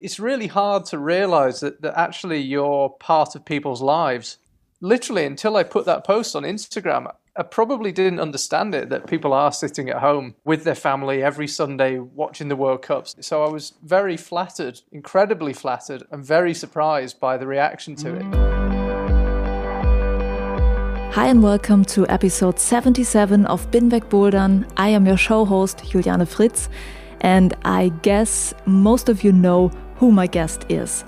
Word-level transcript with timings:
It's 0.00 0.20
really 0.20 0.46
hard 0.46 0.84
to 0.86 0.98
realize 0.98 1.60
that, 1.60 1.80
that 1.82 1.98
actually 1.98 2.40
you're 2.40 2.90
part 2.90 3.34
of 3.34 3.44
people's 3.44 3.80
lives. 3.80 4.38
Literally, 4.80 5.24
until 5.24 5.56
I 5.56 5.62
put 5.62 5.86
that 5.86 6.04
post 6.04 6.36
on 6.36 6.42
Instagram, 6.42 7.10
I 7.36 7.42
probably 7.42 7.92
didn't 7.92 8.20
understand 8.20 8.74
it 8.74 8.88
that 8.90 9.06
people 9.06 9.32
are 9.32 9.52
sitting 9.52 9.88
at 9.88 10.00
home 10.00 10.34
with 10.44 10.64
their 10.64 10.74
family 10.74 11.22
every 11.22 11.48
Sunday 11.48 11.98
watching 11.98 12.48
the 12.48 12.56
World 12.56 12.82
Cups. 12.82 13.16
So 13.20 13.42
I 13.42 13.48
was 13.48 13.72
very 13.82 14.16
flattered, 14.16 14.80
incredibly 14.92 15.52
flattered, 15.52 16.02
and 16.10 16.24
very 16.24 16.54
surprised 16.54 17.18
by 17.18 17.36
the 17.36 17.46
reaction 17.46 17.94
to 17.96 18.16
it. 18.16 18.24
Hi 21.14 21.28
and 21.28 21.42
welcome 21.42 21.84
to 21.86 22.06
episode 22.08 22.58
77 22.58 23.46
of 23.46 23.70
Binweg 23.70 24.10
Bouldern. 24.10 24.70
I 24.76 24.88
am 24.88 25.06
your 25.06 25.16
show 25.16 25.46
host, 25.46 25.78
Juliane 25.88 26.26
Fritz, 26.26 26.68
and 27.22 27.54
I 27.64 27.88
guess 28.02 28.52
most 28.66 29.08
of 29.08 29.24
you 29.24 29.32
know 29.32 29.70
who 29.98 30.12
my 30.12 30.26
guest 30.26 30.64
is. 30.68 31.04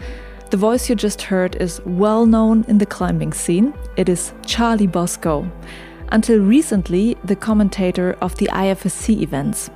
The 0.51 0.57
voice 0.57 0.89
you 0.89 0.95
just 0.95 1.21
heard 1.23 1.57
is 1.57 1.81
well 1.85 2.25
known 2.25 2.65
in 2.69 2.79
the 2.79 2.87
climbing 2.87 3.35
scene. 3.35 3.75
It 3.97 4.09
is 4.09 4.33
Charlie 4.47 4.87
Boscoe. 4.87 5.51
Until 6.11 6.41
recently, 6.41 7.19
the 7.25 7.37
commentator 7.37 8.17
of 8.23 8.35
the 8.37 8.47
IFSC 8.47 9.21
events. 9.21 9.71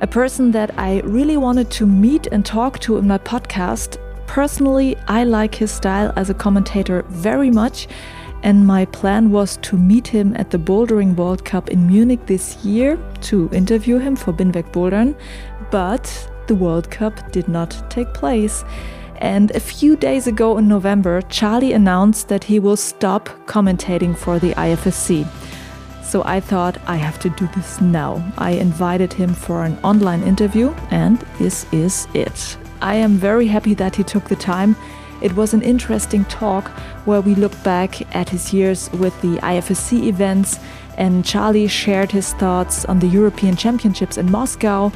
A 0.00 0.06
person 0.06 0.52
that 0.52 0.78
I 0.78 1.00
really 1.00 1.36
wanted 1.36 1.70
to 1.72 1.84
meet 1.84 2.28
and 2.28 2.46
talk 2.46 2.78
to 2.80 2.96
in 2.96 3.06
my 3.06 3.18
podcast. 3.18 3.98
Personally, 4.26 4.96
I 5.06 5.24
like 5.24 5.54
his 5.54 5.70
style 5.70 6.14
as 6.16 6.30
a 6.30 6.34
commentator 6.34 7.04
very 7.08 7.50
much, 7.50 7.86
and 8.42 8.66
my 8.66 8.86
plan 8.86 9.30
was 9.30 9.58
to 9.58 9.76
meet 9.76 10.06
him 10.08 10.34
at 10.36 10.48
the 10.48 10.58
Bouldering 10.58 11.14
World 11.14 11.44
Cup 11.44 11.68
in 11.68 11.86
Munich 11.86 12.24
this 12.24 12.56
year 12.64 12.98
to 13.22 13.50
interview 13.52 13.98
him 13.98 14.16
for 14.16 14.32
Binweg 14.32 14.72
Bouldern, 14.72 15.14
but 15.70 16.29
the 16.50 16.56
World 16.56 16.90
Cup 16.90 17.30
did 17.30 17.46
not 17.46 17.80
take 17.88 18.12
place. 18.12 18.64
And 19.18 19.52
a 19.52 19.60
few 19.60 19.94
days 19.94 20.26
ago 20.26 20.58
in 20.58 20.66
November, 20.66 21.22
Charlie 21.22 21.74
announced 21.74 22.28
that 22.28 22.42
he 22.42 22.58
will 22.58 22.76
stop 22.76 23.28
commentating 23.46 24.16
for 24.16 24.40
the 24.40 24.52
IFSC. 24.54 25.28
So 26.02 26.24
I 26.24 26.40
thought 26.40 26.76
I 26.88 26.96
have 26.96 27.20
to 27.20 27.30
do 27.30 27.46
this 27.54 27.80
now. 27.80 28.20
I 28.36 28.50
invited 28.50 29.12
him 29.12 29.32
for 29.32 29.62
an 29.64 29.78
online 29.84 30.24
interview, 30.24 30.74
and 30.90 31.18
this 31.38 31.72
is 31.72 32.08
it. 32.14 32.56
I 32.82 32.96
am 32.96 33.12
very 33.12 33.46
happy 33.46 33.74
that 33.74 33.94
he 33.94 34.02
took 34.02 34.24
the 34.24 34.34
time. 34.34 34.74
It 35.22 35.36
was 35.36 35.54
an 35.54 35.62
interesting 35.62 36.24
talk 36.24 36.66
where 37.04 37.20
we 37.20 37.36
looked 37.36 37.62
back 37.62 38.12
at 38.12 38.28
his 38.28 38.52
years 38.52 38.90
with 38.94 39.14
the 39.22 39.36
IFSC 39.36 40.08
events, 40.08 40.58
and 40.98 41.24
Charlie 41.24 41.68
shared 41.68 42.10
his 42.10 42.32
thoughts 42.34 42.84
on 42.86 42.98
the 42.98 43.06
European 43.06 43.54
Championships 43.54 44.18
in 44.18 44.28
Moscow, 44.32 44.90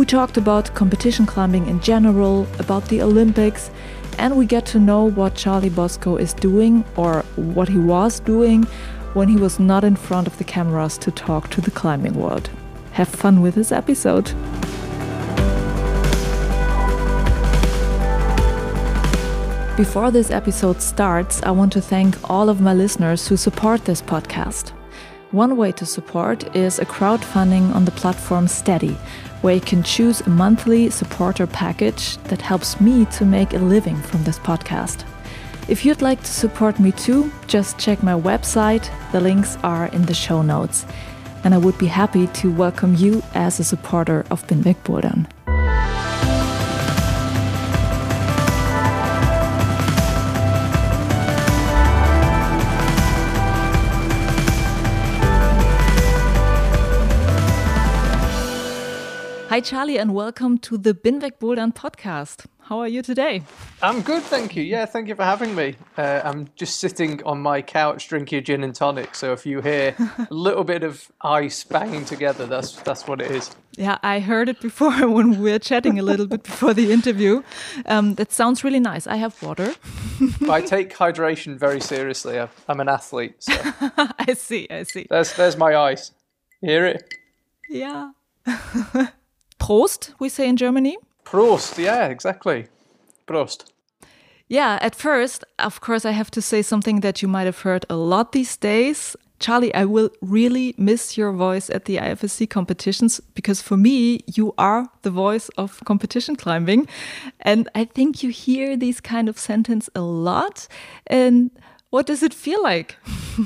we 0.00 0.06
talked 0.06 0.38
about 0.38 0.74
competition 0.74 1.26
climbing 1.26 1.66
in 1.66 1.78
general, 1.78 2.46
about 2.58 2.82
the 2.86 3.02
Olympics, 3.02 3.70
and 4.16 4.34
we 4.34 4.46
get 4.46 4.64
to 4.64 4.78
know 4.78 5.04
what 5.04 5.34
Charlie 5.34 5.68
Boscoe 5.68 6.16
is 6.16 6.32
doing 6.32 6.82
or 6.96 7.20
what 7.36 7.68
he 7.68 7.76
was 7.76 8.18
doing 8.18 8.62
when 9.12 9.28
he 9.28 9.36
was 9.36 9.60
not 9.60 9.84
in 9.84 9.94
front 9.94 10.26
of 10.26 10.38
the 10.38 10.44
cameras 10.44 10.96
to 10.96 11.10
talk 11.10 11.50
to 11.50 11.60
the 11.60 11.70
climbing 11.70 12.14
world. 12.14 12.48
Have 12.92 13.10
fun 13.10 13.42
with 13.42 13.54
this 13.54 13.72
episode. 13.72 14.24
Before 19.76 20.10
this 20.10 20.30
episode 20.30 20.80
starts, 20.80 21.42
I 21.42 21.50
want 21.50 21.74
to 21.74 21.82
thank 21.82 22.30
all 22.30 22.48
of 22.48 22.62
my 22.62 22.72
listeners 22.72 23.28
who 23.28 23.36
support 23.36 23.84
this 23.84 24.00
podcast. 24.00 24.72
One 25.32 25.56
way 25.56 25.70
to 25.72 25.86
support 25.86 26.56
is 26.56 26.80
a 26.80 26.84
crowdfunding 26.84 27.72
on 27.72 27.84
the 27.84 27.92
platform 27.92 28.48
Steady, 28.48 28.96
where 29.42 29.54
you 29.54 29.60
can 29.60 29.84
choose 29.84 30.20
a 30.22 30.28
monthly 30.28 30.90
supporter 30.90 31.46
package 31.46 32.16
that 32.24 32.42
helps 32.42 32.80
me 32.80 33.04
to 33.12 33.24
make 33.24 33.54
a 33.54 33.58
living 33.58 33.94
from 33.94 34.24
this 34.24 34.40
podcast. 34.40 35.04
If 35.68 35.84
you'd 35.84 36.02
like 36.02 36.20
to 36.20 36.32
support 36.32 36.80
me 36.80 36.90
too, 36.90 37.30
just 37.46 37.78
check 37.78 38.02
my 38.02 38.14
website. 38.14 38.90
The 39.12 39.20
links 39.20 39.56
are 39.62 39.86
in 39.86 40.02
the 40.02 40.14
show 40.14 40.42
notes. 40.42 40.84
And 41.44 41.54
I 41.54 41.58
would 41.58 41.78
be 41.78 41.86
happy 41.86 42.26
to 42.26 42.50
welcome 42.50 42.96
you 42.96 43.22
as 43.32 43.60
a 43.60 43.64
supporter 43.64 44.26
of 44.32 44.44
Binweg. 44.48 45.30
Hi, 59.50 59.58
Charlie, 59.58 59.98
and 59.98 60.14
welcome 60.14 60.58
to 60.58 60.78
the 60.78 60.94
Binweg 60.94 61.40
Bouldern 61.40 61.74
podcast. 61.74 62.46
How 62.60 62.78
are 62.78 62.86
you 62.86 63.02
today? 63.02 63.42
I'm 63.82 64.00
good, 64.00 64.22
thank 64.22 64.54
you. 64.54 64.62
Yeah, 64.62 64.86
thank 64.86 65.08
you 65.08 65.16
for 65.16 65.24
having 65.24 65.56
me. 65.56 65.74
Uh, 65.98 66.20
I'm 66.22 66.46
just 66.54 66.78
sitting 66.78 67.20
on 67.24 67.40
my 67.40 67.60
couch 67.60 68.06
drinking 68.06 68.38
a 68.38 68.42
gin 68.42 68.62
and 68.62 68.72
tonic. 68.72 69.16
So 69.16 69.32
if 69.32 69.44
you 69.44 69.60
hear 69.60 69.96
a 70.18 70.32
little 70.32 70.62
bit 70.62 70.84
of 70.84 71.10
ice 71.20 71.64
banging 71.64 72.04
together, 72.04 72.46
that's 72.46 72.80
that's 72.82 73.08
what 73.08 73.20
it 73.20 73.32
is. 73.32 73.50
Yeah, 73.76 73.98
I 74.04 74.20
heard 74.20 74.48
it 74.48 74.60
before 74.60 74.92
when 75.16 75.30
we 75.30 75.50
were 75.50 75.58
chatting 75.58 75.98
a 75.98 76.02
little 76.02 76.28
bit 76.28 76.44
before 76.44 76.72
the 76.72 76.92
interview. 76.92 77.42
Um, 77.86 78.14
that 78.14 78.30
sounds 78.30 78.62
really 78.62 78.78
nice. 78.78 79.08
I 79.08 79.16
have 79.16 79.42
water. 79.42 79.74
I 80.48 80.60
take 80.74 80.94
hydration 80.94 81.58
very 81.58 81.80
seriously. 81.80 82.38
I'm 82.68 82.78
an 82.78 82.88
athlete. 82.88 83.34
So. 83.40 83.52
I 84.16 84.32
see. 84.34 84.68
I 84.70 84.84
see. 84.84 85.08
There's 85.10 85.34
there's 85.34 85.56
my 85.56 85.74
ice. 85.74 86.12
You 86.62 86.70
hear 86.70 86.86
it? 86.86 87.14
Yeah. 87.68 88.12
Prost, 89.60 90.14
we 90.18 90.28
say 90.28 90.48
in 90.48 90.56
Germany. 90.56 90.96
Prost, 91.24 91.78
yeah, 91.78 92.06
exactly. 92.06 92.66
Prost. 93.26 93.70
Yeah, 94.48 94.78
at 94.82 94.96
first, 94.96 95.44
of 95.60 95.80
course, 95.80 96.04
I 96.04 96.10
have 96.10 96.30
to 96.32 96.42
say 96.42 96.62
something 96.62 97.00
that 97.00 97.22
you 97.22 97.28
might 97.28 97.44
have 97.44 97.60
heard 97.60 97.86
a 97.88 97.94
lot 97.94 98.32
these 98.32 98.56
days. 98.56 99.14
Charlie, 99.38 99.72
I 99.74 99.84
will 99.84 100.10
really 100.20 100.74
miss 100.76 101.16
your 101.16 101.32
voice 101.32 101.70
at 101.70 101.84
the 101.84 101.96
IFSC 101.96 102.50
competitions 102.50 103.20
because 103.34 103.62
for 103.62 103.76
me, 103.76 104.20
you 104.26 104.52
are 104.58 104.88
the 105.02 105.10
voice 105.10 105.48
of 105.56 105.80
competition 105.84 106.36
climbing. 106.36 106.88
And 107.40 107.68
I 107.74 107.84
think 107.84 108.22
you 108.22 108.30
hear 108.30 108.76
these 108.76 109.00
kind 109.00 109.28
of 109.28 109.38
sentence 109.38 109.88
a 109.94 110.00
lot. 110.00 110.66
And 111.06 111.50
what 111.90 112.06
does 112.06 112.22
it 112.22 112.34
feel 112.34 112.62
like? 112.62 112.96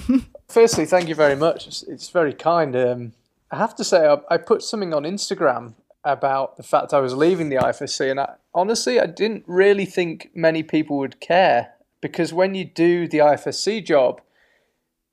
Firstly, 0.49 0.87
thank 0.87 1.09
you 1.09 1.15
very 1.15 1.37
much. 1.37 1.67
It's, 1.67 1.83
it's 1.83 2.09
very 2.09 2.33
kind. 2.33 2.75
Um, 2.75 3.13
I 3.51 3.57
have 3.57 3.77
to 3.77 3.85
say, 3.85 4.07
I, 4.07 4.17
I 4.31 4.37
put 4.39 4.63
something 4.63 4.95
on 4.95 5.05
Instagram 5.05 5.75
about 6.05 6.57
the 6.57 6.63
fact 6.63 6.93
I 6.93 7.01
was 7.01 7.15
leaving 7.15 7.49
the 7.49 7.57
IFSC, 7.57 8.11
and 8.11 8.21
I, 8.21 8.35
honestly, 8.55 9.01
I 9.01 9.07
didn't 9.07 9.45
really 9.47 9.87
think 9.87 10.31
many 10.35 10.63
people 10.63 10.99
would 10.99 11.21
care 11.21 11.73
because 12.01 12.33
when 12.33 12.55
you 12.55 12.65
do 12.65 13.09
the 13.09 13.19
IFSC 13.19 13.85
job, 13.85 14.21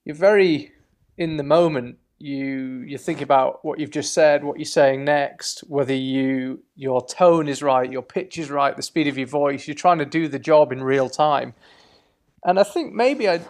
you're 0.03 0.15
very 0.15 0.73
in 1.17 1.37
the 1.37 1.43
moment. 1.43 1.97
You 2.19 2.83
you 2.85 2.97
think 2.97 3.21
about 3.21 3.65
what 3.65 3.79
you've 3.79 3.91
just 3.91 4.13
said, 4.13 4.43
what 4.43 4.57
you're 4.57 4.65
saying 4.65 5.05
next, 5.05 5.61
whether 5.61 5.93
you 5.93 6.63
your 6.75 7.03
tone 7.05 7.47
is 7.47 7.63
right, 7.63 7.91
your 7.91 8.03
pitch 8.03 8.37
is 8.37 8.51
right, 8.51 8.75
the 8.75 8.83
speed 8.83 9.07
of 9.07 9.17
your 9.17 9.27
voice. 9.27 9.67
You're 9.67 9.75
trying 9.75 9.99
to 9.99 10.05
do 10.05 10.27
the 10.27 10.37
job 10.37 10.71
in 10.71 10.83
real 10.83 11.09
time, 11.09 11.53
and 12.45 12.59
I 12.59 12.63
think 12.63 12.93
maybe 12.93 13.29
I. 13.29 13.41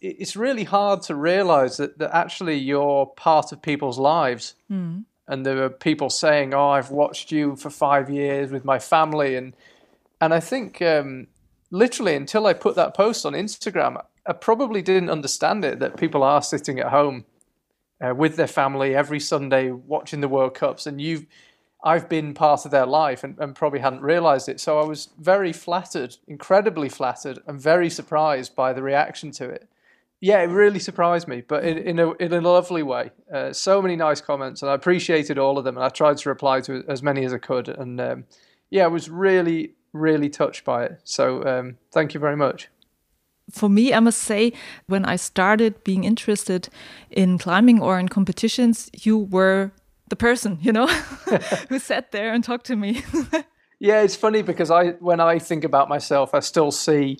It's 0.00 0.36
really 0.36 0.64
hard 0.64 1.00
to 1.02 1.14
realize 1.14 1.78
that, 1.78 1.96
that 1.98 2.14
actually 2.14 2.56
you're 2.56 3.06
part 3.06 3.52
of 3.52 3.62
people's 3.62 3.98
lives. 3.98 4.54
Mm 4.70 5.04
and 5.28 5.44
there 5.44 5.56
were 5.56 5.70
people 5.70 6.10
saying, 6.10 6.54
"Oh, 6.54 6.70
I've 6.70 6.90
watched 6.90 7.32
you 7.32 7.56
for 7.56 7.70
five 7.70 8.10
years 8.10 8.50
with 8.50 8.64
my 8.64 8.78
family," 8.78 9.36
and 9.36 9.54
and 10.20 10.34
I 10.34 10.40
think 10.40 10.82
um, 10.82 11.28
literally 11.70 12.14
until 12.14 12.46
I 12.46 12.52
put 12.52 12.76
that 12.76 12.94
post 12.94 13.24
on 13.26 13.32
Instagram, 13.32 14.02
I 14.26 14.32
probably 14.32 14.82
didn't 14.82 15.10
understand 15.10 15.64
it 15.64 15.78
that 15.80 15.96
people 15.96 16.22
are 16.22 16.42
sitting 16.42 16.78
at 16.78 16.88
home 16.88 17.24
uh, 18.00 18.14
with 18.14 18.36
their 18.36 18.46
family 18.46 18.94
every 18.94 19.20
Sunday 19.20 19.70
watching 19.70 20.20
the 20.20 20.28
World 20.28 20.54
Cups, 20.54 20.86
and 20.86 21.00
you've. 21.00 21.26
I've 21.86 22.08
been 22.08 22.32
part 22.32 22.64
of 22.64 22.70
their 22.70 22.86
life 22.86 23.24
and, 23.24 23.38
and 23.38 23.54
probably 23.54 23.80
hadn't 23.80 24.00
realized 24.00 24.48
it. 24.48 24.58
So 24.58 24.80
I 24.80 24.86
was 24.86 25.10
very 25.18 25.52
flattered, 25.52 26.16
incredibly 26.26 26.88
flattered, 26.88 27.40
and 27.46 27.60
very 27.60 27.90
surprised 27.90 28.56
by 28.56 28.72
the 28.72 28.82
reaction 28.82 29.30
to 29.32 29.50
it 29.50 29.68
yeah, 30.24 30.40
it 30.40 30.46
really 30.46 30.78
surprised 30.78 31.28
me, 31.28 31.42
but 31.42 31.64
in, 31.64 31.76
in, 31.76 31.98
a, 31.98 32.12
in 32.12 32.32
a 32.32 32.40
lovely 32.40 32.82
way. 32.82 33.10
Uh, 33.30 33.52
so 33.52 33.82
many 33.82 33.94
nice 33.94 34.22
comments, 34.22 34.62
and 34.62 34.70
I 34.70 34.74
appreciated 34.74 35.36
all 35.36 35.58
of 35.58 35.64
them, 35.64 35.76
and 35.76 35.84
I 35.84 35.90
tried 35.90 36.16
to 36.16 36.30
reply 36.30 36.62
to 36.62 36.82
as 36.88 37.02
many 37.02 37.26
as 37.26 37.34
I 37.34 37.36
could. 37.36 37.68
And 37.68 38.00
um, 38.00 38.24
yeah, 38.70 38.84
I 38.84 38.86
was 38.86 39.10
really, 39.10 39.74
really 39.92 40.30
touched 40.30 40.64
by 40.64 40.86
it. 40.86 41.00
So 41.04 41.44
um, 41.44 41.76
thank 41.92 42.14
you 42.14 42.20
very 42.20 42.38
much. 42.38 42.70
for 43.50 43.68
me, 43.68 43.92
I 43.92 44.00
must 44.00 44.20
say, 44.20 44.54
when 44.86 45.04
I 45.04 45.16
started 45.16 45.84
being 45.84 46.04
interested 46.04 46.70
in 47.10 47.36
climbing 47.36 47.82
or 47.82 47.98
in 47.98 48.08
competitions, 48.08 48.88
you 48.94 49.18
were 49.18 49.72
the 50.08 50.16
person, 50.16 50.56
you 50.62 50.72
know, 50.72 50.86
who 51.68 51.78
sat 51.78 52.12
there 52.12 52.32
and 52.32 52.42
talked 52.42 52.64
to 52.68 52.76
me. 52.76 53.02
yeah, 53.78 54.00
it's 54.00 54.16
funny 54.16 54.40
because 54.40 54.70
I, 54.70 54.92
when 55.00 55.20
I 55.20 55.38
think 55.38 55.64
about 55.64 55.90
myself, 55.90 56.32
I 56.32 56.40
still 56.40 56.70
see 56.70 57.18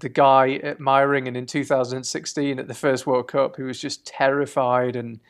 the 0.00 0.08
guy 0.08 0.54
at 0.54 0.78
Meiringen 0.78 1.36
in 1.36 1.46
2016 1.46 2.58
at 2.58 2.68
the 2.68 2.74
first 2.74 3.06
World 3.06 3.28
Cup 3.28 3.56
who 3.56 3.64
was 3.64 3.80
just 3.80 4.06
terrified 4.06 4.96
and 4.96 5.20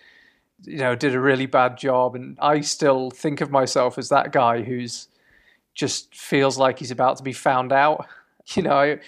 you 0.65 0.79
know 0.79 0.95
did 0.95 1.15
a 1.15 1.21
really 1.21 1.47
bad 1.47 1.79
job. 1.79 2.15
And 2.15 2.39
I 2.41 2.61
still 2.61 3.11
think 3.11 3.41
of 3.41 3.51
myself 3.51 3.99
as 3.99 4.09
that 4.11 4.33
guy 4.33 4.63
who's 4.63 5.09
just 5.75 6.15
feels 6.15 6.59
like 6.59 6.79
he's 6.79 6.91
about 6.91 7.17
to 7.19 7.23
be 7.23 7.33
found 7.33 7.73
out. 7.73 8.07
You 8.55 8.63
know 8.63 8.79
I, 8.79 8.99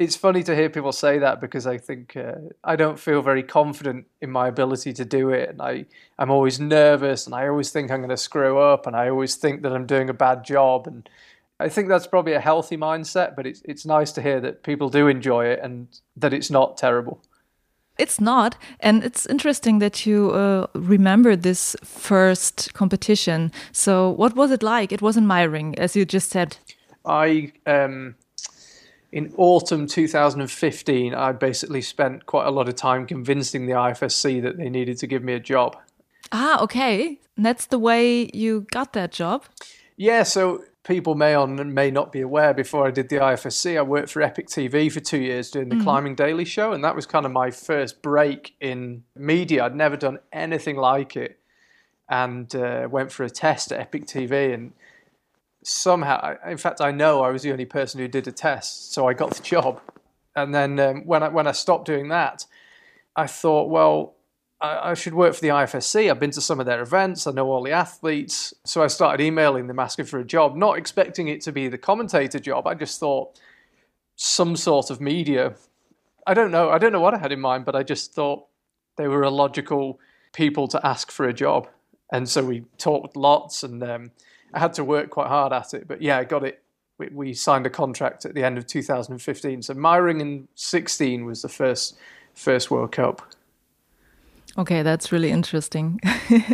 it's 0.00 0.16
funny 0.16 0.42
to 0.44 0.56
hear 0.56 0.70
people 0.70 0.92
say 0.92 1.18
that 1.18 1.42
because 1.42 1.66
I 1.66 1.76
think 1.76 2.16
uh, 2.16 2.36
I 2.64 2.74
don't 2.74 2.98
feel 2.98 3.20
very 3.20 3.42
confident 3.42 4.06
in 4.22 4.30
my 4.30 4.48
ability 4.48 4.94
to 4.94 5.04
do 5.04 5.28
it, 5.28 5.50
and 5.50 5.60
I 5.60 5.84
I'm 6.18 6.30
always 6.30 6.58
nervous, 6.58 7.26
and 7.26 7.34
I 7.34 7.48
always 7.48 7.70
think 7.70 7.90
I'm 7.90 8.00
going 8.00 8.08
to 8.08 8.16
screw 8.16 8.58
up, 8.58 8.86
and 8.86 8.96
I 8.96 9.10
always 9.10 9.36
think 9.36 9.60
that 9.62 9.72
I'm 9.72 9.84
doing 9.84 10.08
a 10.08 10.14
bad 10.14 10.42
job, 10.42 10.86
and 10.86 11.06
I 11.60 11.68
think 11.68 11.88
that's 11.88 12.06
probably 12.06 12.32
a 12.32 12.40
healthy 12.40 12.76
mindset. 12.76 13.36
But 13.36 13.46
it's 13.46 13.62
it's 13.64 13.84
nice 13.86 14.12
to 14.12 14.22
hear 14.22 14.40
that 14.40 14.62
people 14.62 14.88
do 14.88 15.08
enjoy 15.08 15.46
it 15.46 15.60
and 15.62 15.88
that 16.16 16.32
it's 16.32 16.50
not 16.50 16.76
terrible. 16.76 17.22
It's 17.98 18.20
not, 18.20 18.56
and 18.80 19.04
it's 19.04 19.26
interesting 19.26 19.78
that 19.80 20.06
you 20.06 20.30
uh, 20.30 20.68
remember 20.74 21.36
this 21.36 21.76
first 21.84 22.72
competition. 22.72 23.52
So, 23.72 24.08
what 24.08 24.34
was 24.34 24.50
it 24.50 24.62
like? 24.62 24.90
It 24.90 25.02
was 25.02 25.18
in 25.18 25.26
Meiringen, 25.26 25.78
as 25.78 25.94
you 25.94 26.06
just 26.06 26.30
said. 26.30 26.56
I 27.04 27.52
um, 27.66 28.14
in 29.12 29.34
autumn 29.36 29.86
2015, 29.86 31.14
I 31.14 31.32
basically 31.32 31.82
spent 31.82 32.26
quite 32.26 32.46
a 32.46 32.50
lot 32.50 32.68
of 32.68 32.76
time 32.76 33.06
convincing 33.06 33.66
the 33.66 33.72
IFSC 33.72 34.40
that 34.42 34.56
they 34.56 34.70
needed 34.70 34.98
to 34.98 35.06
give 35.06 35.22
me 35.22 35.34
a 35.34 35.40
job. 35.40 35.76
Ah, 36.32 36.62
okay. 36.62 37.18
And 37.36 37.44
that's 37.44 37.66
the 37.66 37.78
way 37.78 38.30
you 38.32 38.66
got 38.70 38.92
that 38.92 39.10
job? 39.10 39.44
Yeah, 39.96 40.22
so 40.22 40.64
people 40.84 41.14
may 41.14 41.36
or 41.36 41.46
may 41.46 41.90
not 41.90 42.12
be 42.12 42.20
aware, 42.20 42.54
before 42.54 42.86
I 42.86 42.90
did 42.90 43.08
the 43.08 43.16
IFSC, 43.16 43.78
I 43.78 43.82
worked 43.82 44.10
for 44.10 44.22
Epic 44.22 44.48
TV 44.48 44.90
for 44.90 45.00
two 45.00 45.20
years 45.20 45.50
doing 45.50 45.68
the 45.68 45.76
mm-hmm. 45.76 45.84
Climbing 45.84 46.14
Daily 46.14 46.44
Show, 46.44 46.72
and 46.72 46.82
that 46.84 46.96
was 46.96 47.06
kind 47.06 47.26
of 47.26 47.32
my 47.32 47.50
first 47.50 48.02
break 48.02 48.54
in 48.60 49.04
media. 49.14 49.64
I'd 49.64 49.74
never 49.76 49.96
done 49.96 50.18
anything 50.32 50.76
like 50.76 51.16
it, 51.16 51.38
and 52.08 52.54
uh, 52.54 52.88
went 52.90 53.12
for 53.12 53.24
a 53.24 53.30
test 53.30 53.72
at 53.72 53.80
Epic 53.80 54.06
TV, 54.06 54.54
and 54.54 54.72
somehow, 55.62 56.36
in 56.46 56.56
fact, 56.56 56.80
I 56.80 56.90
know 56.90 57.22
I 57.22 57.30
was 57.30 57.42
the 57.42 57.52
only 57.52 57.66
person 57.66 58.00
who 58.00 58.08
did 58.08 58.26
a 58.26 58.32
test, 58.32 58.92
so 58.92 59.06
I 59.06 59.12
got 59.12 59.34
the 59.34 59.42
job. 59.42 59.80
And 60.34 60.54
then 60.54 60.78
um, 60.80 61.06
when 61.06 61.22
I 61.22 61.28
when 61.28 61.46
I 61.46 61.52
stopped 61.52 61.86
doing 61.86 62.08
that, 62.08 62.46
I 63.16 63.26
thought, 63.26 63.68
well, 63.68 64.14
I, 64.60 64.90
I, 64.90 64.94
should 64.94 65.14
work 65.14 65.34
for 65.34 65.40
the 65.40 65.48
IFSC. 65.48 66.10
I've 66.10 66.20
been 66.20 66.30
to 66.32 66.40
some 66.40 66.60
of 66.60 66.66
their 66.66 66.82
events. 66.82 67.26
I 67.26 67.32
know 67.32 67.50
all 67.50 67.62
the 67.62 67.72
athletes, 67.72 68.52
so 68.64 68.82
I 68.82 68.88
started 68.88 69.24
emailing 69.24 69.66
them 69.66 69.78
asking 69.78 70.06
for 70.06 70.18
a 70.18 70.24
job, 70.24 70.56
not 70.56 70.76
expecting 70.76 71.28
it 71.28 71.40
to 71.42 71.52
be 71.52 71.68
the 71.68 71.78
commentator 71.78 72.38
job. 72.38 72.66
I 72.66 72.74
just 72.74 73.00
thought 73.00 73.40
some 74.16 74.56
sort 74.56 74.90
of 74.90 75.00
media. 75.00 75.54
I 76.26 76.34
don't 76.34 76.50
know. 76.50 76.70
I 76.70 76.78
don't 76.78 76.92
know 76.92 77.00
what 77.00 77.14
I 77.14 77.18
had 77.18 77.32
in 77.32 77.40
mind, 77.40 77.64
but 77.64 77.74
I 77.74 77.82
just 77.82 78.12
thought 78.12 78.46
they 78.96 79.08
were 79.08 79.22
a 79.22 79.30
logical 79.30 79.98
people 80.32 80.68
to 80.68 80.86
ask 80.86 81.10
for 81.10 81.26
a 81.26 81.32
job, 81.32 81.68
and 82.12 82.28
so 82.28 82.44
we 82.44 82.64
talked 82.78 83.16
lots 83.16 83.62
and. 83.62 83.82
Um, 83.82 84.10
I 84.52 84.58
had 84.58 84.72
to 84.74 84.84
work 84.84 85.10
quite 85.10 85.28
hard 85.28 85.52
at 85.52 85.74
it, 85.74 85.86
but 85.86 86.02
yeah, 86.02 86.18
I 86.18 86.24
got 86.24 86.44
it. 86.44 86.62
We, 86.98 87.08
we 87.12 87.34
signed 87.34 87.66
a 87.66 87.70
contract 87.70 88.24
at 88.24 88.34
the 88.34 88.44
end 88.44 88.58
of 88.58 88.66
2015. 88.66 89.62
So 89.62 89.74
Meiringen 89.74 90.48
16 90.54 91.24
was 91.24 91.42
the 91.42 91.48
first 91.48 91.96
first 92.34 92.70
World 92.70 92.92
Cup. 92.92 93.22
Okay, 94.60 94.82
that's 94.82 95.10
really 95.10 95.30
interesting. 95.30 95.98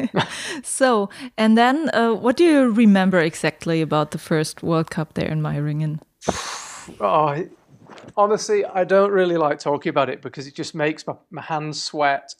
so, 0.62 1.10
and 1.36 1.58
then 1.58 1.90
uh, 1.92 2.12
what 2.12 2.36
do 2.36 2.44
you 2.44 2.70
remember 2.70 3.18
exactly 3.18 3.82
about 3.82 4.12
the 4.12 4.18
first 4.18 4.62
World 4.62 4.92
Cup 4.92 5.14
there 5.14 5.28
in 5.28 5.42
Meiringen? 5.42 5.98
oh, 7.00 7.48
honestly, 8.16 8.64
I 8.64 8.84
don't 8.84 9.10
really 9.10 9.36
like 9.36 9.58
talking 9.58 9.90
about 9.90 10.08
it 10.08 10.22
because 10.22 10.46
it 10.46 10.54
just 10.54 10.72
makes 10.72 11.04
my, 11.04 11.14
my 11.32 11.42
hands 11.42 11.82
sweat. 11.82 12.36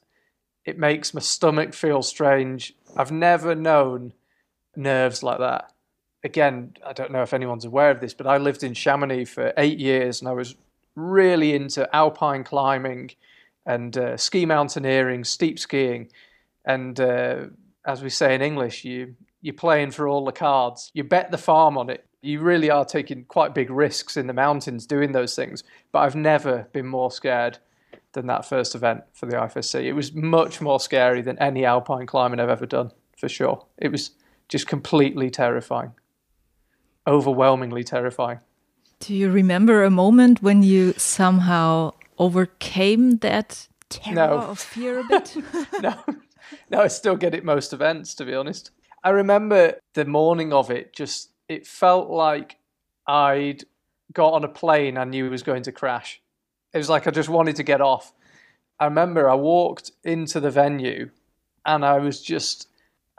It 0.64 0.78
makes 0.78 1.12
my 1.12 1.20
stomach 1.20 1.74
feel 1.74 2.00
strange. 2.02 2.72
I've 2.96 3.10
never 3.10 3.56
known 3.56 4.12
nerves 4.76 5.24
like 5.24 5.40
that. 5.40 5.72
Again, 6.22 6.76
I 6.86 6.92
don't 6.92 7.10
know 7.10 7.22
if 7.22 7.34
anyone's 7.34 7.64
aware 7.64 7.90
of 7.90 8.00
this, 8.00 8.14
but 8.14 8.28
I 8.28 8.36
lived 8.36 8.62
in 8.62 8.72
Chamonix 8.72 9.24
for 9.24 9.52
eight 9.56 9.80
years 9.80 10.20
and 10.20 10.28
I 10.28 10.32
was 10.32 10.54
really 10.94 11.54
into 11.54 11.92
alpine 11.94 12.44
climbing 12.44 13.10
and 13.66 13.96
uh, 13.98 14.16
ski 14.16 14.46
mountaineering, 14.46 15.24
steep 15.24 15.58
skiing. 15.58 16.08
And 16.64 16.98
uh, 16.98 17.46
as 17.84 18.02
we 18.02 18.10
say 18.10 18.34
in 18.34 18.42
English, 18.42 18.84
you, 18.84 19.16
you're 19.42 19.54
playing 19.54 19.90
for 19.90 20.08
all 20.08 20.24
the 20.24 20.32
cards. 20.32 20.90
You 20.94 21.04
bet 21.04 21.30
the 21.30 21.38
farm 21.38 21.76
on 21.76 21.90
it. 21.90 22.06
You 22.22 22.40
really 22.40 22.70
are 22.70 22.84
taking 22.84 23.24
quite 23.24 23.54
big 23.54 23.70
risks 23.70 24.16
in 24.16 24.26
the 24.26 24.32
mountains 24.32 24.86
doing 24.86 25.12
those 25.12 25.34
things. 25.34 25.64
But 25.92 26.00
I've 26.00 26.16
never 26.16 26.68
been 26.72 26.86
more 26.86 27.10
scared 27.10 27.58
than 28.12 28.26
that 28.26 28.48
first 28.48 28.74
event 28.74 29.02
for 29.12 29.26
the 29.26 29.36
IFSC. 29.36 29.84
It 29.84 29.92
was 29.92 30.12
much 30.14 30.60
more 30.60 30.80
scary 30.80 31.20
than 31.22 31.38
any 31.38 31.64
alpine 31.64 32.06
climbing 32.06 32.40
I've 32.40 32.48
ever 32.48 32.66
done, 32.66 32.90
for 33.18 33.28
sure. 33.28 33.66
It 33.78 33.92
was 33.92 34.12
just 34.48 34.66
completely 34.66 35.28
terrifying, 35.28 35.92
overwhelmingly 37.06 37.84
terrifying. 37.84 38.40
Do 39.00 39.14
you 39.14 39.30
remember 39.30 39.84
a 39.84 39.90
moment 39.90 40.42
when 40.42 40.62
you 40.62 40.94
somehow 40.94 41.92
overcame 42.18 43.18
that 43.18 43.68
terror 43.88 44.14
no. 44.14 44.38
of 44.38 44.58
fear 44.58 44.98
a 45.00 45.04
bit? 45.04 45.36
no, 45.80 45.94
no, 46.70 46.80
I 46.80 46.88
still 46.88 47.16
get 47.16 47.34
it 47.34 47.44
most 47.44 47.72
events, 47.72 48.14
to 48.16 48.24
be 48.24 48.34
honest. 48.34 48.70
I 49.02 49.10
remember 49.10 49.74
the 49.94 50.04
morning 50.04 50.52
of 50.52 50.70
it, 50.70 50.92
just 50.92 51.30
it 51.48 51.66
felt 51.66 52.10
like 52.10 52.58
I'd 53.06 53.64
got 54.12 54.32
on 54.32 54.44
a 54.44 54.48
plane 54.48 54.96
I 54.98 55.04
knew 55.04 55.26
it 55.26 55.30
was 55.30 55.42
going 55.42 55.62
to 55.64 55.72
crash. 55.72 56.20
It 56.72 56.78
was 56.78 56.88
like 56.88 57.06
I 57.06 57.10
just 57.10 57.28
wanted 57.28 57.56
to 57.56 57.62
get 57.62 57.80
off. 57.80 58.12
I 58.78 58.84
remember 58.86 59.30
I 59.30 59.34
walked 59.34 59.92
into 60.04 60.40
the 60.40 60.50
venue 60.50 61.10
and 61.64 61.84
I 61.84 61.98
was 61.98 62.22
just 62.22 62.68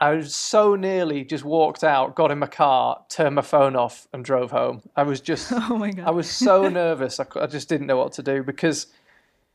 I 0.00 0.10
was 0.10 0.34
so 0.34 0.76
nearly 0.76 1.24
just 1.24 1.44
walked 1.44 1.82
out, 1.82 2.14
got 2.14 2.30
in 2.30 2.38
my 2.38 2.46
car, 2.46 3.02
turned 3.08 3.34
my 3.34 3.42
phone 3.42 3.74
off, 3.74 4.06
and 4.12 4.24
drove 4.24 4.52
home. 4.52 4.82
I 4.94 5.02
was 5.02 5.20
just, 5.20 5.52
oh 5.54 5.76
my 5.76 5.90
god, 5.90 6.06
I 6.06 6.10
was 6.10 6.30
so 6.30 6.68
nervous. 6.68 7.18
I, 7.18 7.26
I 7.36 7.46
just 7.46 7.68
didn't 7.68 7.88
know 7.88 7.96
what 7.96 8.12
to 8.12 8.22
do 8.22 8.42
because 8.42 8.86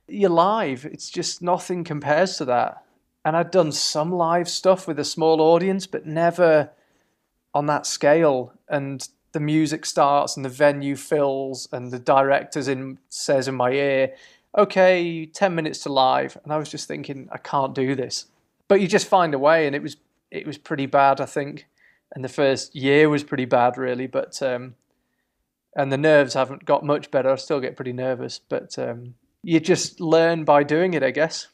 you're 0.07 0.30
live. 0.30 0.86
It's 0.86 1.10
just 1.10 1.42
nothing 1.42 1.83
compares 1.83 2.38
to 2.38 2.45
that. 2.45 2.83
And 3.23 3.38
I'd 3.38 3.52
done 3.52 3.71
some 3.71 4.12
live 4.12 4.50
stuff 4.50 4.85
with 4.85 5.00
a 5.00 5.06
small 5.06 5.40
audience, 5.40 5.88
but 5.88 6.06
never 6.06 6.71
on 7.54 7.68
that 7.68 7.85
scale. 7.85 8.54
And 8.68 9.07
the 9.31 9.40
music 9.40 9.85
starts, 9.85 10.35
and 10.35 10.44
the 10.44 10.50
venue 10.50 10.97
fills, 10.97 11.69
and 11.71 11.90
the 11.90 12.00
director's 12.00 12.68
in 12.68 13.00
says 13.07 13.47
in 13.47 13.56
my 13.56 13.71
ear, 13.71 14.14
"Okay, 14.57 15.26
ten 15.26 15.56
minutes 15.56 15.80
to 15.83 15.92
live," 15.92 16.38
and 16.44 16.52
I 16.52 16.57
was 16.57 16.69
just 16.69 16.88
thinking, 16.88 17.30
I 17.31 17.38
can't 17.38 17.73
do 17.73 17.95
this. 17.95 18.26
But 18.68 18.81
you 18.81 18.88
just 18.88 19.07
find 19.07 19.33
a 19.33 19.40
way, 19.40 19.66
and 19.66 19.76
it 19.76 19.81
was 19.81 19.95
it 20.33 20.47
was 20.47 20.57
pretty 20.57 20.87
bad, 20.87 21.21
I 21.21 21.25
think. 21.25 21.68
And 22.13 22.23
the 22.23 22.30
first 22.30 22.75
year 22.75 23.09
was 23.09 23.23
pretty 23.23 23.45
bad, 23.45 23.78
really. 23.78 24.07
But 24.07 24.42
um, 24.42 24.75
and 25.75 25.92
the 25.92 25.97
nerves 25.97 26.33
haven't 26.33 26.66
got 26.66 26.83
much 26.83 27.11
better. 27.11 27.30
I 27.30 27.35
still 27.35 27.59
get 27.59 27.75
pretty 27.75 27.94
nervous, 27.94 28.40
but 28.49 28.78
um, 28.78 29.16
you 29.44 29.59
just 29.59 30.02
learn 30.02 30.44
by 30.44 30.63
doing 30.63 30.94
it, 30.94 31.04
I 31.04 31.11
guess. 31.11 31.47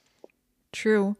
True. 0.72 1.18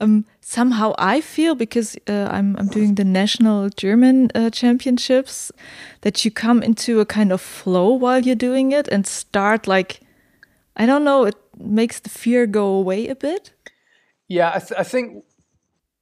Um, 0.00 0.26
somehow 0.40 0.94
I 0.96 1.20
feel 1.20 1.56
because 1.56 1.96
uh, 2.08 2.28
I'm 2.30 2.56
I'm 2.56 2.68
doing 2.68 2.94
the 2.94 3.04
national 3.04 3.68
German 3.70 4.30
uh, 4.32 4.50
championships 4.50 5.50
that 6.02 6.24
you 6.24 6.30
come 6.30 6.62
into 6.62 7.00
a 7.00 7.06
kind 7.06 7.32
of 7.32 7.40
flow 7.40 7.94
while 7.94 8.20
you're 8.20 8.36
doing 8.36 8.70
it 8.70 8.86
and 8.88 9.04
start 9.04 9.66
like 9.66 10.00
I 10.76 10.86
don't 10.86 11.02
know 11.02 11.24
it 11.24 11.34
makes 11.58 11.98
the 11.98 12.10
fear 12.10 12.46
go 12.46 12.66
away 12.66 13.08
a 13.08 13.16
bit. 13.16 13.50
Yeah, 14.28 14.52
I, 14.54 14.60
th 14.60 14.72
I 14.78 14.84
think 14.84 15.24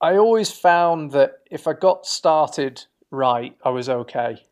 I 0.00 0.16
always 0.16 0.50
found 0.50 1.12
that 1.12 1.38
if 1.50 1.66
I 1.66 1.72
got 1.72 2.06
started 2.06 2.84
right, 3.10 3.56
I 3.64 3.70
was 3.70 3.88
okay. 3.88 4.42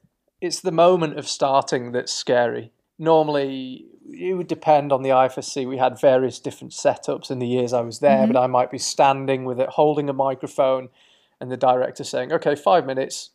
It's 0.40 0.60
the 0.60 0.72
moment 0.72 1.18
of 1.18 1.28
starting 1.28 1.92
that's 1.92 2.12
scary. 2.12 2.72
Normally, 2.98 3.86
it 4.10 4.34
would 4.34 4.46
depend 4.46 4.90
on 4.90 5.02
the 5.02 5.10
IFSC. 5.10 5.68
We 5.68 5.76
had 5.76 6.00
various 6.00 6.38
different 6.38 6.72
setups 6.72 7.30
in 7.30 7.40
the 7.40 7.46
years 7.46 7.72
I 7.72 7.82
was 7.82 7.98
there, 7.98 8.22
mm-hmm. 8.24 8.32
but 8.32 8.40
I 8.40 8.46
might 8.46 8.70
be 8.70 8.78
standing 8.78 9.44
with 9.44 9.60
it, 9.60 9.68
holding 9.70 10.08
a 10.08 10.14
microphone, 10.14 10.88
and 11.40 11.50
the 11.50 11.56
director 11.56 12.04
saying, 12.04 12.32
okay, 12.32 12.54
five 12.54 12.86
minutes, 12.86 13.30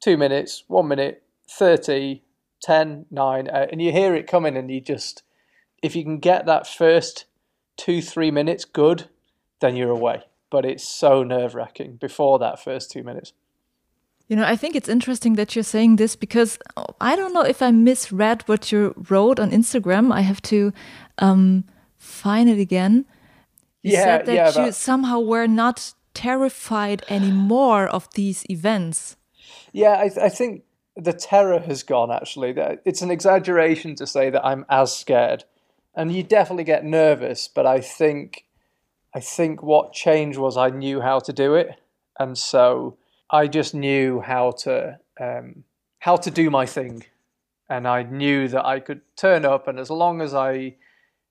two 0.00 0.18
minutes, 0.18 0.64
one 0.66 0.88
minute, 0.88 1.22
30, 1.48 2.22
10, 2.60 3.06
9, 3.10 3.48
uh, 3.48 3.66
and 3.70 3.80
you 3.80 3.92
hear 3.92 4.14
it 4.14 4.26
coming, 4.26 4.56
and 4.56 4.70
you 4.70 4.80
just, 4.80 5.22
if 5.82 5.96
you 5.96 6.02
can 6.02 6.18
get 6.18 6.44
that 6.44 6.66
first 6.66 7.24
two, 7.78 8.02
three 8.02 8.30
minutes 8.30 8.64
good, 8.66 9.08
then 9.60 9.74
you're 9.74 9.90
away 9.90 10.24
but 10.50 10.64
it's 10.64 10.86
so 10.88 11.22
nerve 11.22 11.54
wracking 11.54 11.96
before 11.96 12.38
that 12.38 12.62
first 12.62 12.90
two 12.90 13.02
minutes. 13.02 13.32
You 14.28 14.34
know, 14.36 14.44
I 14.44 14.56
think 14.56 14.74
it's 14.74 14.88
interesting 14.88 15.34
that 15.34 15.54
you're 15.54 15.62
saying 15.62 15.96
this 15.96 16.16
because 16.16 16.58
I 17.00 17.14
don't 17.14 17.32
know 17.32 17.42
if 17.44 17.62
I 17.62 17.70
misread 17.70 18.42
what 18.46 18.72
you 18.72 18.92
wrote 19.08 19.38
on 19.38 19.50
Instagram. 19.52 20.12
I 20.12 20.22
have 20.22 20.42
to 20.42 20.72
um, 21.18 21.64
find 21.96 22.50
it 22.50 22.58
again. 22.58 23.04
You 23.82 23.92
Yeah, 23.92 24.02
said 24.04 24.26
that 24.26 24.34
yeah, 24.34 24.48
you 24.48 24.66
that- 24.66 24.74
somehow 24.74 25.20
were 25.20 25.46
not 25.46 25.94
terrified 26.12 27.04
anymore 27.08 27.86
of 27.86 28.08
these 28.14 28.44
events. 28.50 29.16
Yeah, 29.72 29.92
I, 29.92 30.10
I 30.24 30.28
think 30.28 30.64
the 30.96 31.12
terror 31.12 31.60
has 31.60 31.84
gone. 31.84 32.10
Actually, 32.10 32.54
it's 32.84 33.02
an 33.02 33.10
exaggeration 33.12 33.94
to 33.96 34.06
say 34.06 34.30
that 34.30 34.44
I'm 34.44 34.64
as 34.68 34.96
scared, 34.96 35.44
and 35.94 36.10
you 36.12 36.24
definitely 36.24 36.64
get 36.64 36.84
nervous. 36.84 37.46
But 37.46 37.66
I 37.66 37.80
think, 37.80 38.45
I 39.16 39.20
think 39.20 39.62
what 39.62 39.94
changed 39.94 40.36
was 40.36 40.58
I 40.58 40.68
knew 40.68 41.00
how 41.00 41.20
to 41.20 41.32
do 41.32 41.54
it, 41.54 41.80
and 42.20 42.36
so 42.36 42.98
I 43.30 43.46
just 43.46 43.74
knew 43.74 44.20
how 44.20 44.50
to 44.64 44.98
um, 45.18 45.64
how 46.00 46.16
to 46.16 46.30
do 46.30 46.50
my 46.50 46.66
thing, 46.66 47.02
and 47.66 47.88
I 47.88 48.02
knew 48.02 48.46
that 48.48 48.66
I 48.66 48.78
could 48.78 49.00
turn 49.16 49.46
up, 49.46 49.68
and 49.68 49.80
as 49.80 49.88
long 49.88 50.20
as 50.20 50.34
I 50.34 50.76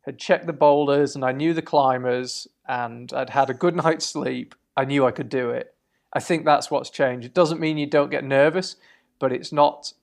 had 0.01 0.18
checked 0.18 0.48
the 0.48 0.54
boulders 0.68 1.13
and 1.13 1.24
I 1.24 1.32
knew 1.32 1.54
the 1.54 1.62
climbers 1.62 2.48
and 2.68 3.13
I'd 3.13 3.30
had 3.30 3.51
a 3.51 3.54
good 3.54 3.75
night's 3.84 4.08
sleep, 4.08 4.56
I 4.75 4.86
knew 4.86 5.06
I 5.06 5.12
could 5.12 5.30
do 5.30 5.51
it. 5.51 5.75
I 6.12 6.20
think 6.20 6.44
that's 6.44 6.72
what's 6.72 6.89
changed. 6.89 7.27
It 7.27 7.36
doesn't 7.36 7.62
mean 7.62 7.77
you 7.77 7.86
don't 7.86 8.10
get 8.10 8.24
nervous, 8.24 8.77
but 9.20 9.32
it's 9.32 9.51
not 9.51 9.94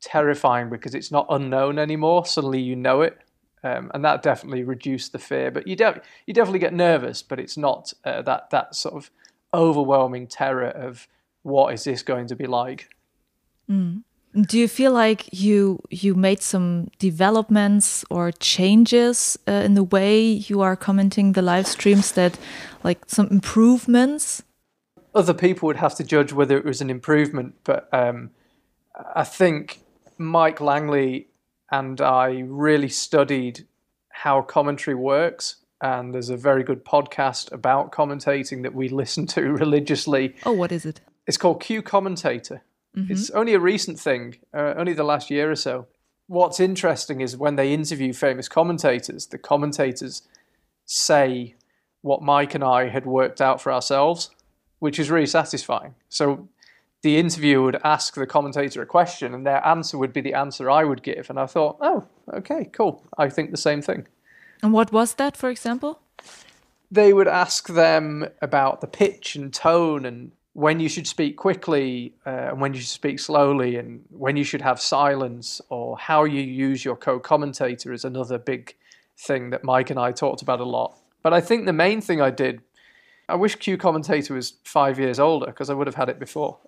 terrifying 0.00 0.70
because 0.70 0.94
it's 0.94 1.10
not 1.10 1.26
unknown 1.28 1.80
anymore. 1.80 2.24
Suddenly 2.24 2.60
you 2.60 2.76
know 2.76 3.00
it, 3.00 3.18
um, 3.64 3.90
and 3.94 4.04
that 4.04 4.22
definitely 4.22 4.64
reduced 4.64 5.12
the 5.12 5.18
fear. 5.18 5.50
But 5.50 5.66
you 5.66 5.76
de- 5.76 6.00
you 6.26 6.34
definitely 6.34 6.58
get 6.58 6.74
nervous, 6.74 7.22
but 7.22 7.38
it's 7.38 7.56
not 7.56 7.92
uh, 8.04 8.22
that 8.22 8.50
that 8.50 8.74
sort 8.74 8.94
of 8.94 9.10
overwhelming 9.54 10.26
terror 10.26 10.68
of 10.68 11.08
what 11.42 11.74
is 11.74 11.84
this 11.84 12.02
going 12.02 12.26
to 12.28 12.36
be 12.36 12.46
like. 12.46 12.88
Do 13.68 14.58
you 14.58 14.68
feel 14.68 14.92
like 14.92 15.28
you 15.32 15.80
you 15.90 16.14
made 16.14 16.40
some 16.40 16.90
developments 16.98 18.04
or 18.10 18.32
changes 18.32 19.38
uh, 19.46 19.52
in 19.52 19.74
the 19.74 19.84
way 19.84 20.22
you 20.22 20.60
are 20.60 20.76
commenting 20.76 21.32
the 21.32 21.42
live 21.42 21.66
streams 21.66 22.12
that 22.12 22.38
like 22.82 23.00
some 23.06 23.28
improvements? 23.28 24.42
other 25.14 25.34
people 25.34 25.66
would 25.66 25.76
have 25.76 25.94
to 25.96 26.04
judge 26.04 26.32
whether 26.32 26.56
it 26.56 26.64
was 26.64 26.80
an 26.80 26.90
improvement, 26.90 27.54
but 27.64 27.88
um, 27.92 28.30
I 29.14 29.24
think 29.24 29.80
Mike 30.18 30.60
Langley 30.60 31.28
and 31.72 32.00
I 32.00 32.44
really 32.46 32.90
studied 32.90 33.66
how 34.10 34.42
commentary 34.42 34.94
works. 34.94 35.56
And 35.80 36.14
there's 36.14 36.28
a 36.28 36.36
very 36.36 36.62
good 36.62 36.84
podcast 36.84 37.50
about 37.50 37.90
commentating 37.90 38.62
that 38.62 38.74
we 38.74 38.88
listen 39.02 39.26
to 39.28 39.50
religiously. 39.50 40.36
Oh, 40.46 40.52
what 40.52 40.70
is 40.70 40.84
it? 40.84 41.00
It's 41.26 41.38
called 41.38 41.60
Q 41.60 41.82
Commentator. 41.82 42.62
It's 42.94 43.30
only 43.30 43.54
a 43.54 43.58
recent 43.58 43.98
thing, 43.98 44.36
uh, 44.52 44.74
only 44.76 44.92
the 44.92 45.02
last 45.02 45.30
year 45.30 45.50
or 45.50 45.56
so. 45.56 45.86
What's 46.26 46.60
interesting 46.60 47.22
is 47.22 47.38
when 47.38 47.56
they 47.56 47.72
interview 47.72 48.12
famous 48.12 48.50
commentators, 48.50 49.26
the 49.26 49.38
commentators 49.38 50.28
say 50.84 51.54
what 52.02 52.20
Mike 52.20 52.54
and 52.54 52.62
I 52.62 52.90
had 52.90 53.06
worked 53.06 53.40
out 53.40 53.62
for 53.62 53.72
ourselves, 53.72 54.30
which 54.78 54.98
is 54.98 55.10
really 55.10 55.26
satisfying. 55.26 55.94
So 56.10 56.50
the 57.02 57.18
interviewer 57.18 57.64
would 57.64 57.80
ask 57.84 58.14
the 58.14 58.26
commentator 58.26 58.80
a 58.80 58.86
question, 58.86 59.34
and 59.34 59.44
their 59.44 59.64
answer 59.66 59.98
would 59.98 60.12
be 60.12 60.20
the 60.20 60.34
answer 60.34 60.70
I 60.70 60.84
would 60.84 61.02
give. 61.02 61.28
And 61.28 61.38
I 61.38 61.46
thought, 61.46 61.76
oh, 61.80 62.06
okay, 62.32 62.70
cool. 62.72 63.04
I 63.18 63.28
think 63.28 63.50
the 63.50 63.56
same 63.56 63.82
thing. 63.82 64.06
And 64.62 64.72
what 64.72 64.92
was 64.92 65.14
that, 65.14 65.36
for 65.36 65.50
example? 65.50 66.00
They 66.90 67.12
would 67.12 67.28
ask 67.28 67.68
them 67.68 68.26
about 68.40 68.80
the 68.80 68.86
pitch 68.86 69.34
and 69.34 69.52
tone 69.52 70.04
and 70.04 70.30
when 70.52 70.78
you 70.78 70.88
should 70.88 71.06
speak 71.06 71.36
quickly 71.36 72.14
uh, 72.26 72.50
and 72.50 72.60
when 72.60 72.74
you 72.74 72.80
should 72.80 72.88
speak 72.90 73.18
slowly 73.18 73.76
and 73.76 74.04
when 74.10 74.36
you 74.36 74.44
should 74.44 74.60
have 74.60 74.80
silence 74.80 75.60
or 75.70 75.96
how 75.96 76.24
you 76.24 76.42
use 76.42 76.84
your 76.84 76.96
co-commentator 76.96 77.92
is 77.92 78.04
another 78.04 78.38
big 78.38 78.76
thing 79.16 79.50
that 79.50 79.64
Mike 79.64 79.88
and 79.90 79.98
I 79.98 80.12
talked 80.12 80.42
about 80.42 80.60
a 80.60 80.64
lot. 80.64 80.98
But 81.22 81.32
I 81.32 81.40
think 81.40 81.64
the 81.64 81.72
main 81.72 82.00
thing 82.00 82.20
I 82.20 82.30
did, 82.30 82.60
I 83.28 83.36
wish 83.36 83.56
Q 83.56 83.78
commentator 83.78 84.34
was 84.34 84.54
five 84.64 84.98
years 84.98 85.18
older 85.18 85.46
because 85.46 85.70
I 85.70 85.74
would 85.74 85.86
have 85.86 85.96
had 85.96 86.10
it 86.10 86.18
before. 86.18 86.58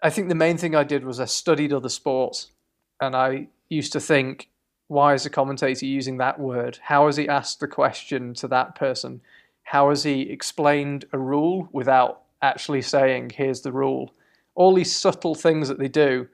I 0.00 0.10
think 0.10 0.28
the 0.28 0.34
main 0.34 0.56
thing 0.56 0.74
I 0.74 0.84
did 0.84 1.04
was 1.04 1.18
I 1.18 1.24
studied 1.24 1.72
other 1.72 1.88
sports 1.88 2.52
and 3.00 3.16
I 3.16 3.48
used 3.68 3.92
to 3.92 4.00
think, 4.00 4.48
why 4.86 5.14
is 5.14 5.24
the 5.24 5.30
commentator 5.30 5.86
using 5.86 6.18
that 6.18 6.38
word? 6.38 6.78
How 6.82 7.06
has 7.06 7.16
he 7.16 7.28
asked 7.28 7.60
the 7.60 7.68
question 7.68 8.32
to 8.34 8.48
that 8.48 8.74
person? 8.74 9.20
How 9.64 9.90
has 9.90 10.04
he 10.04 10.22
explained 10.22 11.04
a 11.12 11.18
rule 11.18 11.68
without 11.72 12.22
actually 12.40 12.82
saying, 12.82 13.32
here's 13.34 13.60
the 13.60 13.72
rule? 13.72 14.14
All 14.54 14.74
these 14.74 14.94
subtle 14.94 15.34
things 15.34 15.68
that 15.68 15.78
they 15.78 15.88
do. 15.88 16.28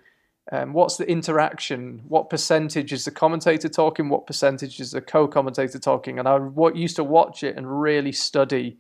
Um, 0.53 0.75
what's 0.75 0.99
the 0.99 1.11
interaction? 1.11 2.03
What 2.07 2.31
percentage 2.31 2.93
is 2.93 3.07
the 3.07 3.11
commentator 3.11 3.69
talking? 3.69 4.09
What 4.09 4.27
percentage 4.27 4.79
is 4.79 4.93
the 4.93 5.01
co-commentator 5.01 5.79
talking? 5.79 6.19
And 6.19 6.29
I 6.29 6.37
what, 6.39 6.77
used 6.77 6.97
to 6.97 7.05
watch 7.05 7.43
it 7.43 7.57
and 7.57 7.81
really 7.81 8.13
study 8.13 8.77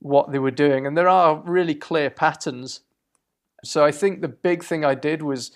what 0.00 0.30
they 0.30 0.38
were 0.38 0.50
doing. 0.50 0.86
And 0.86 0.96
there 0.96 1.08
are 1.08 1.42
really 1.44 1.74
clear 1.74 2.10
patterns. 2.10 2.80
So 3.64 3.84
I 3.84 3.92
think 3.92 4.20
the 4.20 4.28
big 4.28 4.62
thing 4.62 4.84
I 4.84 4.94
did 4.94 5.22
was 5.22 5.52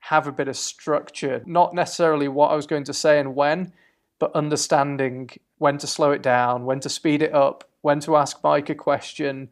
have 0.00 0.26
a 0.26 0.32
bit 0.32 0.48
of 0.48 0.56
structure, 0.56 1.42
not 1.46 1.74
necessarily 1.74 2.28
what 2.28 2.50
I 2.50 2.56
was 2.56 2.66
going 2.66 2.84
to 2.84 2.94
say 2.94 3.18
and 3.18 3.34
when, 3.34 3.72
but 4.18 4.34
understanding 4.34 5.30
when 5.58 5.78
to 5.78 5.86
slow 5.86 6.12
it 6.12 6.22
down, 6.22 6.64
when 6.64 6.80
to 6.80 6.88
speed 6.88 7.22
it 7.22 7.34
up, 7.34 7.64
when 7.80 8.00
to 8.00 8.16
ask 8.16 8.38
Mike 8.42 8.70
a 8.70 8.74
question, 8.74 9.48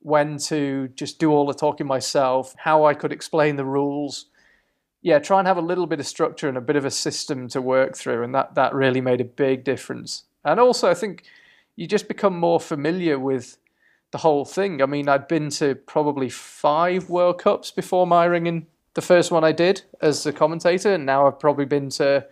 when 0.00 0.36
to 0.36 0.88
just 0.88 1.18
do 1.18 1.30
all 1.30 1.46
the 1.46 1.54
talking 1.54 1.86
myself, 1.86 2.54
how 2.58 2.84
I 2.84 2.94
could 2.94 3.12
explain 3.12 3.56
the 3.56 3.64
rules. 3.64 4.26
Yeah, 5.00 5.18
try 5.18 5.38
and 5.38 5.48
have 5.48 5.56
a 5.56 5.62
little 5.62 5.86
bit 5.86 6.00
of 6.00 6.06
structure 6.06 6.48
and 6.48 6.56
a 6.56 6.60
bit 6.60 6.76
of 6.76 6.84
a 6.84 6.90
system 6.90 7.48
to 7.48 7.60
work 7.60 7.96
through, 7.96 8.22
and 8.22 8.34
that 8.34 8.54
that 8.54 8.74
really 8.74 9.00
made 9.00 9.20
a 9.20 9.24
big 9.24 9.64
difference. 9.64 10.24
And 10.44 10.60
also, 10.60 10.88
I 10.88 10.94
think 10.94 11.24
you 11.76 11.86
just 11.86 12.08
become 12.08 12.38
more 12.38 12.60
familiar 12.60 13.18
with 13.18 13.58
the 14.12 14.18
whole 14.18 14.44
thing. 14.44 14.80
I 14.80 14.86
mean, 14.86 15.08
I'd 15.08 15.26
been 15.26 15.50
to 15.50 15.74
probably 15.74 16.28
five 16.28 17.08
World 17.08 17.38
Cups 17.38 17.70
before 17.70 18.06
Meiringen 18.06 18.66
the 18.94 19.02
first 19.02 19.30
one 19.30 19.42
I 19.42 19.52
did 19.52 19.82
as 20.00 20.26
a 20.26 20.32
commentator, 20.32 20.92
and 20.94 21.06
now 21.06 21.26
I've 21.26 21.40
probably 21.40 21.64
been 21.64 21.88
to, 21.90 22.26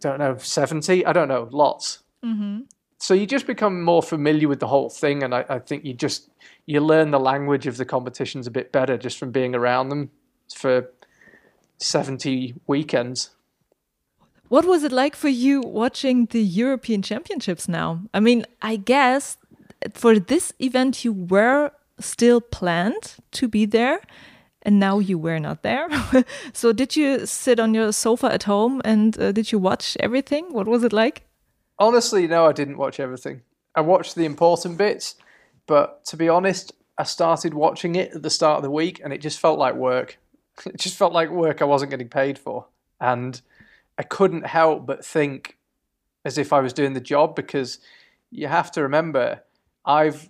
don't 0.00 0.18
know, 0.18 0.36
70, 0.36 1.04
I 1.04 1.12
don't 1.12 1.28
know, 1.28 1.48
lots. 1.50 1.98
Mm-hmm. 2.24 2.60
So 2.98 3.14
you 3.14 3.26
just 3.26 3.48
become 3.48 3.82
more 3.82 4.02
familiar 4.02 4.46
with 4.46 4.60
the 4.60 4.68
whole 4.68 4.88
thing, 4.88 5.24
and 5.24 5.34
I, 5.34 5.44
I 5.48 5.58
think 5.58 5.84
you 5.84 5.94
just 5.94 6.30
you 6.66 6.80
learn 6.80 7.10
the 7.10 7.18
language 7.18 7.66
of 7.66 7.76
the 7.76 7.84
competitions 7.84 8.46
a 8.46 8.50
bit 8.52 8.70
better 8.70 8.96
just 8.96 9.18
from 9.18 9.32
being 9.32 9.56
around 9.56 9.88
them 9.88 10.12
for 10.54 10.88
70 11.78 12.54
weekends. 12.68 13.30
What 14.48 14.66
was 14.66 14.84
it 14.84 14.92
like 14.92 15.16
for 15.16 15.30
you 15.30 15.60
watching 15.62 16.26
the 16.26 16.42
European 16.42 17.02
Championships 17.02 17.66
now? 17.66 18.02
I 18.14 18.20
mean, 18.20 18.44
I 18.60 18.76
guess 18.76 19.36
for 19.94 20.18
this 20.18 20.52
event 20.58 21.04
you 21.04 21.12
were 21.12 21.72
still 22.00 22.40
planned 22.40 23.16
to 23.32 23.48
be 23.48 23.64
there 23.64 24.00
and 24.62 24.78
now 24.78 24.98
you 24.98 25.18
were 25.18 25.38
not 25.38 25.62
there. 25.62 25.88
so 26.52 26.72
did 26.72 26.96
you 26.96 27.26
sit 27.26 27.58
on 27.58 27.74
your 27.74 27.92
sofa 27.92 28.32
at 28.32 28.44
home 28.44 28.80
and 28.84 29.18
uh, 29.18 29.32
did 29.32 29.52
you 29.52 29.58
watch 29.58 29.96
everything? 30.00 30.52
What 30.52 30.68
was 30.68 30.84
it 30.84 30.92
like? 30.92 31.24
Honestly, 31.78 32.28
no, 32.28 32.46
I 32.46 32.52
didn't 32.52 32.78
watch 32.78 33.00
everything. 33.00 33.42
I 33.74 33.80
watched 33.80 34.14
the 34.14 34.24
important 34.24 34.78
bits, 34.78 35.16
but 35.66 36.04
to 36.06 36.16
be 36.16 36.28
honest, 36.28 36.72
I 36.98 37.04
started 37.04 37.54
watching 37.54 37.96
it 37.96 38.12
at 38.14 38.22
the 38.22 38.30
start 38.30 38.58
of 38.58 38.62
the 38.62 38.70
week 38.70 39.00
and 39.02 39.12
it 39.12 39.20
just 39.20 39.40
felt 39.40 39.58
like 39.58 39.74
work. 39.74 40.18
It 40.66 40.78
just 40.78 40.96
felt 40.96 41.14
like 41.14 41.30
work 41.30 41.62
I 41.62 41.64
wasn't 41.64 41.90
getting 41.90 42.10
paid 42.10 42.38
for. 42.38 42.66
And 43.00 43.40
I 43.98 44.02
couldn't 44.02 44.46
help 44.46 44.86
but 44.86 45.04
think 45.04 45.56
as 46.24 46.38
if 46.38 46.52
I 46.52 46.60
was 46.60 46.72
doing 46.72 46.92
the 46.92 47.00
job 47.00 47.34
because 47.34 47.78
you 48.30 48.46
have 48.46 48.70
to 48.72 48.82
remember 48.82 49.42
I've 49.84 50.28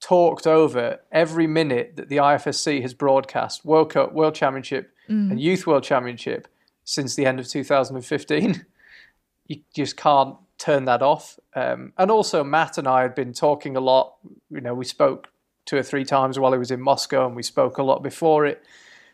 talked 0.00 0.46
over 0.46 1.00
every 1.12 1.46
minute 1.46 1.94
that 1.96 2.08
the 2.08 2.16
IFSC 2.16 2.82
has 2.82 2.92
broadcast 2.92 3.64
World 3.64 3.90
Cup, 3.90 4.12
World 4.12 4.34
Championship, 4.34 4.92
and 5.30 5.40
Youth 5.40 5.66
World 5.66 5.84
Championship 5.84 6.48
since 6.84 7.14
the 7.14 7.26
end 7.26 7.38
of 7.38 7.48
2015. 7.48 8.64
you 9.46 9.60
just 9.74 9.96
can't 9.96 10.36
turn 10.58 10.84
that 10.86 11.02
off. 11.02 11.38
Um, 11.54 11.92
and 11.98 12.10
also, 12.10 12.42
Matt 12.44 12.78
and 12.78 12.88
I 12.88 13.02
had 13.02 13.14
been 13.14 13.32
talking 13.32 13.76
a 13.76 13.80
lot. 13.80 14.14
You 14.50 14.60
know, 14.60 14.74
we 14.74 14.84
spoke 14.84 15.28
two 15.64 15.76
or 15.76 15.82
three 15.82 16.04
times 16.04 16.38
while 16.38 16.52
he 16.52 16.58
was 16.58 16.70
in 16.70 16.80
Moscow, 16.80 17.26
and 17.26 17.36
we 17.36 17.42
spoke 17.42 17.78
a 17.78 17.82
lot 17.82 18.02
before 18.02 18.46
it. 18.46 18.62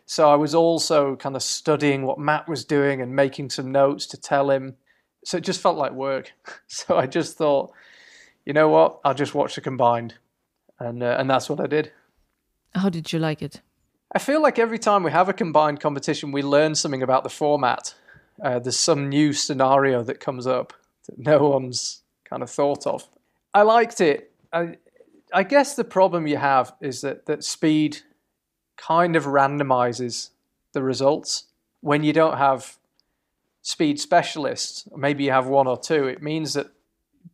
So 0.06 0.30
I 0.30 0.36
was 0.36 0.54
also 0.54 1.16
kind 1.16 1.36
of 1.36 1.42
studying 1.42 2.04
what 2.04 2.18
Matt 2.18 2.48
was 2.48 2.64
doing 2.64 3.02
and 3.02 3.14
making 3.14 3.50
some 3.50 3.70
notes 3.70 4.06
to 4.06 4.16
tell 4.16 4.50
him. 4.50 4.76
So 5.24 5.36
it 5.36 5.44
just 5.44 5.60
felt 5.60 5.76
like 5.76 5.92
work. 5.92 6.32
So 6.68 6.96
I 6.96 7.06
just 7.06 7.36
thought, 7.36 7.72
you 8.48 8.54
know 8.54 8.70
what? 8.70 9.00
I'll 9.04 9.12
just 9.12 9.34
watch 9.34 9.56
the 9.56 9.60
combined, 9.60 10.14
and 10.80 11.02
uh, 11.02 11.16
and 11.18 11.28
that's 11.28 11.50
what 11.50 11.60
I 11.60 11.66
did. 11.66 11.92
How 12.74 12.88
did 12.88 13.12
you 13.12 13.18
like 13.18 13.42
it? 13.42 13.60
I 14.10 14.18
feel 14.18 14.40
like 14.40 14.58
every 14.58 14.78
time 14.78 15.02
we 15.02 15.10
have 15.10 15.28
a 15.28 15.34
combined 15.34 15.80
competition, 15.80 16.32
we 16.32 16.40
learn 16.40 16.74
something 16.74 17.02
about 17.02 17.24
the 17.24 17.28
format. 17.28 17.94
Uh, 18.42 18.58
there's 18.58 18.78
some 18.78 19.10
new 19.10 19.34
scenario 19.34 20.02
that 20.02 20.18
comes 20.18 20.46
up 20.46 20.72
that 21.06 21.18
no 21.18 21.50
one's 21.50 22.00
kind 22.24 22.42
of 22.42 22.48
thought 22.48 22.86
of. 22.86 23.06
I 23.52 23.62
liked 23.62 24.00
it. 24.00 24.32
I, 24.50 24.78
I 25.30 25.42
guess 25.42 25.74
the 25.74 25.84
problem 25.84 26.26
you 26.26 26.38
have 26.38 26.72
is 26.80 27.02
that, 27.02 27.26
that 27.26 27.44
speed 27.44 27.98
kind 28.78 29.14
of 29.14 29.24
randomizes 29.26 30.30
the 30.72 30.82
results. 30.82 31.44
When 31.82 32.02
you 32.02 32.14
don't 32.14 32.38
have 32.38 32.78
speed 33.60 34.00
specialists, 34.00 34.88
maybe 34.96 35.24
you 35.24 35.32
have 35.32 35.48
one 35.48 35.66
or 35.66 35.78
two, 35.78 36.06
it 36.06 36.22
means 36.22 36.54
that 36.54 36.68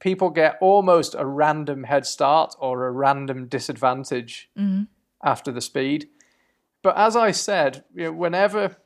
people 0.04 0.28
get 0.28 0.58
almost 0.60 1.14
a 1.18 1.24
random 1.24 1.82
head 1.84 2.04
start 2.04 2.54
or 2.60 2.86
a 2.86 2.92
random 2.92 3.46
disadvantage 3.48 4.50
Mm-hmm. 4.56 4.82
after 5.24 5.50
the 5.50 5.62
speed. 5.62 6.08
But 6.82 6.96
as 6.98 7.16
I 7.16 7.30
said, 7.30 7.82
you 7.94 8.04
know, 8.04 8.12
whenever 8.12 8.76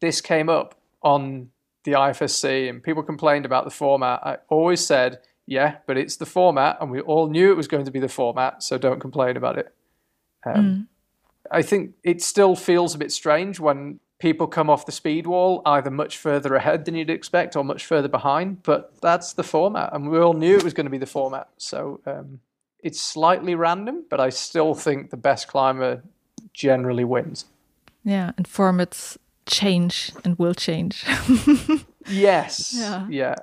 this 0.00 0.20
came 0.20 0.48
up 0.48 0.74
on 1.00 1.50
the 1.84 1.92
IFSC 1.92 2.68
and 2.68 2.82
people 2.82 3.04
complained 3.04 3.46
about 3.46 3.64
the 3.64 3.70
format, 3.70 4.18
I 4.24 4.38
always 4.48 4.84
said, 4.84 5.20
yeah, 5.46 5.76
but 5.86 5.96
it's 5.96 6.16
the 6.16 6.26
format, 6.26 6.78
and 6.80 6.90
we 6.90 7.00
all 7.00 7.28
knew 7.28 7.52
it 7.52 7.56
was 7.56 7.68
going 7.68 7.84
to 7.84 7.90
be 7.92 8.00
the 8.00 8.08
format, 8.08 8.62
so 8.64 8.78
don't 8.78 9.00
complain 9.00 9.36
about 9.36 9.58
it. 9.58 9.72
Um, 10.44 10.88
I 11.50 11.62
think 11.62 11.92
it 12.02 12.20
still 12.22 12.56
feels 12.56 12.94
a 12.94 12.98
bit 12.98 13.12
strange 13.12 13.60
when 13.60 14.00
people 14.22 14.46
come 14.46 14.70
off 14.70 14.86
the 14.86 14.92
speed 14.92 15.26
wall 15.26 15.60
either 15.66 15.90
much 15.90 16.16
further 16.16 16.54
ahead 16.54 16.84
than 16.84 16.94
you'd 16.94 17.10
expect 17.10 17.56
or 17.56 17.64
much 17.64 17.84
further 17.84 18.06
behind, 18.08 18.62
but 18.62 18.94
that's 19.02 19.32
the 19.32 19.42
format, 19.42 19.92
and 19.92 20.08
we 20.08 20.18
all 20.18 20.32
knew 20.32 20.56
it 20.56 20.62
was 20.62 20.72
going 20.72 20.86
to 20.86 20.90
be 20.90 20.96
the 20.98 21.06
format. 21.06 21.48
So 21.58 22.00
um, 22.06 22.38
it's 22.78 23.02
slightly 23.02 23.56
random, 23.56 24.04
but 24.08 24.20
I 24.20 24.30
still 24.30 24.74
think 24.74 25.10
the 25.10 25.16
best 25.16 25.48
climber 25.48 26.02
generally 26.54 27.04
wins. 27.04 27.46
Yeah, 28.04 28.30
and 28.36 28.46
formats 28.48 29.16
change 29.46 30.12
and 30.24 30.38
will 30.38 30.54
change. 30.54 31.04
Yes. 32.08 32.74
Yeah. 32.76 33.06
Yeah. 33.08 33.34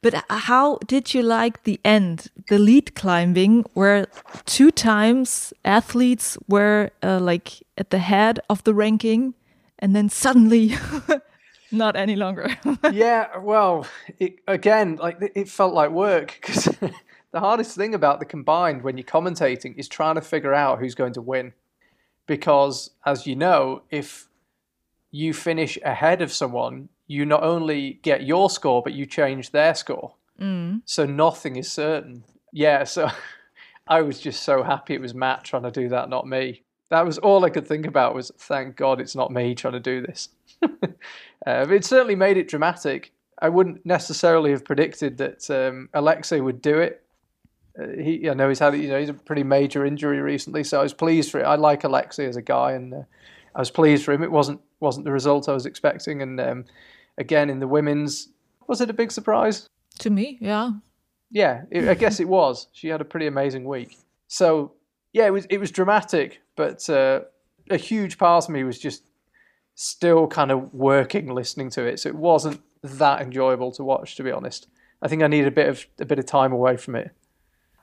But 0.00 0.24
how 0.30 0.78
did 0.86 1.14
you 1.14 1.22
like 1.22 1.64
the 1.64 1.80
end, 1.84 2.28
the 2.48 2.58
lead 2.58 2.94
climbing, 2.94 3.64
where 3.74 4.06
two 4.44 4.70
times 4.70 5.52
athletes 5.64 6.38
were 6.48 6.90
uh, 7.02 7.18
like 7.20 7.62
at 7.76 7.90
the 7.90 7.98
head 7.98 8.40
of 8.48 8.64
the 8.64 8.72
ranking, 8.72 9.34
and 9.78 9.94
then 9.94 10.08
suddenly, 10.08 10.74
not 11.72 11.96
any 11.96 12.16
longer. 12.16 12.56
yeah, 12.92 13.38
well, 13.38 13.86
it, 14.18 14.36
again, 14.46 14.96
like 14.96 15.20
it- 15.20 15.32
it 15.34 15.48
felt 15.48 15.74
like 15.74 15.90
work 15.90 16.38
because 16.40 16.64
the 17.32 17.40
hardest 17.40 17.76
thing 17.76 17.94
about 17.94 18.18
the 18.20 18.24
combined 18.26 18.82
when 18.82 18.96
you're 18.96 19.04
commentating 19.04 19.76
is 19.76 19.88
trying 19.88 20.14
to 20.14 20.20
figure 20.20 20.54
out 20.54 20.78
who's 20.78 20.94
going 20.94 21.12
to 21.14 21.22
win. 21.22 21.52
Because, 22.26 22.90
as 23.04 23.26
you 23.26 23.36
know, 23.36 23.82
if 23.90 24.28
you 25.12 25.32
finish 25.32 25.78
ahead 25.84 26.22
of 26.22 26.32
someone, 26.32 26.88
you 27.06 27.24
not 27.24 27.42
only 27.44 28.00
get 28.02 28.24
your 28.24 28.50
score, 28.50 28.82
but 28.82 28.94
you 28.94 29.06
change 29.06 29.50
their 29.52 29.74
score. 29.74 30.14
Mm. 30.40 30.82
So 30.84 31.06
nothing 31.06 31.56
is 31.56 31.70
certain. 31.70 32.24
Yeah, 32.52 32.82
so 32.84 33.08
I 33.86 34.02
was 34.02 34.18
just 34.18 34.42
so 34.42 34.62
happy 34.64 34.94
it 34.94 35.00
was 35.00 35.14
Matt 35.14 35.44
trying 35.44 35.62
to 35.62 35.70
do 35.70 35.88
that, 35.90 36.08
not 36.08 36.26
me. 36.26 36.62
That 36.90 37.04
was 37.04 37.18
all 37.18 37.44
I 37.44 37.50
could 37.50 37.66
think 37.66 37.86
about 37.86 38.14
was 38.14 38.30
thank 38.38 38.76
God 38.76 39.00
it's 39.00 39.16
not 39.16 39.32
me 39.32 39.54
trying 39.54 39.74
to 39.74 39.80
do 39.80 40.00
this. 40.00 40.28
uh, 40.62 40.68
it 41.46 41.84
certainly 41.84 42.14
made 42.14 42.36
it 42.36 42.48
dramatic. 42.48 43.12
I 43.40 43.48
wouldn't 43.48 43.84
necessarily 43.84 44.50
have 44.52 44.64
predicted 44.64 45.18
that 45.18 45.50
um, 45.50 45.88
Alexei 45.92 46.40
would 46.40 46.62
do 46.62 46.78
it. 46.78 47.02
Uh, 47.78 47.88
he, 48.02 48.30
I 48.30 48.34
know 48.34 48.48
he's 48.48 48.60
had 48.60 48.74
you 48.74 48.88
know 48.88 48.98
he's 48.98 49.10
a 49.10 49.14
pretty 49.14 49.42
major 49.42 49.84
injury 49.84 50.20
recently, 50.20 50.64
so 50.64 50.80
I 50.80 50.82
was 50.82 50.94
pleased 50.94 51.30
for 51.30 51.40
it. 51.40 51.44
I 51.44 51.56
like 51.56 51.84
Alexei 51.84 52.26
as 52.26 52.36
a 52.36 52.42
guy, 52.42 52.72
and 52.72 52.94
uh, 52.94 53.02
I 53.54 53.58
was 53.58 53.70
pleased 53.70 54.04
for 54.04 54.12
him. 54.12 54.22
It 54.22 54.32
wasn't 54.32 54.60
wasn't 54.80 55.04
the 55.04 55.12
result 55.12 55.48
I 55.48 55.52
was 55.52 55.66
expecting, 55.66 56.22
and 56.22 56.40
um, 56.40 56.64
again 57.18 57.50
in 57.50 57.58
the 57.60 57.68
women's, 57.68 58.28
was 58.66 58.80
it 58.80 58.88
a 58.88 58.94
big 58.94 59.12
surprise? 59.12 59.68
to 59.98 60.10
me, 60.10 60.38
yeah. 60.40 60.72
Yeah, 61.30 61.62
it, 61.70 61.88
I 61.88 61.94
guess 61.94 62.20
it 62.20 62.28
was. 62.28 62.68
She 62.72 62.88
had 62.88 63.00
a 63.00 63.04
pretty 63.04 63.26
amazing 63.26 63.64
week. 63.64 63.98
So 64.28 64.72
yeah, 65.12 65.26
it 65.26 65.32
was 65.32 65.46
it 65.50 65.58
was 65.58 65.70
dramatic, 65.70 66.40
but 66.56 66.88
uh, 66.90 67.20
a 67.70 67.76
huge 67.76 68.18
part 68.18 68.44
of 68.44 68.50
me 68.50 68.64
was 68.64 68.78
just 68.78 69.04
still 69.74 70.26
kind 70.26 70.50
of 70.50 70.72
working 70.74 71.32
listening 71.32 71.70
to 71.70 71.84
it. 71.84 72.00
So 72.00 72.08
it 72.08 72.16
wasn't 72.16 72.60
that 72.82 73.20
enjoyable 73.20 73.72
to 73.72 73.84
watch, 73.84 74.16
to 74.16 74.22
be 74.22 74.32
honest. 74.32 74.66
I 75.02 75.08
think 75.08 75.22
I 75.22 75.26
needed 75.26 75.48
a 75.48 75.52
bit 75.52 75.68
of 75.68 75.86
a 75.98 76.04
bit 76.04 76.18
of 76.18 76.26
time 76.26 76.52
away 76.52 76.76
from 76.76 76.96
it. 76.96 77.10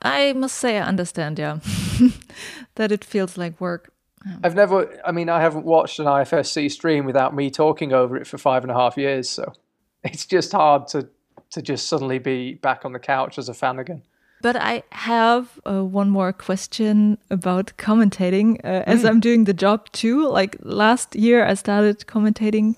I 0.02 0.34
must 0.34 0.58
say, 0.58 0.78
I 0.78 0.86
understand, 0.86 1.40
yeah, 1.40 1.60
that 2.76 2.92
it 2.92 3.06
feels 3.06 3.38
like 3.38 3.62
work. 3.62 3.94
I've 4.44 4.56
never, 4.56 5.02
I 5.06 5.12
mean, 5.12 5.30
I 5.30 5.42
haven't 5.42 5.66
watched 5.66 6.00
an 6.00 6.06
IFSC 6.06 6.72
stream 6.72 7.06
without 7.06 7.36
me 7.36 7.50
talking 7.50 7.94
over 7.94 8.18
it 8.18 8.28
for 8.28 8.38
five 8.38 8.64
and 8.64 8.72
a 8.72 8.74
half 8.74 8.98
years. 8.98 9.30
So 9.30 9.54
it's 10.04 10.26
just 10.26 10.52
hard 10.52 10.88
to 10.90 11.10
to 11.52 11.62
just 11.62 11.88
suddenly 11.88 12.18
be 12.18 12.56
back 12.56 12.84
on 12.84 12.94
the 12.94 13.00
couch 13.00 13.38
as 13.38 13.48
a 13.48 13.54
fan 13.54 13.78
again. 13.78 14.02
But 14.44 14.58
I 14.58 14.84
have 14.92 15.48
uh, 15.66 15.86
one 15.86 16.10
more 16.10 16.34
question 16.34 17.18
about 17.30 17.72
commentating, 17.78 18.60
uh, 18.66 18.84
as 18.86 19.06
I'm 19.06 19.22
doing 19.22 19.46
the 19.46 19.54
job 19.54 19.90
too. 19.94 20.28
Like 20.28 20.58
last 20.62 21.16
year, 21.16 21.46
I 21.46 21.54
started 21.54 22.06
commentating 22.08 22.76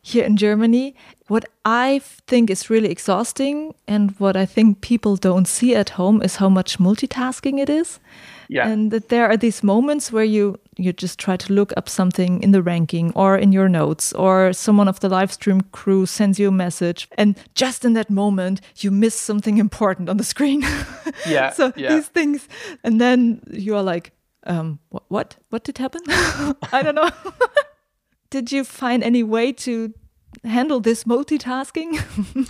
here 0.00 0.24
in 0.24 0.38
Germany. 0.38 0.94
What 1.28 1.44
I 1.66 2.00
think 2.26 2.48
is 2.50 2.70
really 2.70 2.88
exhausting, 2.90 3.74
and 3.86 4.18
what 4.18 4.36
I 4.36 4.46
think 4.46 4.80
people 4.80 5.16
don't 5.16 5.46
see 5.46 5.74
at 5.74 5.90
home, 5.90 6.22
is 6.22 6.36
how 6.36 6.48
much 6.48 6.78
multitasking 6.78 7.60
it 7.60 7.68
is. 7.68 8.00
Yeah. 8.48 8.68
And 8.68 8.90
that 8.90 9.08
there 9.08 9.26
are 9.28 9.36
these 9.36 9.62
moments 9.62 10.12
where 10.12 10.24
you 10.24 10.58
you 10.78 10.92
just 10.92 11.18
try 11.18 11.36
to 11.36 11.52
look 11.52 11.72
up 11.76 11.88
something 11.88 12.42
in 12.42 12.52
the 12.52 12.62
ranking 12.62 13.12
or 13.14 13.36
in 13.38 13.52
your 13.52 13.68
notes, 13.68 14.12
or 14.12 14.52
someone 14.52 14.88
of 14.88 15.00
the 15.00 15.08
live 15.08 15.32
stream 15.32 15.62
crew 15.72 16.06
sends 16.06 16.38
you 16.38 16.48
a 16.48 16.52
message, 16.52 17.08
and 17.16 17.36
just 17.54 17.84
in 17.84 17.94
that 17.94 18.10
moment 18.10 18.60
you 18.76 18.90
miss 18.90 19.14
something 19.14 19.58
important 19.58 20.08
on 20.08 20.16
the 20.16 20.24
screen. 20.24 20.62
Yeah, 21.26 21.50
so 21.50 21.72
yeah. 21.76 21.94
these 21.94 22.08
things, 22.08 22.48
and 22.84 23.00
then 23.00 23.40
you 23.50 23.76
are 23.76 23.82
like, 23.82 24.12
um, 24.46 24.78
what, 24.90 25.04
what, 25.08 25.36
what 25.50 25.64
did 25.64 25.78
happen? 25.78 26.02
I 26.08 26.82
don't 26.82 26.94
know. 26.94 27.10
did 28.30 28.52
you 28.52 28.64
find 28.64 29.02
any 29.02 29.22
way 29.22 29.52
to 29.52 29.94
handle 30.44 30.80
this 30.80 31.04
multitasking? 31.04 32.48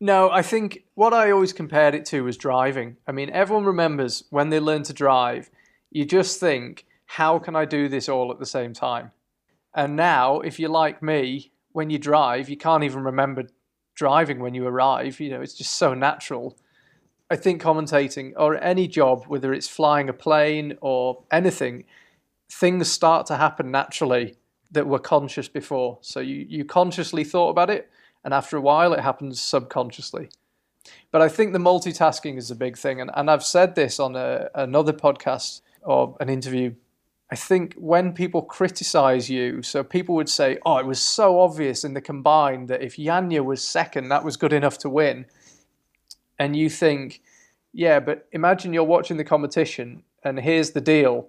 No, 0.00 0.30
I 0.30 0.42
think 0.42 0.84
what 0.94 1.14
I 1.14 1.30
always 1.30 1.52
compared 1.52 1.94
it 1.94 2.04
to 2.06 2.24
was 2.24 2.36
driving. 2.36 2.96
I 3.06 3.12
mean, 3.12 3.30
everyone 3.30 3.64
remembers 3.64 4.24
when 4.30 4.50
they 4.50 4.60
learn 4.60 4.82
to 4.84 4.92
drive, 4.92 5.50
you 5.90 6.04
just 6.04 6.40
think, 6.40 6.84
how 7.06 7.38
can 7.38 7.54
I 7.54 7.64
do 7.64 7.88
this 7.88 8.08
all 8.08 8.32
at 8.32 8.38
the 8.38 8.46
same 8.46 8.72
time? 8.72 9.12
And 9.74 9.96
now, 9.96 10.40
if 10.40 10.58
you're 10.58 10.70
like 10.70 11.02
me, 11.02 11.52
when 11.72 11.90
you 11.90 11.98
drive, 11.98 12.48
you 12.48 12.56
can't 12.56 12.84
even 12.84 13.04
remember 13.04 13.44
driving 13.94 14.40
when 14.40 14.54
you 14.54 14.66
arrive. 14.66 15.20
You 15.20 15.30
know, 15.30 15.40
it's 15.40 15.54
just 15.54 15.74
so 15.74 15.94
natural. 15.94 16.56
I 17.30 17.36
think 17.36 17.62
commentating 17.62 18.32
or 18.36 18.62
any 18.62 18.86
job, 18.86 19.24
whether 19.26 19.52
it's 19.52 19.68
flying 19.68 20.08
a 20.08 20.12
plane 20.12 20.76
or 20.80 21.24
anything, 21.30 21.84
things 22.50 22.90
start 22.90 23.26
to 23.26 23.36
happen 23.36 23.70
naturally 23.70 24.36
that 24.70 24.86
were 24.86 24.98
conscious 24.98 25.48
before. 25.48 25.98
So 26.02 26.20
you, 26.20 26.46
you 26.48 26.64
consciously 26.64 27.24
thought 27.24 27.50
about 27.50 27.70
it, 27.70 27.90
and 28.24 28.32
after 28.32 28.56
a 28.56 28.60
while, 28.60 28.92
it 28.92 29.00
happens 29.00 29.40
subconsciously. 29.40 30.30
But 31.10 31.22
I 31.22 31.28
think 31.28 31.52
the 31.52 31.58
multitasking 31.58 32.36
is 32.36 32.50
a 32.50 32.56
big 32.56 32.76
thing, 32.76 33.00
and, 33.00 33.10
and 33.14 33.30
I've 33.30 33.44
said 33.44 33.74
this 33.74 34.00
on 34.00 34.16
a, 34.16 34.48
another 34.54 34.92
podcast 34.92 35.60
or 35.82 36.16
an 36.20 36.28
interview. 36.28 36.74
I 37.30 37.36
think 37.36 37.74
when 37.74 38.12
people 38.12 38.42
criticize 38.42 39.30
you, 39.30 39.62
so 39.62 39.82
people 39.82 40.14
would 40.16 40.28
say, 40.28 40.58
"Oh, 40.66 40.78
it 40.78 40.86
was 40.86 41.00
so 41.00 41.40
obvious 41.40 41.84
in 41.84 41.94
the 41.94 42.00
combined 42.00 42.68
that 42.68 42.82
if 42.82 42.96
Janja 42.96 43.44
was 43.44 43.62
second, 43.62 44.08
that 44.08 44.24
was 44.24 44.36
good 44.36 44.52
enough 44.52 44.78
to 44.78 44.90
win," 44.90 45.26
and 46.38 46.56
you 46.56 46.68
think, 46.68 47.22
"Yeah, 47.72 48.00
but 48.00 48.26
imagine 48.32 48.72
you're 48.72 48.84
watching 48.84 49.16
the 49.16 49.24
competition, 49.24 50.02
and 50.22 50.40
here's 50.40 50.72
the 50.72 50.80
deal: 50.80 51.28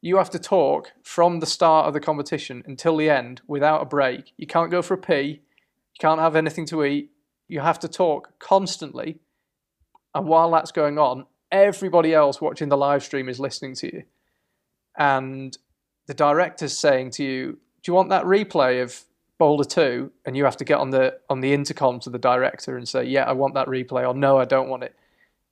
you 0.00 0.16
have 0.16 0.30
to 0.30 0.38
talk 0.38 0.92
from 1.02 1.40
the 1.40 1.46
start 1.46 1.86
of 1.86 1.94
the 1.94 2.00
competition 2.00 2.62
until 2.66 2.96
the 2.96 3.08
end 3.08 3.40
without 3.46 3.82
a 3.82 3.86
break. 3.86 4.32
You 4.36 4.46
can't 4.46 4.70
go 4.70 4.82
for 4.82 4.94
a 4.94 4.98
pee. 4.98 5.40
Can't 6.02 6.18
have 6.18 6.34
anything 6.34 6.66
to 6.66 6.82
eat. 6.82 7.12
You 7.46 7.60
have 7.60 7.78
to 7.78 7.86
talk 7.86 8.36
constantly. 8.40 9.20
And 10.16 10.26
while 10.26 10.50
that's 10.50 10.72
going 10.72 10.98
on, 10.98 11.26
everybody 11.52 12.12
else 12.12 12.40
watching 12.40 12.68
the 12.68 12.76
live 12.76 13.04
stream 13.04 13.28
is 13.28 13.38
listening 13.38 13.76
to 13.76 13.86
you. 13.86 14.02
And 14.98 15.56
the 16.08 16.14
director's 16.14 16.76
saying 16.76 17.12
to 17.12 17.24
you, 17.24 17.52
Do 17.52 17.92
you 17.92 17.94
want 17.94 18.08
that 18.08 18.24
replay 18.24 18.82
of 18.82 19.04
Boulder 19.38 19.62
2? 19.62 20.10
And 20.26 20.36
you 20.36 20.44
have 20.44 20.56
to 20.56 20.64
get 20.64 20.78
on 20.78 20.90
the 20.90 21.20
on 21.30 21.40
the 21.40 21.52
intercom 21.52 22.00
to 22.00 22.10
the 22.10 22.18
director 22.18 22.76
and 22.76 22.88
say, 22.88 23.04
Yeah, 23.04 23.22
I 23.22 23.32
want 23.32 23.54
that 23.54 23.68
replay, 23.68 24.04
or 24.04 24.12
no, 24.12 24.38
I 24.38 24.44
don't 24.44 24.68
want 24.68 24.82
it. 24.82 24.96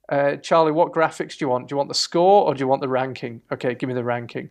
Uh, 0.09 0.35
Charlie, 0.35 0.73
what 0.73 0.91
graphics 0.91 1.37
do 1.37 1.45
you 1.45 1.49
want? 1.49 1.69
Do 1.69 1.73
you 1.73 1.77
want 1.77 1.87
the 1.87 1.95
score 1.95 2.43
or 2.45 2.53
do 2.53 2.59
you 2.59 2.67
want 2.67 2.81
the 2.81 2.89
ranking? 2.89 3.41
Okay, 3.53 3.73
give 3.73 3.87
me 3.87 3.95
the 3.95 4.03
ranking. 4.03 4.49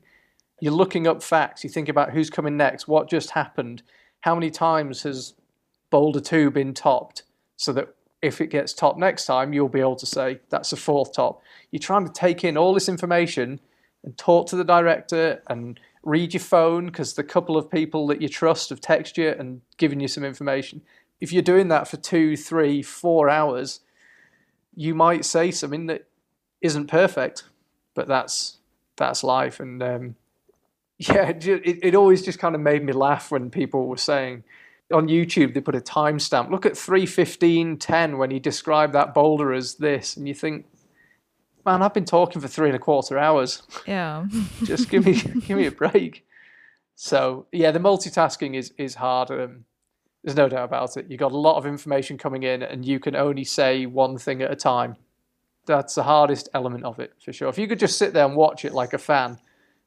You're 0.63 0.73
looking 0.73 1.07
up 1.07 1.23
facts. 1.23 1.63
You 1.63 1.69
think 1.69 1.91
about 1.91 2.13
who's 2.13 2.31
coming 2.31 2.57
next, 2.57 2.89
what 2.89 3.11
just 3.11 3.33
happened, 3.33 3.83
how 4.23 4.35
many 4.35 4.51
times 4.51 5.03
has 5.03 5.35
Boulder 5.91 6.21
2 6.21 6.51
been 6.51 6.75
topped, 6.75 7.25
so 7.57 7.73
that 7.73 7.95
if 8.23 8.41
it 8.41 8.49
gets 8.49 8.73
topped 8.73 8.99
next 8.99 9.27
time, 9.27 9.53
you'll 9.53 9.69
be 9.69 9.81
able 9.81 9.97
to 9.97 10.07
say 10.07 10.41
that's 10.51 10.73
a 10.73 10.77
fourth 10.77 11.13
top. 11.13 11.43
You're 11.71 11.81
trying 11.81 12.07
to 12.07 12.13
take 12.13 12.45
in 12.45 12.57
all 12.57 12.75
this 12.75 12.89
information 12.89 13.61
and 14.05 14.17
talk 14.17 14.47
to 14.49 14.57
the 14.57 14.65
director 14.65 15.43
and 15.49 15.79
read 16.03 16.35
your 16.35 16.41
phone 16.41 16.87
because 16.87 17.15
the 17.15 17.25
couple 17.25 17.57
of 17.57 17.71
people 17.71 18.07
that 18.07 18.23
you 18.23 18.29
trust 18.29 18.71
have 18.71 18.81
texted 18.81 19.17
you 19.19 19.29
and 19.31 19.61
given 19.77 20.01
you 20.01 20.09
some 20.09 20.25
information. 20.25 20.83
If 21.21 21.33
you're 21.33 21.43
doing 21.43 21.69
that 21.69 21.89
for 21.89 21.97
two, 21.99 22.37
three, 22.37 22.83
four 22.83 23.29
hours, 23.29 23.81
you 24.75 24.95
might 24.95 25.25
say 25.25 25.51
something 25.51 25.87
that 25.87 26.07
isn't 26.63 26.87
perfect, 26.87 27.45
but 27.95 28.09
that's 28.09 28.59
that's 28.97 29.25
life. 29.25 29.61
And 29.61 29.83
um, 29.83 30.17
yeah, 30.99 31.29
it, 31.29 31.79
it 31.83 31.95
always 31.95 32.23
just 32.23 32.39
kind 32.39 32.55
of 32.55 32.61
made 32.61 32.85
me 32.85 32.93
laugh 32.93 33.31
when 33.31 33.51
people 33.51 33.87
were 33.87 33.97
saying 33.97 34.45
on 34.93 35.09
YouTube 35.09 35.55
they 35.55 35.61
put 35.61 35.75
a 35.75 35.81
timestamp. 35.81 36.51
Look 36.51 36.67
at 36.67 36.73
3:15:10 36.73 38.19
when 38.19 38.31
he 38.31 38.39
described 38.39 38.93
that 38.95 39.15
boulder 39.15 39.53
as 39.53 39.77
this, 39.77 40.17
and 40.17 40.27
you 40.27 40.35
think, 40.35 40.67
man, 41.65 41.83
I've 41.83 41.95
been 41.95 42.05
talking 42.05 42.41
for 42.41 42.49
three 42.49 42.69
and 42.69 42.77
a 42.77 42.81
quarter 42.81 43.19
hours. 43.19 43.63
Yeah, 43.87 44.27
just 44.65 44.91
give 44.91 45.05
me 45.05 45.15
give 45.47 45.57
me 45.57 45.67
a 45.67 45.73
break. 45.73 46.27
So 46.97 47.47
yeah, 47.53 47.71
the 47.71 47.79
multitasking 47.79 48.57
is 48.57 48.73
is 48.79 48.97
hard. 48.97 49.31
Um, 49.31 49.65
there's 50.23 50.37
no 50.37 50.49
doubt 50.49 50.65
about 50.65 50.97
it. 50.99 51.07
You've 51.09 51.21
got 51.21 51.33
a 51.33 51.39
lot 51.39 51.57
of 51.57 51.65
information 51.65 52.19
coming 52.19 52.43
in, 52.43 52.63
and 52.63 52.85
you 52.85 53.01
can 53.01 53.17
only 53.17 53.45
say 53.45 53.87
one 53.87 54.19
thing 54.19 54.43
at 54.43 54.51
a 54.51 54.57
time. 54.57 54.97
That's 55.67 55.95
the 55.95 56.03
hardest 56.03 56.49
element 56.53 56.85
of 56.85 56.99
it 56.99 57.13
for 57.25 57.33
sure. 57.33 57.49
If 57.49 57.59
you 57.59 57.69
could 57.69 57.79
just 57.79 57.97
sit 57.97 58.13
there 58.13 58.27
and 58.27 58.37
watch 58.37 58.65
it 58.65 58.75
like 58.75 58.93
a 58.93 58.99
fan, 58.99 59.39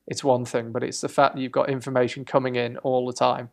it's 0.08 0.24
one 0.24 0.46
thing, 0.46 0.72
but 0.72 0.84
it's 0.84 1.02
the 1.02 1.10
fact 1.10 1.36
that 1.36 1.42
you've 1.42 1.52
got 1.52 1.70
information 1.70 2.26
coming 2.26 2.56
in 2.56 2.78
all 2.78 3.06
the 3.06 3.14
time 3.14 3.50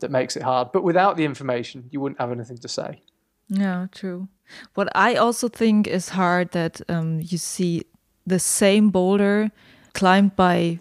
that 0.00 0.10
makes 0.10 0.36
it 0.36 0.42
hard. 0.42 0.72
But 0.72 0.84
without 0.84 1.16
the 1.16 1.24
information, 1.24 1.88
you 1.90 2.00
wouldn't 2.00 2.20
have 2.20 2.32
anything 2.32 2.58
to 2.58 2.68
say. 2.68 3.02
Yeah, 3.48 3.86
true. 3.92 4.28
What 4.74 4.88
I 4.94 5.14
also 5.14 5.48
think 5.48 5.86
is 5.86 6.10
hard 6.10 6.52
that 6.52 6.80
um, 6.88 7.20
you 7.20 7.38
see 7.38 7.84
the 8.26 8.38
same 8.38 8.90
boulder 8.90 9.50
climbed 9.92 10.36
by 10.36 10.80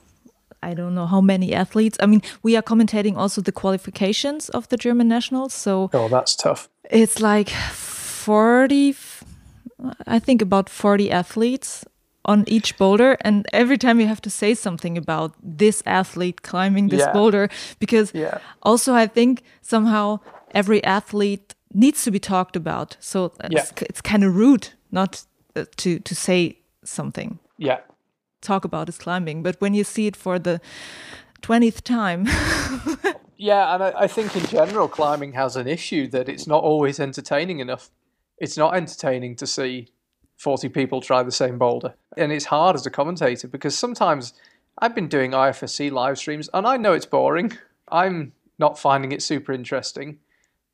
I 0.61 0.73
don't 0.73 0.95
know 0.95 1.05
how 1.05 1.19
many 1.19 1.53
athletes. 1.53 1.97
I 1.99 2.05
mean, 2.05 2.21
we 2.41 2.55
are 2.55 2.61
commentating 2.61 3.17
also 3.17 3.41
the 3.41 3.51
qualifications 3.51 4.47
of 4.49 4.69
the 4.69 4.77
German 4.77 5.09
nationals, 5.09 5.53
so 5.53 5.89
oh, 5.93 6.07
that's 6.07 6.37
tough. 6.37 6.69
It's 6.89 7.19
like 7.19 7.49
forty, 7.49 8.95
I 10.07 10.19
think 10.19 10.41
about 10.41 10.69
forty 10.69 11.11
athletes 11.11 11.85
on 12.25 12.43
each 12.47 12.77
boulder 12.77 13.17
and 13.21 13.45
every 13.51 13.77
time 13.77 13.99
you 13.99 14.07
have 14.07 14.21
to 14.21 14.29
say 14.29 14.53
something 14.53 14.97
about 14.97 15.33
this 15.41 15.83
athlete 15.85 16.41
climbing 16.41 16.87
this 16.89 17.01
yeah. 17.01 17.11
boulder 17.11 17.49
because 17.79 18.13
yeah. 18.13 18.37
also 18.61 18.93
i 18.93 19.05
think 19.05 19.43
somehow 19.61 20.19
every 20.51 20.83
athlete 20.83 21.53
needs 21.73 22.03
to 22.03 22.11
be 22.11 22.19
talked 22.19 22.55
about 22.55 22.95
so 22.99 23.33
yeah. 23.49 23.59
it's, 23.59 23.73
it's 23.81 24.01
kind 24.01 24.23
of 24.23 24.35
rude 24.35 24.69
not 24.91 25.23
uh, 25.55 25.65
to 25.75 25.99
to 25.99 26.15
say 26.15 26.57
something 26.83 27.39
yeah 27.57 27.79
talk 28.41 28.63
about 28.63 28.87
his 28.87 28.97
climbing 28.97 29.43
but 29.43 29.59
when 29.59 29.73
you 29.73 29.83
see 29.83 30.07
it 30.07 30.15
for 30.15 30.39
the 30.39 30.61
20th 31.41 31.81
time 31.81 32.25
yeah 33.37 33.73
and 33.73 33.83
I, 33.83 33.93
I 33.97 34.07
think 34.07 34.35
in 34.35 34.45
general 34.45 34.87
climbing 34.87 35.33
has 35.33 35.57
an 35.57 35.67
issue 35.67 36.07
that 36.07 36.29
it's 36.29 36.47
not 36.47 36.63
always 36.63 36.99
entertaining 36.99 37.59
enough 37.59 37.89
it's 38.37 38.57
not 38.57 38.75
entertaining 38.75 39.35
to 39.37 39.47
see 39.47 39.89
40 40.43 40.67
people 40.69 40.99
try 40.99 41.23
the 41.23 41.31
same 41.31 41.57
boulder. 41.57 41.93
And 42.17 42.33
it's 42.33 42.43
hard 42.43 42.75
as 42.75 42.85
a 42.85 42.89
commentator 42.89 43.47
because 43.47 43.77
sometimes 43.77 44.33
I've 44.77 44.93
been 44.93 45.07
doing 45.07 45.31
IFSC 45.31 45.89
live 45.89 46.17
streams 46.17 46.49
and 46.53 46.67
I 46.67 46.75
know 46.75 46.91
it's 46.91 47.05
boring. 47.05 47.53
I'm 47.87 48.33
not 48.59 48.77
finding 48.77 49.13
it 49.13 49.21
super 49.21 49.53
interesting 49.53 50.19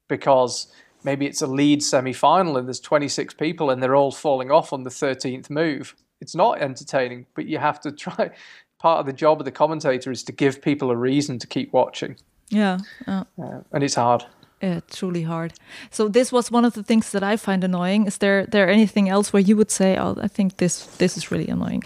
because 0.08 0.74
maybe 1.04 1.28
it's 1.28 1.44
a 1.44 1.48
lead 1.48 1.84
semi 1.84 2.14
final 2.14 2.58
and 2.58 2.68
there's 2.68 2.80
26 2.80 3.36
people 3.36 3.70
and 3.70 3.82
they're 3.82 3.96
all 3.96 4.12
falling 4.12 4.50
off 4.50 4.74
on 4.74 4.86
the 4.86 4.90
13th 4.90 5.52
move. 5.52 5.96
It's 6.20 6.34
not 6.34 6.60
entertaining, 6.60 7.28
but 7.36 7.46
you 7.46 7.60
have 7.60 7.80
to 7.82 7.92
try. 8.06 8.32
Part 8.80 9.02
of 9.02 9.06
the 9.06 9.14
job 9.14 9.40
of 9.40 9.46
the 9.46 9.52
commentator 9.52 10.10
is 10.10 10.24
to 10.24 10.32
give 10.32 10.64
people 10.64 10.90
a 10.90 10.96
reason 10.96 11.38
to 11.38 11.46
keep 11.46 11.74
watching. 11.74 12.16
Yeah. 12.50 12.80
Uh, 13.06 13.26
and 13.72 13.84
it's 13.84 13.96
hard. 13.96 14.26
Yeah, 14.62 14.82
truly 14.92 15.24
hard. 15.24 15.54
So 15.90 16.10
this 16.10 16.32
was 16.32 16.52
one 16.52 16.66
of 16.66 16.74
the 16.74 16.84
things 16.84 17.12
that 17.12 17.24
I 17.24 17.38
find 17.38 17.64
annoying. 17.64 18.08
Is 18.08 18.18
there 18.18 18.46
there 18.46 18.70
anything 18.70 19.08
else 19.08 19.32
where 19.32 19.42
you 19.42 19.56
would 19.56 19.72
say, 19.72 19.98
"Oh, 19.98 20.18
I 20.22 20.28
think 20.28 20.58
this 20.58 20.86
this 20.98 21.18
is 21.18 21.32
really 21.32 21.48
annoying"? 21.48 21.84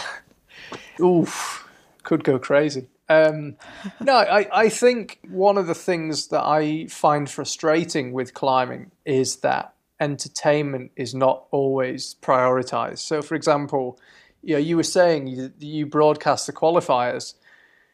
Oof, 1.00 1.66
could 2.02 2.22
go 2.22 2.38
crazy. 2.38 2.88
Um, 3.08 3.56
no, 4.00 4.14
I, 4.14 4.46
I 4.52 4.68
think 4.68 5.18
one 5.28 5.58
of 5.58 5.66
the 5.66 5.74
things 5.74 6.28
that 6.28 6.44
I 6.44 6.86
find 6.86 7.28
frustrating 7.28 8.12
with 8.12 8.34
climbing 8.34 8.92
is 9.04 9.36
that 9.36 9.74
entertainment 9.98 10.92
is 10.96 11.12
not 11.14 11.44
always 11.50 12.14
prioritized. 12.22 12.98
So, 12.98 13.20
for 13.20 13.34
example, 13.34 13.98
you 14.42 14.54
know, 14.54 14.60
you 14.60 14.76
were 14.76 14.84
saying 14.84 15.26
you, 15.26 15.52
you 15.58 15.86
broadcast 15.86 16.46
the 16.46 16.52
qualifiers. 16.52 17.34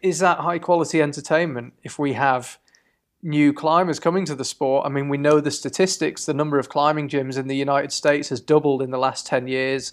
Is 0.03 0.18
that 0.18 0.38
high 0.38 0.59
quality 0.59 1.01
entertainment 1.01 1.72
if 1.83 1.99
we 1.99 2.12
have 2.12 2.59
new 3.22 3.52
climbers 3.52 3.98
coming 3.98 4.24
to 4.26 4.35
the 4.35 4.44
sport. 4.44 4.87
I 4.87 4.88
mean, 4.88 5.09
we 5.09 5.18
know 5.18 5.40
the 5.40 5.50
statistics. 5.50 6.26
The 6.26 6.35
number 6.35 6.59
of 6.59 6.68
climbing 6.68 7.09
gyms 7.09 7.38
in 7.38 7.48
the 7.48 7.57
United 7.57 7.92
States 7.92 8.29
has 8.29 8.40
doubled 8.40 8.83
in 8.83 8.90
the 8.90 8.98
last 8.98 9.26
10 9.26 9.48
years. 9.48 9.92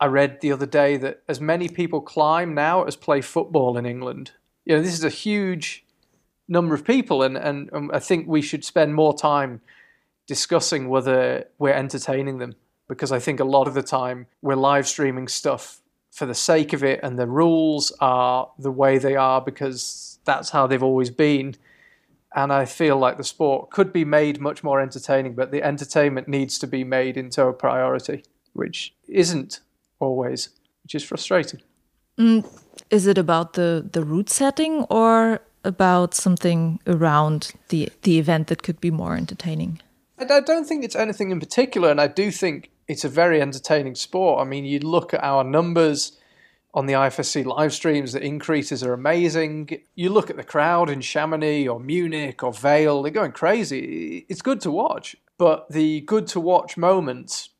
I 0.00 0.06
read 0.06 0.40
the 0.40 0.52
other 0.52 0.66
day 0.66 0.96
that 0.96 1.22
as 1.28 1.40
many 1.40 1.68
people 1.68 2.00
climb 2.00 2.54
now 2.54 2.84
as 2.84 2.96
play 2.96 3.20
football 3.20 3.76
in 3.76 3.86
England. 3.86 4.32
You 4.64 4.76
know, 4.76 4.82
this 4.82 4.94
is 4.94 5.04
a 5.04 5.10
huge 5.10 5.84
number 6.48 6.74
of 6.74 6.84
people, 6.84 7.22
and, 7.22 7.36
and, 7.36 7.70
and 7.72 7.92
I 7.92 7.98
think 7.98 8.26
we 8.26 8.42
should 8.42 8.64
spend 8.64 8.94
more 8.94 9.16
time 9.16 9.60
discussing 10.26 10.88
whether 10.88 11.46
we're 11.58 11.72
entertaining 11.72 12.38
them 12.38 12.54
because 12.88 13.12
I 13.12 13.20
think 13.20 13.40
a 13.40 13.44
lot 13.44 13.68
of 13.68 13.74
the 13.74 13.82
time 13.82 14.26
we're 14.42 14.56
live 14.56 14.88
streaming 14.88 15.28
stuff 15.28 15.80
for 16.10 16.26
the 16.26 16.34
sake 16.34 16.72
of 16.72 16.82
it, 16.82 17.00
and 17.02 17.18
the 17.18 17.26
rules 17.26 17.92
are 18.00 18.50
the 18.58 18.72
way 18.72 18.98
they 18.98 19.16
are 19.16 19.40
because 19.40 20.18
that's 20.24 20.50
how 20.50 20.66
they've 20.66 20.82
always 20.82 21.10
been 21.10 21.54
and 22.34 22.52
I 22.52 22.64
feel 22.64 22.96
like 22.96 23.16
the 23.16 23.24
sport 23.24 23.70
could 23.70 23.92
be 23.92 24.04
made 24.04 24.40
much 24.40 24.62
more 24.62 24.80
entertaining, 24.80 25.34
but 25.34 25.50
the 25.50 25.62
entertainment 25.62 26.28
needs 26.28 26.58
to 26.60 26.66
be 26.66 26.84
made 26.84 27.16
into 27.16 27.44
a 27.44 27.52
priority, 27.52 28.24
which 28.52 28.94
isn't 29.08 29.60
always, 29.98 30.50
which 30.84 30.94
is 30.94 31.02
frustrating. 31.02 31.60
Mm, 32.18 32.46
is 32.90 33.06
it 33.06 33.18
about 33.18 33.54
the 33.54 33.88
the 33.92 34.04
route 34.04 34.30
setting 34.30 34.84
or 34.84 35.40
about 35.64 36.14
something 36.14 36.80
around 36.86 37.52
the 37.68 37.88
the 38.02 38.18
event 38.18 38.46
that 38.48 38.62
could 38.62 38.80
be 38.80 38.90
more 38.90 39.16
entertaining? 39.16 39.80
I 40.18 40.40
don't 40.40 40.66
think 40.66 40.84
it's 40.84 40.96
anything 40.96 41.30
in 41.30 41.40
particular, 41.40 41.90
and 41.90 42.00
I 42.00 42.06
do 42.06 42.30
think 42.30 42.70
it's 42.88 43.04
a 43.04 43.08
very 43.08 43.40
entertaining 43.40 43.94
sport. 43.94 44.40
I 44.40 44.44
mean, 44.44 44.64
you 44.64 44.80
look 44.80 45.14
at 45.14 45.24
our 45.24 45.42
numbers 45.44 46.19
on 46.72 46.86
the 46.86 46.92
IFSC 46.92 47.44
live 47.44 47.72
streams, 47.72 48.12
the 48.12 48.22
increases 48.22 48.84
are 48.84 48.92
amazing. 48.92 49.80
You 49.94 50.10
look 50.10 50.30
at 50.30 50.36
the 50.36 50.44
crowd 50.44 50.88
in 50.88 51.00
Chamonix 51.00 51.66
or 51.66 51.80
Munich 51.80 52.42
or 52.42 52.52
Vail, 52.52 53.02
they're 53.02 53.10
going 53.10 53.32
crazy. 53.32 54.24
It's 54.28 54.42
good 54.42 54.60
to 54.62 54.70
watch, 54.70 55.16
but 55.36 55.68
the 55.70 56.00
good 56.02 56.26
to 56.28 56.40
watch 56.40 56.76
moments 56.76 57.50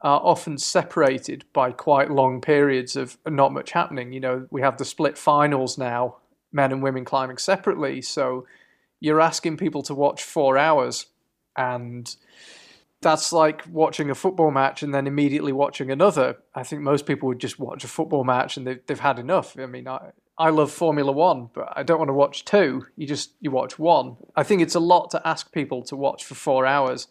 are 0.00 0.20
often 0.22 0.58
separated 0.58 1.44
by 1.52 1.72
quite 1.72 2.10
long 2.10 2.40
periods 2.40 2.96
of 2.96 3.16
not 3.26 3.52
much 3.52 3.72
happening. 3.72 4.12
You 4.12 4.20
know, 4.20 4.46
we 4.50 4.62
have 4.62 4.78
the 4.78 4.84
split 4.84 5.18
finals 5.18 5.76
now, 5.78 6.16
men 6.52 6.72
and 6.72 6.82
women 6.82 7.04
climbing 7.04 7.38
separately, 7.38 8.00
so 8.02 8.46
you're 9.00 9.20
asking 9.20 9.58
people 9.58 9.82
to 9.82 9.94
watch 9.94 10.22
four 10.22 10.56
hours 10.56 11.06
and 11.56 12.16
that's 13.04 13.32
like 13.32 13.62
watching 13.70 14.10
a 14.10 14.14
football 14.16 14.50
match 14.50 14.82
and 14.82 14.92
then 14.92 15.06
immediately 15.06 15.52
watching 15.52 15.92
another. 15.92 16.38
I 16.54 16.64
think 16.64 16.82
most 16.82 17.06
people 17.06 17.28
would 17.28 17.38
just 17.38 17.60
watch 17.60 17.84
a 17.84 17.88
football 17.88 18.24
match 18.24 18.56
and 18.56 18.66
they've, 18.66 18.80
they've 18.86 18.98
had 18.98 19.20
enough. 19.20 19.56
I 19.56 19.66
mean, 19.66 19.86
I, 19.86 20.10
I 20.36 20.50
love 20.50 20.72
Formula 20.72 21.12
One, 21.12 21.50
but 21.54 21.72
I 21.76 21.84
don't 21.84 21.98
want 21.98 22.08
to 22.08 22.14
watch 22.14 22.44
two. 22.44 22.86
You 22.96 23.06
just 23.06 23.30
you 23.40 23.52
watch 23.52 23.78
one. 23.78 24.16
I 24.34 24.42
think 24.42 24.62
it's 24.62 24.74
a 24.74 24.80
lot 24.80 25.10
to 25.12 25.24
ask 25.24 25.52
people 25.52 25.82
to 25.84 25.94
watch 25.94 26.24
for 26.24 26.34
four 26.34 26.66
hours, 26.66 27.06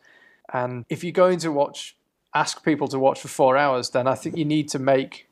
and 0.52 0.84
if 0.90 1.04
you're 1.04 1.14
going 1.14 1.40
to 1.40 1.52
watch, 1.52 1.96
ask 2.36 2.66
people 2.66 2.90
to 2.90 3.00
watch 3.00 3.22
for 3.22 3.30
four 3.30 3.56
hours, 3.56 3.92
then 3.92 4.08
I 4.08 4.16
think 4.16 4.36
you 4.36 4.44
need 4.44 4.68
to 4.70 4.80
make, 4.80 5.30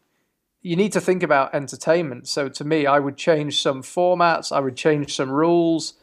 you 0.62 0.78
need 0.78 0.94
to 0.94 1.02
think 1.02 1.22
about 1.22 1.54
entertainment. 1.54 2.30
So 2.30 2.48
to 2.48 2.64
me, 2.64 2.86
I 2.86 3.00
would 3.00 3.18
change 3.18 3.62
some 3.62 3.82
formats. 3.82 4.56
I 4.56 4.62
would 4.62 4.78
change 4.78 5.14
some 5.14 5.30
rules 5.30 5.96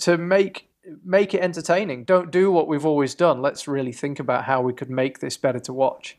to 0.00 0.18
make 0.18 0.68
make 1.04 1.34
it 1.34 1.40
entertaining. 1.40 2.04
Don't 2.04 2.30
do 2.30 2.50
what 2.50 2.68
we've 2.68 2.86
always 2.86 3.14
done. 3.14 3.40
Let's 3.42 3.68
really 3.68 3.92
think 3.92 4.18
about 4.18 4.44
how 4.44 4.60
we 4.60 4.72
could 4.72 4.90
make 4.90 5.20
this 5.20 5.36
better 5.36 5.60
to 5.60 5.72
watch 5.72 6.16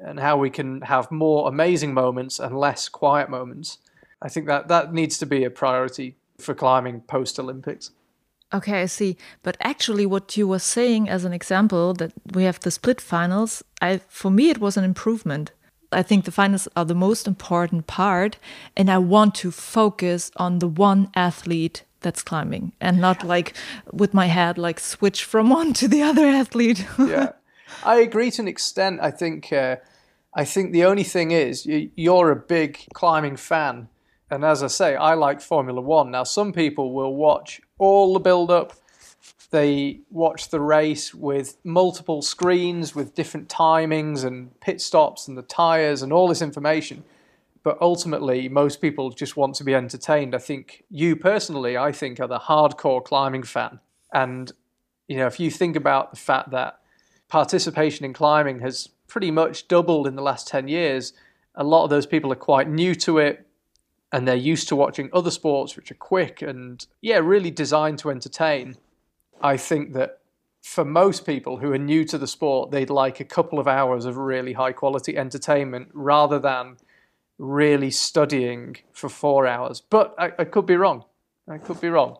and 0.00 0.20
how 0.20 0.36
we 0.36 0.50
can 0.50 0.82
have 0.82 1.10
more 1.10 1.48
amazing 1.48 1.94
moments 1.94 2.38
and 2.38 2.58
less 2.58 2.88
quiet 2.88 3.30
moments. 3.30 3.78
I 4.20 4.28
think 4.28 4.46
that 4.46 4.68
that 4.68 4.92
needs 4.92 5.18
to 5.18 5.26
be 5.26 5.44
a 5.44 5.50
priority 5.50 6.16
for 6.38 6.54
climbing 6.54 7.00
post 7.02 7.38
Olympics. 7.38 7.90
Okay, 8.52 8.82
I 8.82 8.86
see. 8.86 9.16
But 9.42 9.56
actually, 9.60 10.06
what 10.06 10.36
you 10.36 10.46
were 10.46 10.60
saying 10.60 11.08
as 11.08 11.24
an 11.24 11.32
example 11.32 11.94
that 11.94 12.12
we 12.32 12.44
have 12.44 12.60
the 12.60 12.70
split 12.70 13.00
finals, 13.00 13.64
I 13.82 13.98
for 14.08 14.30
me 14.30 14.50
it 14.50 14.58
was 14.58 14.76
an 14.76 14.84
improvement. 14.84 15.50
I 15.92 16.02
think 16.02 16.24
the 16.24 16.32
finals 16.32 16.68
are 16.76 16.84
the 16.84 16.94
most 16.94 17.26
important 17.26 17.86
part, 17.86 18.38
and 18.76 18.90
I 18.90 18.98
want 18.98 19.34
to 19.36 19.50
focus 19.50 20.30
on 20.36 20.58
the 20.58 20.68
one 20.68 21.10
athlete 21.14 21.84
that's 22.00 22.22
climbing 22.22 22.72
and 22.80 23.00
not 23.00 23.24
like 23.24 23.54
with 23.92 24.14
my 24.14 24.26
head 24.26 24.58
like 24.58 24.80
switch 24.80 25.24
from 25.24 25.50
one 25.60 25.72
to 25.74 25.88
the 25.88 26.02
other 26.02 26.26
athlete. 26.26 26.86
Yeah. 26.98 27.32
I 27.84 27.96
agree 27.96 28.30
to 28.32 28.42
an 28.42 28.48
extent. 28.48 29.00
I 29.02 29.10
think 29.10 29.52
uh, 29.52 29.76
i 30.34 30.44
think 30.44 30.72
the 30.72 30.84
only 30.84 31.02
thing 31.02 31.30
is 31.30 31.66
you're 31.66 32.30
a 32.30 32.36
big 32.36 32.78
climbing 32.94 33.36
fan. 33.36 33.88
And 34.30 34.44
as 34.44 34.62
i 34.62 34.66
say 34.66 34.96
i 34.96 35.14
like 35.14 35.40
formula 35.40 35.80
one. 35.80 36.10
Now 36.10 36.24
some 36.24 36.52
people 36.52 36.92
will 36.92 37.14
watch 37.14 37.60
all 37.78 38.14
the 38.14 38.20
build 38.20 38.50
up 38.50 38.72
they 39.50 40.00
watch 40.10 40.50
the 40.50 40.60
race 40.60 41.14
with 41.14 41.56
multiple 41.64 42.20
screens 42.22 42.94
with 42.94 43.14
different 43.14 43.48
timings 43.48 44.24
and 44.24 44.58
pit 44.60 44.80
stops 44.80 45.28
and 45.28 45.38
the 45.38 45.42
tires 45.42 46.02
and 46.02 46.12
all 46.12 46.28
this 46.28 46.42
information 46.42 47.04
But 47.66 47.78
ultimately, 47.80 48.48
most 48.48 48.80
people 48.80 49.10
just 49.10 49.36
want 49.36 49.56
to 49.56 49.64
be 49.64 49.74
entertained. 49.74 50.36
I 50.36 50.38
think 50.38 50.84
you 50.88 51.16
personally, 51.16 51.76
I 51.76 51.90
think, 51.90 52.20
are 52.20 52.28
the 52.28 52.38
hardcore 52.38 53.04
climbing 53.04 53.42
fan. 53.42 53.80
And, 54.14 54.52
you 55.08 55.16
know, 55.16 55.26
if 55.26 55.40
you 55.40 55.50
think 55.50 55.74
about 55.74 56.12
the 56.12 56.16
fact 56.16 56.52
that 56.52 56.78
participation 57.26 58.06
in 58.06 58.12
climbing 58.12 58.60
has 58.60 58.90
pretty 59.08 59.32
much 59.32 59.66
doubled 59.66 60.06
in 60.06 60.14
the 60.14 60.22
last 60.22 60.46
10 60.46 60.68
years, 60.68 61.12
a 61.56 61.64
lot 61.64 61.82
of 61.82 61.90
those 61.90 62.06
people 62.06 62.30
are 62.30 62.36
quite 62.36 62.68
new 62.68 62.94
to 62.94 63.18
it 63.18 63.44
and 64.12 64.28
they're 64.28 64.36
used 64.36 64.68
to 64.68 64.76
watching 64.76 65.10
other 65.12 65.32
sports 65.32 65.74
which 65.74 65.90
are 65.90 65.96
quick 65.96 66.42
and, 66.42 66.86
yeah, 67.00 67.18
really 67.18 67.50
designed 67.50 67.98
to 67.98 68.10
entertain. 68.10 68.76
I 69.42 69.56
think 69.56 69.92
that 69.94 70.20
for 70.62 70.84
most 70.84 71.26
people 71.26 71.56
who 71.56 71.72
are 71.72 71.78
new 71.78 72.04
to 72.04 72.16
the 72.16 72.28
sport, 72.28 72.70
they'd 72.70 72.90
like 72.90 73.18
a 73.18 73.24
couple 73.24 73.58
of 73.58 73.66
hours 73.66 74.04
of 74.04 74.16
really 74.18 74.52
high 74.52 74.70
quality 74.70 75.16
entertainment 75.16 75.88
rather 75.92 76.38
than 76.38 76.76
really 77.38 77.90
studying 77.90 78.76
for 78.92 79.08
four 79.08 79.46
hours. 79.46 79.80
But 79.80 80.14
I, 80.18 80.32
I 80.38 80.44
could 80.44 80.66
be 80.66 80.76
wrong. 80.76 81.04
I 81.48 81.58
could 81.58 81.80
be 81.80 81.88
wrong. 81.88 82.16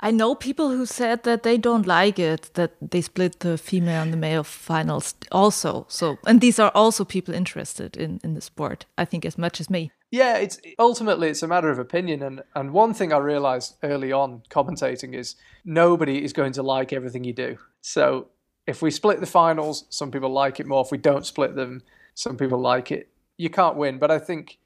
I 0.00 0.10
know 0.10 0.34
people 0.34 0.70
who 0.70 0.86
said 0.86 1.24
that 1.24 1.42
they 1.42 1.58
don't 1.58 1.86
like 1.86 2.18
it 2.18 2.50
that 2.54 2.72
they 2.80 3.00
split 3.00 3.40
the 3.40 3.58
female 3.58 4.02
and 4.02 4.12
the 4.12 4.16
male 4.16 4.44
finals 4.44 5.14
also. 5.32 5.86
So, 5.88 6.18
and 6.26 6.40
these 6.40 6.58
are 6.58 6.70
also 6.74 7.04
people 7.04 7.34
interested 7.34 7.96
in 7.96 8.20
in 8.22 8.34
the 8.34 8.40
sport. 8.40 8.86
I 8.96 9.04
think 9.04 9.24
as 9.24 9.36
much 9.36 9.60
as 9.60 9.68
me. 9.68 9.90
Yeah, 10.10 10.36
it's 10.36 10.60
ultimately 10.78 11.28
it's 11.28 11.42
a 11.42 11.48
matter 11.48 11.70
of 11.70 11.78
opinion, 11.78 12.22
and 12.22 12.42
and 12.54 12.72
one 12.72 12.94
thing 12.94 13.12
I 13.12 13.18
realized 13.18 13.76
early 13.82 14.12
on 14.12 14.42
commentating 14.48 15.14
is 15.14 15.36
nobody 15.64 16.24
is 16.24 16.32
going 16.32 16.52
to 16.52 16.62
like 16.62 16.92
everything 16.92 17.24
you 17.24 17.32
do. 17.32 17.58
So 17.80 18.28
if 18.66 18.80
we 18.80 18.90
split 18.90 19.20
the 19.20 19.26
finals, 19.26 19.84
some 19.90 20.10
people 20.10 20.30
like 20.30 20.60
it 20.60 20.66
more. 20.66 20.82
If 20.82 20.92
we 20.92 20.98
don't 20.98 21.26
split 21.26 21.56
them, 21.56 21.82
some 22.14 22.36
people 22.36 22.58
like 22.58 22.92
it. 22.92 23.08
You 23.36 23.50
can't 23.50 23.76
win, 23.76 23.98
but 23.98 24.10
I 24.10 24.18
think. 24.18 24.58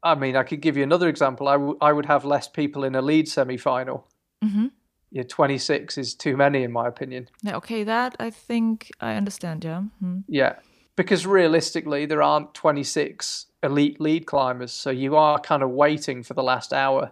I 0.00 0.14
mean, 0.14 0.36
I 0.36 0.44
could 0.44 0.60
give 0.60 0.76
you 0.76 0.84
another 0.84 1.08
example. 1.08 1.48
I, 1.48 1.54
w- 1.54 1.76
I 1.80 1.92
would 1.92 2.06
have 2.06 2.24
less 2.24 2.46
people 2.46 2.84
in 2.84 2.94
a 2.94 3.02
lead 3.02 3.28
semi 3.28 3.56
final 3.56 4.06
Mm-hmm. 4.44 4.66
Yeah, 5.10 5.22
26 5.22 5.96
is 5.98 6.14
too 6.14 6.36
many, 6.36 6.62
in 6.62 6.72
my 6.72 6.86
opinion. 6.86 7.28
Yeah, 7.42 7.56
okay, 7.56 7.82
that 7.84 8.14
I 8.20 8.30
think 8.30 8.90
I 9.00 9.14
understand, 9.14 9.64
yeah. 9.64 9.82
Mm. 10.02 10.24
Yeah, 10.28 10.56
because 10.96 11.26
realistically, 11.26 12.04
there 12.04 12.22
aren't 12.22 12.52
26 12.54 13.46
elite 13.62 14.00
lead 14.00 14.26
climbers, 14.26 14.72
so 14.72 14.90
you 14.90 15.16
are 15.16 15.38
kind 15.40 15.62
of 15.62 15.70
waiting 15.70 16.22
for 16.22 16.34
the 16.34 16.42
last 16.42 16.72
hour. 16.72 17.10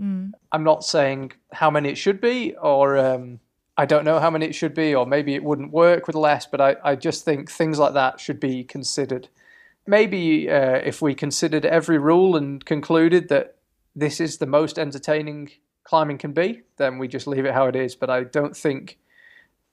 Mm. 0.00 0.32
I'm 0.52 0.64
not 0.64 0.84
saying 0.84 1.32
how 1.52 1.70
many 1.70 1.90
it 1.90 1.98
should 1.98 2.20
be, 2.20 2.54
or 2.56 2.96
um, 2.96 3.40
I 3.76 3.84
don't 3.84 4.04
know 4.04 4.20
how 4.20 4.30
many 4.30 4.46
it 4.46 4.54
should 4.54 4.74
be, 4.74 4.94
or 4.94 5.04
maybe 5.04 5.34
it 5.34 5.44
wouldn't 5.44 5.70
work 5.70 6.06
with 6.06 6.16
less, 6.16 6.46
but 6.46 6.60
I, 6.60 6.76
I 6.82 6.96
just 6.96 7.26
think 7.26 7.50
things 7.50 7.78
like 7.78 7.92
that 7.92 8.20
should 8.20 8.40
be 8.40 8.64
considered. 8.64 9.28
Maybe 9.86 10.48
uh, 10.50 10.76
if 10.84 11.02
we 11.02 11.14
considered 11.14 11.64
every 11.66 11.98
rule 11.98 12.36
and 12.36 12.64
concluded 12.64 13.28
that 13.28 13.56
this 13.94 14.20
is 14.20 14.38
the 14.38 14.46
most 14.46 14.78
entertaining 14.78 15.50
climbing 15.84 16.18
can 16.18 16.32
be, 16.32 16.62
then 16.76 16.98
we 16.98 17.06
just 17.08 17.26
leave 17.26 17.44
it 17.44 17.52
how 17.54 17.66
it 17.66 17.76
is. 17.76 17.94
But 17.94 18.10
I 18.10 18.24
don't 18.24 18.56
think 18.56 18.98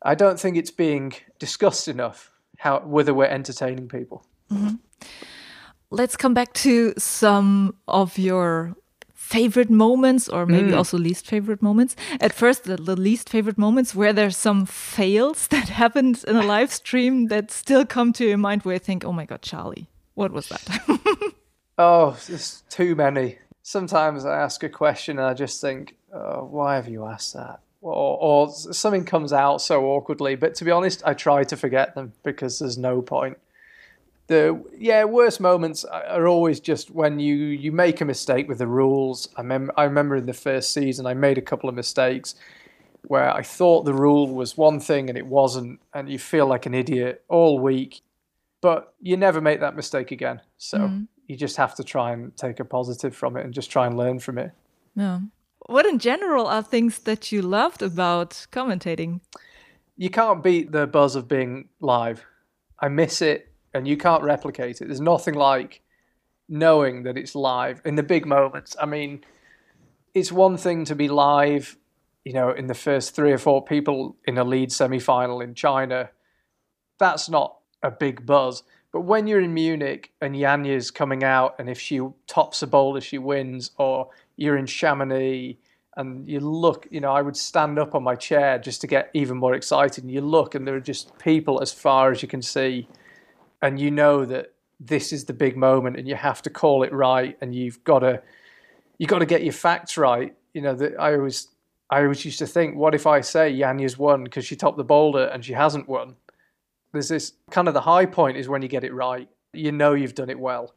I 0.04 0.16
don't 0.16 0.40
think 0.40 0.58
it's 0.58 0.72
being 0.72 1.14
discussed 1.40 1.88
enough 1.88 2.32
how 2.58 2.80
whether 2.82 3.14
we're 3.14 3.26
entertaining 3.26 3.88
people. 3.88 4.26
Mm-hmm. 4.52 4.76
Let's 5.90 6.16
come 6.18 6.34
back 6.34 6.54
to 6.54 6.94
some 6.98 7.76
of 7.88 8.18
your 8.18 8.76
favorite 9.14 9.70
moments 9.70 10.28
or 10.30 10.46
maybe 10.46 10.72
Mm. 10.72 10.78
also 10.78 10.98
least 10.98 11.26
favorite 11.28 11.62
moments. 11.62 11.96
At 12.20 12.34
first, 12.34 12.64
the, 12.64 12.76
the 12.76 12.96
least 12.96 13.30
favorite 13.30 13.58
moments 13.58 13.96
where 13.96 14.14
there's 14.14 14.38
some 14.38 14.66
fails 14.66 15.48
that 15.54 15.70
happened 15.70 16.24
in 16.28 16.36
a 16.36 16.44
live 16.44 16.72
stream 16.72 17.28
that 17.28 17.52
still 17.52 17.86
come 17.86 18.12
to 18.14 18.26
your 18.26 18.38
mind 18.38 18.64
where 18.64 18.76
you 18.76 18.80
think, 18.80 19.06
oh 19.06 19.14
my 19.14 19.26
God, 19.26 19.42
Charlie, 19.42 19.88
what 20.16 20.32
was 20.32 20.50
that? 20.50 21.34
Oh, 21.78 22.16
there's 22.28 22.62
too 22.70 22.94
many. 22.94 23.40
Sometimes 23.64 24.24
I 24.24 24.40
ask 24.40 24.62
a 24.62 24.70
question 24.70 25.18
and 25.18 25.28
I 25.28 25.34
just 25.34 25.60
think, 25.62 25.96
oh, 26.14 26.44
why 26.46 26.76
have 26.76 26.88
you 26.88 27.06
asked 27.06 27.34
that? 27.34 27.62
Or, 27.82 28.18
or 28.20 28.52
something 28.52 29.04
comes 29.04 29.34
out 29.34 29.62
so 29.62 29.86
awkwardly. 29.86 30.36
But 30.36 30.54
to 30.56 30.66
be 30.66 30.70
honest, 30.70 31.02
I 31.08 31.16
try 31.16 31.44
to 31.46 31.58
forget 31.58 31.96
them 31.96 32.14
because 32.22 32.60
there's 32.60 32.78
no 32.78 33.02
point. 33.02 33.40
The 34.28 34.64
yeah 34.78 35.04
worst 35.06 35.40
moments 35.42 35.84
are 35.84 36.28
always 36.28 36.60
just 36.60 36.92
when 36.92 37.20
you 37.20 37.36
you 37.36 37.72
make 37.72 38.00
a 38.00 38.06
mistake 38.06 38.48
with 38.48 38.60
the 38.60 38.68
rules. 38.68 39.28
I 39.36 39.42
mem- 39.42 39.72
I 39.76 39.84
remember 39.86 40.16
in 40.16 40.28
the 40.28 40.34
first 40.34 40.72
season 40.74 41.08
I 41.08 41.16
made 41.16 41.40
a 41.40 41.42
couple 41.42 41.68
of 41.68 41.76
mistakes 41.76 42.36
where 43.08 43.34
I 43.34 43.42
thought 43.42 43.84
the 43.86 43.96
rule 43.96 44.28
was 44.28 44.56
one 44.56 44.80
thing 44.80 45.10
and 45.10 45.18
it 45.18 45.26
wasn't, 45.26 45.82
and 45.94 46.08
you 46.08 46.20
feel 46.20 46.46
like 46.46 46.68
an 46.68 46.76
idiot 46.76 47.24
all 47.28 47.60
week. 47.60 48.02
But 48.62 48.94
you 49.02 49.18
never 49.18 49.42
make 49.42 49.60
that 49.60 49.76
mistake 49.76 50.12
again. 50.12 50.42
So 50.58 50.78
Mm. 50.80 51.08
you 51.28 51.36
just 51.36 51.58
have 51.58 51.76
to 51.76 51.84
try 51.84 52.12
and 52.12 52.36
take 52.38 52.60
a 52.60 52.66
positive 52.66 53.16
from 53.16 53.36
it 53.38 53.44
and 53.46 53.54
just 53.54 53.72
try 53.72 53.88
and 53.88 53.98
learn 53.98 54.20
from 54.20 54.38
it. 54.38 54.52
yeah. 54.96 55.20
What 55.68 55.86
in 55.86 56.00
general 56.00 56.48
are 56.48 56.64
things 56.64 57.00
that 57.00 57.32
you 57.32 57.42
loved 57.44 57.82
about 57.84 58.48
commentating? 58.52 59.22
You 59.96 60.10
can't 60.10 60.44
beat 60.44 60.72
the 60.72 60.88
buzz 60.88 61.16
of 61.16 61.28
being 61.28 61.70
live. 61.80 62.26
I 62.80 62.90
miss 62.90 63.22
it 63.22 63.52
and 63.74 63.88
you 63.88 63.96
can't 63.96 64.24
replicate 64.24 64.82
it. 64.82 64.86
There's 64.88 65.00
nothing 65.00 65.36
like 65.36 65.82
knowing 66.50 67.04
that 67.04 67.16
it's 67.18 67.36
live 67.36 67.80
in 67.86 67.96
the 67.96 68.04
big 68.04 68.26
moments. 68.26 68.76
I 68.82 68.86
mean, 68.88 69.24
it's 70.14 70.32
one 70.32 70.58
thing 70.58 70.84
to 70.86 70.96
be 70.96 71.08
live, 71.08 71.78
you 72.26 72.34
know, 72.34 72.50
in 72.50 72.66
the 72.68 72.74
first 72.74 73.16
three 73.16 73.32
or 73.32 73.38
four 73.38 73.64
people 73.64 74.18
in 74.26 74.38
a 74.40 74.44
lead 74.44 74.72
semi 74.72 75.00
final 75.00 75.40
in 75.42 75.54
China. 75.54 76.10
That's 77.00 77.30
not 77.30 77.56
a 77.84 77.92
big 77.92 78.26
buzz. 78.26 78.64
But 78.92 79.02
when 79.02 79.26
you're 79.26 79.40
in 79.40 79.54
Munich 79.54 80.12
and 80.20 80.36
Janja's 80.36 80.92
coming 80.92 81.24
out, 81.24 81.56
and 81.60 81.70
if 81.70 81.80
she 81.80 82.02
tops 82.28 82.62
a 82.62 82.68
boulder, 82.68 83.00
she 83.00 83.18
wins, 83.18 83.72
or 83.78 84.10
you're 84.36 84.58
in 84.58 84.66
Chamonix 84.66 85.58
and 85.98 86.28
you 86.28 86.40
look, 86.40 86.88
you 86.90 87.00
know, 87.00 87.12
I 87.12 87.22
would 87.22 87.38
stand 87.38 87.80
up 87.80 87.96
on 87.96 88.04
my 88.04 88.16
chair 88.16 88.58
just 88.60 88.82
to 88.82 88.88
get 88.88 89.10
even 89.14 89.38
more 89.38 89.56
excited. 89.56 90.04
And 90.04 90.12
you 90.12 90.22
look, 90.22 90.56
and 90.56 90.68
there 90.68 90.76
are 90.76 90.82
just 90.82 91.18
people 91.20 91.62
as 91.62 91.72
far 91.72 92.12
as 92.12 92.22
you 92.22 92.28
can 92.28 92.42
see, 92.42 92.88
and 93.62 93.80
you 93.80 93.92
know 93.92 94.26
that 94.26 94.54
this 94.80 95.14
is 95.14 95.26
the 95.26 95.34
big 95.34 95.56
moment, 95.56 95.98
and 95.98 96.08
you 96.08 96.16
have 96.16 96.42
to 96.42 96.50
call 96.50 96.84
it 96.84 96.92
right, 96.92 97.38
and 97.42 97.54
you've 97.54 97.84
got 97.84 98.00
to, 98.00 98.22
you 98.98 99.08
got 99.08 99.20
to 99.20 99.26
get 99.26 99.44
your 99.44 99.54
facts 99.54 99.98
right. 99.98 100.36
You 100.54 100.62
know, 100.62 100.76
that 100.76 101.00
I 101.00 101.14
always, 101.14 101.48
I 101.90 102.02
always 102.02 102.26
used 102.26 102.40
to 102.40 102.48
think, 102.48 102.76
what 102.76 102.96
if 102.96 103.08
I 103.08 103.22
say 103.22 103.54
Janja's 103.54 103.98
won 103.98 104.24
because 104.24 104.46
she 104.46 104.56
topped 104.56 104.78
the 104.78 104.84
boulder 104.84 105.26
and 105.26 105.46
she 105.46 105.54
hasn't 105.54 105.88
won? 105.88 106.16
There's 106.94 107.10
this 107.10 107.34
kind 107.50 107.68
of 107.68 107.74
the 107.74 107.82
high 107.82 108.06
point 108.06 108.38
is 108.38 108.48
when 108.50 108.62
you 108.62 108.68
get 108.68 108.84
it 108.84 108.94
right. 108.94 109.30
You 109.54 109.72
know 109.72 109.94
you've 109.94 110.16
done 110.16 110.30
it 110.30 110.40
well. 110.40 110.74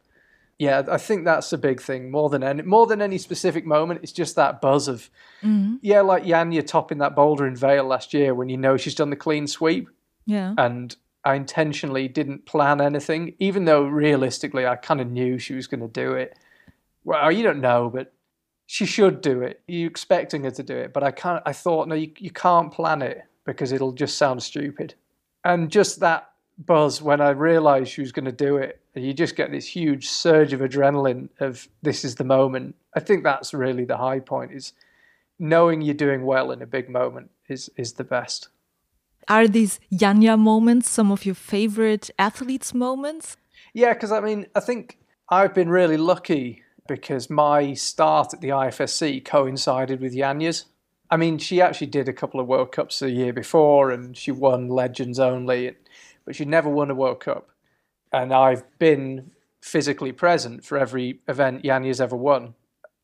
Yeah, 0.59 0.83
I 0.89 0.99
think 0.99 1.25
that's 1.25 1.53
a 1.53 1.59
big 1.59 1.81
thing 1.83 2.11
more 2.13 2.29
than 2.29 2.45
any 2.45 2.63
more 2.63 2.87
than 2.87 3.03
any 3.03 3.19
specific 3.19 3.67
moment. 3.67 4.01
It's 4.05 4.13
just 4.13 4.37
that 4.37 4.61
buzz 4.61 4.87
of 4.89 5.11
Mm-hmm. 5.43 5.77
yeah, 5.83 6.01
like 6.01 6.25
Janja 6.25 6.67
topping 6.67 6.99
that 6.99 7.15
boulder 7.17 7.47
in 7.47 7.55
Vail 7.57 7.85
last 7.85 8.15
year 8.15 8.35
when 8.35 8.49
you 8.49 8.57
know 8.57 8.77
she's 8.77 8.95
done 8.95 9.11
the 9.11 9.17
clean 9.17 9.47
sweep, 9.47 9.89
Yeah. 10.27 10.55
and 10.57 10.95
I 11.25 11.35
intentionally 11.35 12.07
didn't 12.09 12.47
plan 12.47 12.81
anything, 12.81 13.35
even 13.41 13.65
though 13.67 13.83
realistically 13.85 14.67
I 14.67 14.77
kind 14.77 15.01
of 15.01 15.11
knew 15.11 15.39
she 15.39 15.55
was 15.55 15.67
going 15.67 15.81
to 15.81 15.89
do 15.89 16.13
it. 16.15 16.39
Well, 17.05 17.31
you 17.33 17.43
don't 17.43 17.61
know, 17.61 17.91
but 17.93 18.13
she 18.67 18.87
should 18.87 19.21
do 19.21 19.43
it. 19.43 19.61
You're 19.67 19.91
expecting 19.91 20.45
her 20.45 20.51
to 20.53 20.63
do 20.63 20.77
it, 20.77 20.93
but 20.95 21.03
I 21.03 21.11
can't. 21.11 21.43
I 21.45 21.53
thought 21.53 21.89
no, 21.89 21.95
you, 21.95 22.13
you 22.19 22.31
can't 22.31 22.73
plan 22.73 23.03
it 23.03 23.23
because 23.45 23.73
it'll 23.73 23.93
just 23.93 24.17
sound 24.17 24.43
stupid. 24.43 24.95
And 25.45 25.71
just 25.71 26.01
that 26.01 26.31
buzz 26.59 27.03
when 27.03 27.21
I 27.21 27.31
realised 27.31 27.91
she 27.91 28.01
was 28.01 28.13
going 28.13 28.25
to 28.25 28.33
do 28.33 28.57
it, 28.57 28.81
and 28.95 29.05
you 29.05 29.13
just 29.13 29.37
get 29.37 29.51
this 29.51 29.67
huge 29.67 30.09
surge 30.09 30.53
of 30.53 30.61
adrenaline 30.61 31.29
of 31.41 31.69
this 31.83 32.05
is 32.05 32.15
the 32.15 32.25
moment. 32.25 32.77
I 32.95 33.01
think 33.01 33.25
that's 33.25 33.53
really 33.53 33.85
the 33.85 33.97
high 33.97 34.21
point 34.21 34.53
is 34.53 34.73
knowing 35.39 35.83
you're 35.83 35.95
doing 35.95 36.25
well 36.25 36.51
in 36.53 36.63
a 36.63 36.67
big 36.67 36.89
moment 36.89 37.31
is 37.49 37.71
is 37.77 37.95
the 37.95 38.05
best. 38.05 38.49
Are 39.29 39.49
these 39.49 39.81
Janja 39.93 40.39
moments 40.39 40.91
some 40.91 41.11
of 41.11 41.25
your 41.25 41.35
favorite 41.35 42.11
athletes' 42.19 42.75
moments? 42.75 43.37
Yeah, 43.73 43.95
because 43.95 44.13
I 44.13 44.21
mean, 44.21 44.47
I 44.55 44.61
think 44.61 44.99
I've 45.29 45.55
been 45.55 45.71
really 45.71 45.97
lucky 45.97 46.63
because 46.87 47.31
my 47.31 47.75
start 47.75 48.35
at 48.35 48.41
the 48.41 48.51
IFSC 48.51 49.25
coincided 49.25 50.01
with 50.01 50.15
Janja's. 50.15 50.67
I 51.15 51.17
mean, 51.17 51.39
she 51.39 51.61
actually 51.61 51.87
did 51.87 52.09
a 52.09 52.13
couple 52.13 52.41
of 52.41 52.49
World 52.49 52.73
Cups 52.73 53.01
a 53.01 53.09
year 53.09 53.33
before 53.33 53.93
and 53.93 54.17
she 54.17 54.33
won 54.33 54.67
Legends 54.67 55.21
only, 55.21 55.77
but 56.25 56.35
she 56.35 56.45
never 56.45 56.69
won 56.69 56.91
a 56.91 56.95
World 56.97 57.21
Cup. 57.21 57.51
And 58.13 58.35
I've 58.35 58.65
been 58.81 59.31
physically 59.61 60.11
present 60.11 60.65
for 60.65 60.77
every 60.77 61.21
event 61.29 61.63
Janja's 61.63 62.01
ever 62.01 62.17
won. 62.17 62.55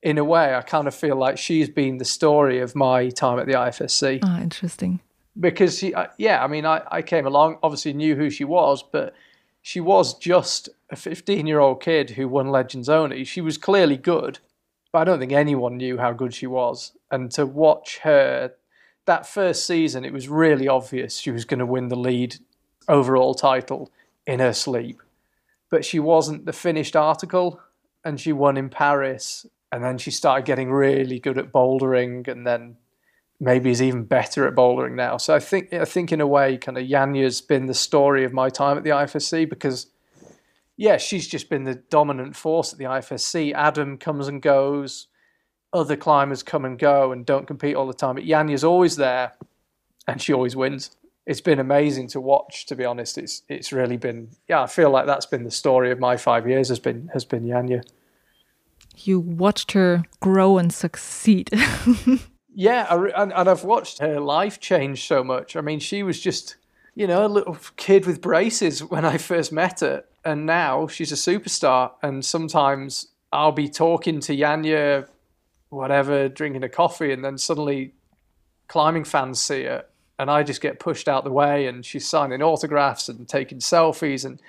In 0.02 0.18
a 0.18 0.24
way, 0.24 0.56
I 0.56 0.62
kind 0.62 0.88
of 0.88 0.94
feel 0.96 1.14
like 1.14 1.38
she's 1.38 1.68
been 1.68 1.98
the 1.98 2.04
story 2.04 2.58
of 2.58 2.74
my 2.74 3.10
time 3.10 3.38
at 3.38 3.46
the 3.46 3.52
IFSC 3.52 4.18
Ah, 4.24 4.40
interesting. 4.40 4.98
because 5.38 5.78
she, 5.78 5.94
uh, 5.94 6.08
yeah, 6.18 6.42
I 6.42 6.48
mean, 6.48 6.66
I, 6.66 6.82
I 6.90 7.02
came 7.02 7.28
along, 7.28 7.58
obviously 7.62 7.92
knew 7.92 8.16
who 8.16 8.28
she 8.28 8.42
was, 8.42 8.82
but 8.82 9.14
she 9.62 9.78
was 9.78 10.18
just 10.18 10.68
a 10.90 10.96
15 10.96 11.46
year 11.46 11.60
old 11.60 11.80
kid 11.80 12.10
who 12.10 12.26
won 12.26 12.48
Legends 12.48 12.88
Only. 12.88 13.22
She 13.22 13.40
was 13.40 13.56
clearly 13.56 13.96
good, 13.96 14.40
but 14.92 15.00
I 15.00 15.04
don't 15.04 15.18
think 15.18 15.32
anyone 15.32 15.76
knew 15.76 15.98
how 15.98 16.12
good 16.12 16.34
she 16.34 16.46
was. 16.46 16.92
And 17.10 17.30
to 17.32 17.46
watch 17.46 17.98
her 17.98 18.52
that 19.06 19.26
first 19.26 19.66
season, 19.66 20.04
it 20.04 20.12
was 20.12 20.28
really 20.28 20.68
obvious 20.68 21.18
she 21.18 21.30
was 21.30 21.44
going 21.44 21.60
to 21.60 21.66
win 21.66 21.88
the 21.88 21.96
lead 21.96 22.36
overall 22.88 23.34
title 23.34 23.90
in 24.26 24.40
her 24.40 24.52
sleep. 24.52 25.00
But 25.70 25.84
she 25.84 25.98
wasn't 26.00 26.46
the 26.46 26.52
finished 26.52 26.96
article. 26.96 27.60
and 28.04 28.20
she 28.20 28.32
won 28.32 28.56
in 28.56 28.68
Paris. 28.68 29.46
And 29.72 29.84
then 29.84 29.98
she 29.98 30.10
started 30.10 30.46
getting 30.46 30.72
really 30.72 31.20
good 31.20 31.38
at 31.38 31.52
bouldering, 31.52 32.26
and 32.26 32.44
then 32.46 32.76
maybe 33.38 33.70
is 33.70 33.80
even 33.80 34.04
better 34.04 34.46
at 34.46 34.54
bouldering 34.54 34.94
now. 34.96 35.16
So 35.16 35.34
I 35.34 35.38
think 35.38 35.72
I 35.72 35.84
think 35.84 36.10
in 36.12 36.20
a 36.20 36.26
way, 36.26 36.58
kind 36.58 36.76
of 36.76 36.84
Janja's 36.84 37.40
been 37.40 37.66
the 37.66 37.74
story 37.74 38.24
of 38.24 38.32
my 38.32 38.50
time 38.50 38.76
at 38.76 38.84
the 38.84 38.90
IFSC 38.90 39.48
because, 39.48 39.86
yeah, 40.80 40.96
she's 40.96 41.28
just 41.28 41.50
been 41.50 41.64
the 41.64 41.74
dominant 41.74 42.34
force 42.34 42.72
at 42.72 42.78
the 42.78 42.86
IFSC. 42.86 43.52
Adam 43.52 43.98
comes 43.98 44.28
and 44.28 44.40
goes, 44.40 45.08
other 45.74 45.94
climbers 45.94 46.42
come 46.42 46.64
and 46.64 46.78
go 46.78 47.12
and 47.12 47.26
don't 47.26 47.46
compete 47.46 47.76
all 47.76 47.86
the 47.86 47.92
time, 47.92 48.14
but 48.14 48.24
Janja's 48.24 48.64
always 48.64 48.96
there, 48.96 49.34
and 50.08 50.22
she 50.22 50.32
always 50.32 50.56
wins. 50.56 50.96
It's 51.26 51.42
been 51.42 51.58
amazing 51.58 52.08
to 52.08 52.20
watch. 52.22 52.64
To 52.64 52.74
be 52.74 52.86
honest, 52.86 53.18
it's 53.18 53.42
it's 53.46 53.74
really 53.74 53.98
been 53.98 54.30
yeah. 54.48 54.62
I 54.62 54.66
feel 54.68 54.88
like 54.88 55.04
that's 55.04 55.26
been 55.26 55.44
the 55.44 55.50
story 55.50 55.90
of 55.90 56.00
my 56.00 56.16
five 56.16 56.48
years 56.48 56.70
has 56.70 56.78
been 56.78 57.10
has 57.12 57.26
been 57.26 57.44
Janja. 57.44 57.84
you 58.96 59.20
watched 59.20 59.72
her 59.72 60.04
grow 60.20 60.56
and 60.56 60.72
succeed. 60.72 61.50
yeah, 62.54 62.86
and, 62.88 63.34
and 63.34 63.50
I've 63.50 63.64
watched 63.64 63.98
her 63.98 64.18
life 64.18 64.58
change 64.60 65.06
so 65.06 65.22
much. 65.22 65.56
I 65.56 65.60
mean, 65.60 65.78
she 65.78 66.02
was 66.02 66.18
just, 66.18 66.56
you 66.94 67.06
know, 67.06 67.26
a 67.26 67.28
little 67.28 67.58
kid 67.76 68.06
with 68.06 68.22
braces 68.22 68.82
when 68.82 69.04
I 69.04 69.18
first 69.18 69.52
met 69.52 69.80
her, 69.80 70.04
and 70.24 70.46
now 70.46 70.86
she's 70.86 71.12
a 71.12 71.14
superstar. 71.14 71.92
And 72.02 72.24
sometimes 72.24 73.08
I'll 73.32 73.52
be 73.52 73.68
talking 73.68 74.20
to 74.20 74.36
Janja, 74.36 75.08
whatever, 75.68 76.28
drinking 76.28 76.64
a 76.64 76.68
coffee, 76.68 77.12
and 77.12 77.24
then 77.24 77.38
suddenly 77.38 77.94
climbing 78.68 79.04
fans 79.04 79.40
see 79.40 79.64
her, 79.64 79.84
and 80.18 80.30
I 80.30 80.42
just 80.42 80.60
get 80.60 80.78
pushed 80.78 81.08
out 81.08 81.24
the 81.24 81.30
way, 81.30 81.66
and 81.66 81.84
she's 81.84 82.08
signing 82.08 82.42
autographs 82.42 83.08
and 83.08 83.28
taking 83.28 83.58
selfies, 83.58 84.24
and 84.24 84.40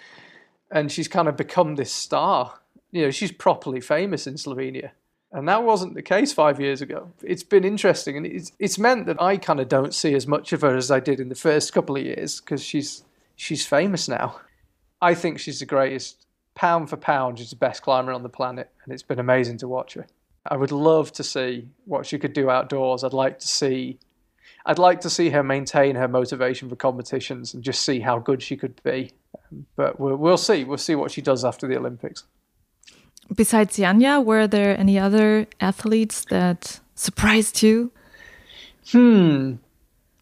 and 0.69 0.91
she's 0.91 1.09
kind 1.09 1.27
of 1.27 1.35
become 1.35 1.75
this 1.75 1.91
star 1.91 2.61
you 2.91 3.03
know, 3.03 3.11
she's 3.11 3.31
properly 3.31 3.81
famous 3.81 4.27
in 4.27 4.35
Slovenia. 4.35 4.91
And 5.31 5.47
that 5.47 5.63
wasn't 5.63 5.93
the 5.95 6.01
case 6.01 6.33
five 6.33 6.59
years 6.59 6.81
ago. 6.81 7.13
It's 7.23 7.43
been 7.43 7.63
interesting, 7.63 8.17
and 8.17 8.25
it's 8.25 8.51
it's 8.59 8.77
meant 8.77 9.05
that 9.05 9.21
I 9.21 9.37
kind 9.37 9.61
of 9.61 9.69
don't 9.69 9.93
see 9.93 10.13
as 10.13 10.27
much 10.27 10.51
of 10.51 10.59
her 10.59 10.75
as 10.75 10.91
I 10.91 10.99
did 10.99 11.21
in 11.21 11.29
the 11.29 11.35
first 11.35 11.71
couple 11.71 11.95
of 11.95 12.03
years 12.03 12.41
because 12.41 12.61
she's 12.61 13.05
she's 13.37 13.65
famous 13.65 14.09
now. 14.09 14.41
I 15.01 15.15
think 15.15 15.39
she's 15.39 15.59
the 15.59 15.65
greatest 15.65 16.25
pound 16.55 16.89
for 16.89 16.97
pound. 16.97 17.39
She's 17.39 17.49
the 17.49 17.55
best 17.55 17.81
climber 17.81 18.11
on 18.11 18.23
the 18.23 18.29
planet, 18.29 18.69
and 18.83 18.93
it's 18.93 19.03
been 19.03 19.19
amazing 19.19 19.57
to 19.59 19.67
watch 19.67 19.93
her. 19.95 20.07
I 20.45 20.57
would 20.57 20.71
love 20.71 21.11
to 21.13 21.23
see 21.23 21.67
what 21.85 22.05
she 22.05 22.17
could 22.17 22.33
do 22.33 22.49
outdoors. 22.49 23.03
I'd 23.03 23.13
like 23.13 23.39
to 23.39 23.47
see, 23.47 23.99
I'd 24.65 24.79
like 24.79 25.01
to 25.01 25.09
see 25.09 25.29
her 25.29 25.43
maintain 25.43 25.95
her 25.95 26.07
motivation 26.07 26.67
for 26.69 26.75
competitions 26.75 27.53
and 27.53 27.63
just 27.63 27.83
see 27.83 27.99
how 27.99 28.19
good 28.19 28.41
she 28.41 28.57
could 28.57 28.81
be. 28.83 29.11
But 29.75 29.99
we'll, 29.99 30.15
we'll 30.15 30.37
see. 30.37 30.63
We'll 30.63 30.77
see 30.77 30.95
what 30.95 31.11
she 31.11 31.21
does 31.21 31.45
after 31.45 31.67
the 31.67 31.77
Olympics 31.77 32.23
besides 33.35 33.77
Janja, 33.77 34.23
were 34.23 34.47
there 34.47 34.77
any 34.77 34.99
other 34.99 35.47
athletes 35.59 36.25
that 36.25 36.79
surprised 36.95 37.61
you? 37.61 37.91
Hmm. 38.91 39.53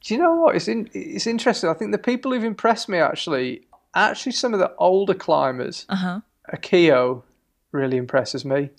Do 0.01 0.13
you 0.13 0.19
know 0.19 0.35
what? 0.35 0.55
It's 0.55 0.67
in, 0.67 0.89
it's 0.93 1.27
interesting. 1.27 1.69
I 1.69 1.73
think 1.73 1.91
the 1.91 1.97
people 1.97 2.31
who've 2.31 2.43
impressed 2.43 2.89
me 2.89 2.99
actually, 2.99 3.61
actually 3.95 4.33
some 4.33 4.53
of 4.53 4.59
the 4.59 4.73
older 4.77 5.13
climbers. 5.13 5.85
Uh-huh. 5.89 6.21
Akiyo 6.53 7.23
really 7.71 7.97
impresses 7.97 8.45
me. 8.45 8.69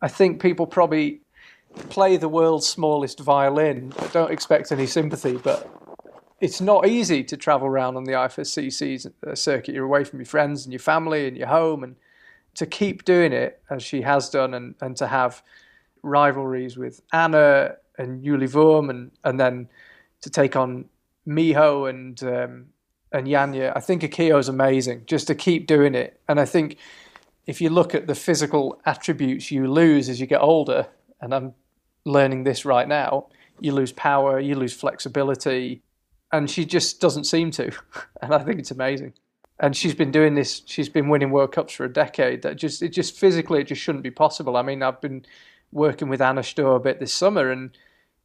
I 0.00 0.08
think 0.08 0.40
people 0.40 0.66
probably 0.66 1.20
play 1.90 2.16
the 2.16 2.28
world's 2.28 2.68
smallest 2.68 3.20
violin. 3.20 3.92
I 3.98 4.06
don't 4.08 4.30
expect 4.30 4.72
any 4.72 4.86
sympathy, 4.86 5.36
but 5.36 5.70
it's 6.40 6.60
not 6.60 6.86
easy 6.86 7.22
to 7.24 7.36
travel 7.36 7.68
around 7.68 7.96
on 7.96 8.04
the 8.04 8.12
IFSC 8.12 9.12
uh, 9.26 9.34
circuit. 9.34 9.74
You're 9.74 9.84
away 9.84 10.04
from 10.04 10.18
your 10.18 10.26
friends 10.26 10.64
and 10.64 10.72
your 10.72 10.80
family 10.80 11.28
and 11.28 11.36
your 11.36 11.46
home, 11.46 11.84
and 11.84 11.96
to 12.56 12.66
keep 12.66 13.04
doing 13.04 13.32
it 13.32 13.62
as 13.70 13.82
she 13.82 14.02
has 14.02 14.28
done 14.28 14.52
and, 14.54 14.74
and 14.80 14.96
to 14.96 15.06
have 15.06 15.42
rivalries 16.02 16.76
with 16.76 17.00
Anna 17.12 17.76
and 17.96 18.24
Jule 18.24 18.40
Wurm, 18.48 18.90
and, 18.90 19.12
and 19.24 19.38
then 19.38 19.68
to 20.22 20.30
take 20.30 20.56
on 20.56 20.86
Miho 21.26 21.88
and 21.88 22.22
um, 22.24 22.66
and 23.12 23.26
Janja, 23.26 23.72
I 23.74 23.80
think 23.80 24.02
Akiyo 24.02 24.38
is 24.38 24.48
amazing 24.48 25.04
just 25.06 25.26
to 25.26 25.34
keep 25.34 25.66
doing 25.66 25.94
it. 25.94 26.20
And 26.28 26.40
I 26.40 26.44
think 26.44 26.76
if 27.46 27.60
you 27.60 27.70
look 27.70 27.94
at 27.94 28.06
the 28.06 28.14
physical 28.14 28.80
attributes 28.86 29.50
you 29.50 29.70
lose 29.70 30.08
as 30.08 30.20
you 30.20 30.26
get 30.26 30.40
older, 30.40 30.86
and 31.20 31.34
I'm 31.34 31.54
learning 32.04 32.44
this 32.44 32.64
right 32.64 32.88
now, 32.88 33.26
you 33.60 33.72
lose 33.72 33.92
power, 33.92 34.40
you 34.40 34.54
lose 34.54 34.72
flexibility, 34.72 35.82
and 36.32 36.50
she 36.50 36.64
just 36.64 37.00
doesn't 37.00 37.24
seem 37.24 37.50
to. 37.52 37.70
And 38.22 38.32
I 38.32 38.38
think 38.38 38.60
it's 38.60 38.70
amazing 38.70 39.14
and 39.62 39.76
she's 39.76 39.94
been 39.94 40.10
doing 40.10 40.34
this. 40.34 40.62
She's 40.66 40.88
been 40.88 41.08
winning 41.08 41.30
World 41.30 41.52
Cups 41.52 41.72
for 41.72 41.84
a 41.84 41.92
decade. 41.92 42.42
That 42.42 42.56
just 42.56 42.82
it 42.82 42.88
just 42.90 43.16
physically 43.16 43.60
it 43.60 43.68
just 43.68 43.80
shouldn't 43.80 44.02
be 44.02 44.10
possible. 44.10 44.56
I 44.56 44.62
mean, 44.62 44.82
I've 44.82 45.00
been 45.00 45.24
working 45.70 46.08
with 46.08 46.20
Anna 46.20 46.40
Stöhr 46.42 46.76
a 46.76 46.80
bit 46.80 46.98
this 46.98 47.14
summer, 47.14 47.50
and 47.50 47.70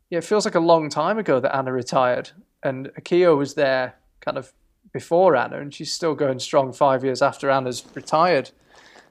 yeah, 0.09 0.17
it 0.17 0.23
feels 0.23 0.45
like 0.45 0.55
a 0.55 0.59
long 0.59 0.89
time 0.89 1.19
ago 1.19 1.39
that 1.39 1.55
Anna 1.55 1.71
retired, 1.71 2.31
and 2.63 2.87
Akiyo 2.99 3.37
was 3.37 3.53
there 3.53 3.95
kind 4.19 4.37
of 4.37 4.51
before 4.97 5.35
Anna, 5.35 5.59
and 5.59 5.73
she's 5.73 5.93
still 5.93 6.15
going 6.15 6.39
strong 6.39 6.73
five 6.73 7.03
years 7.03 7.21
after 7.21 7.49
Anna's 7.49 7.83
retired. 7.93 8.51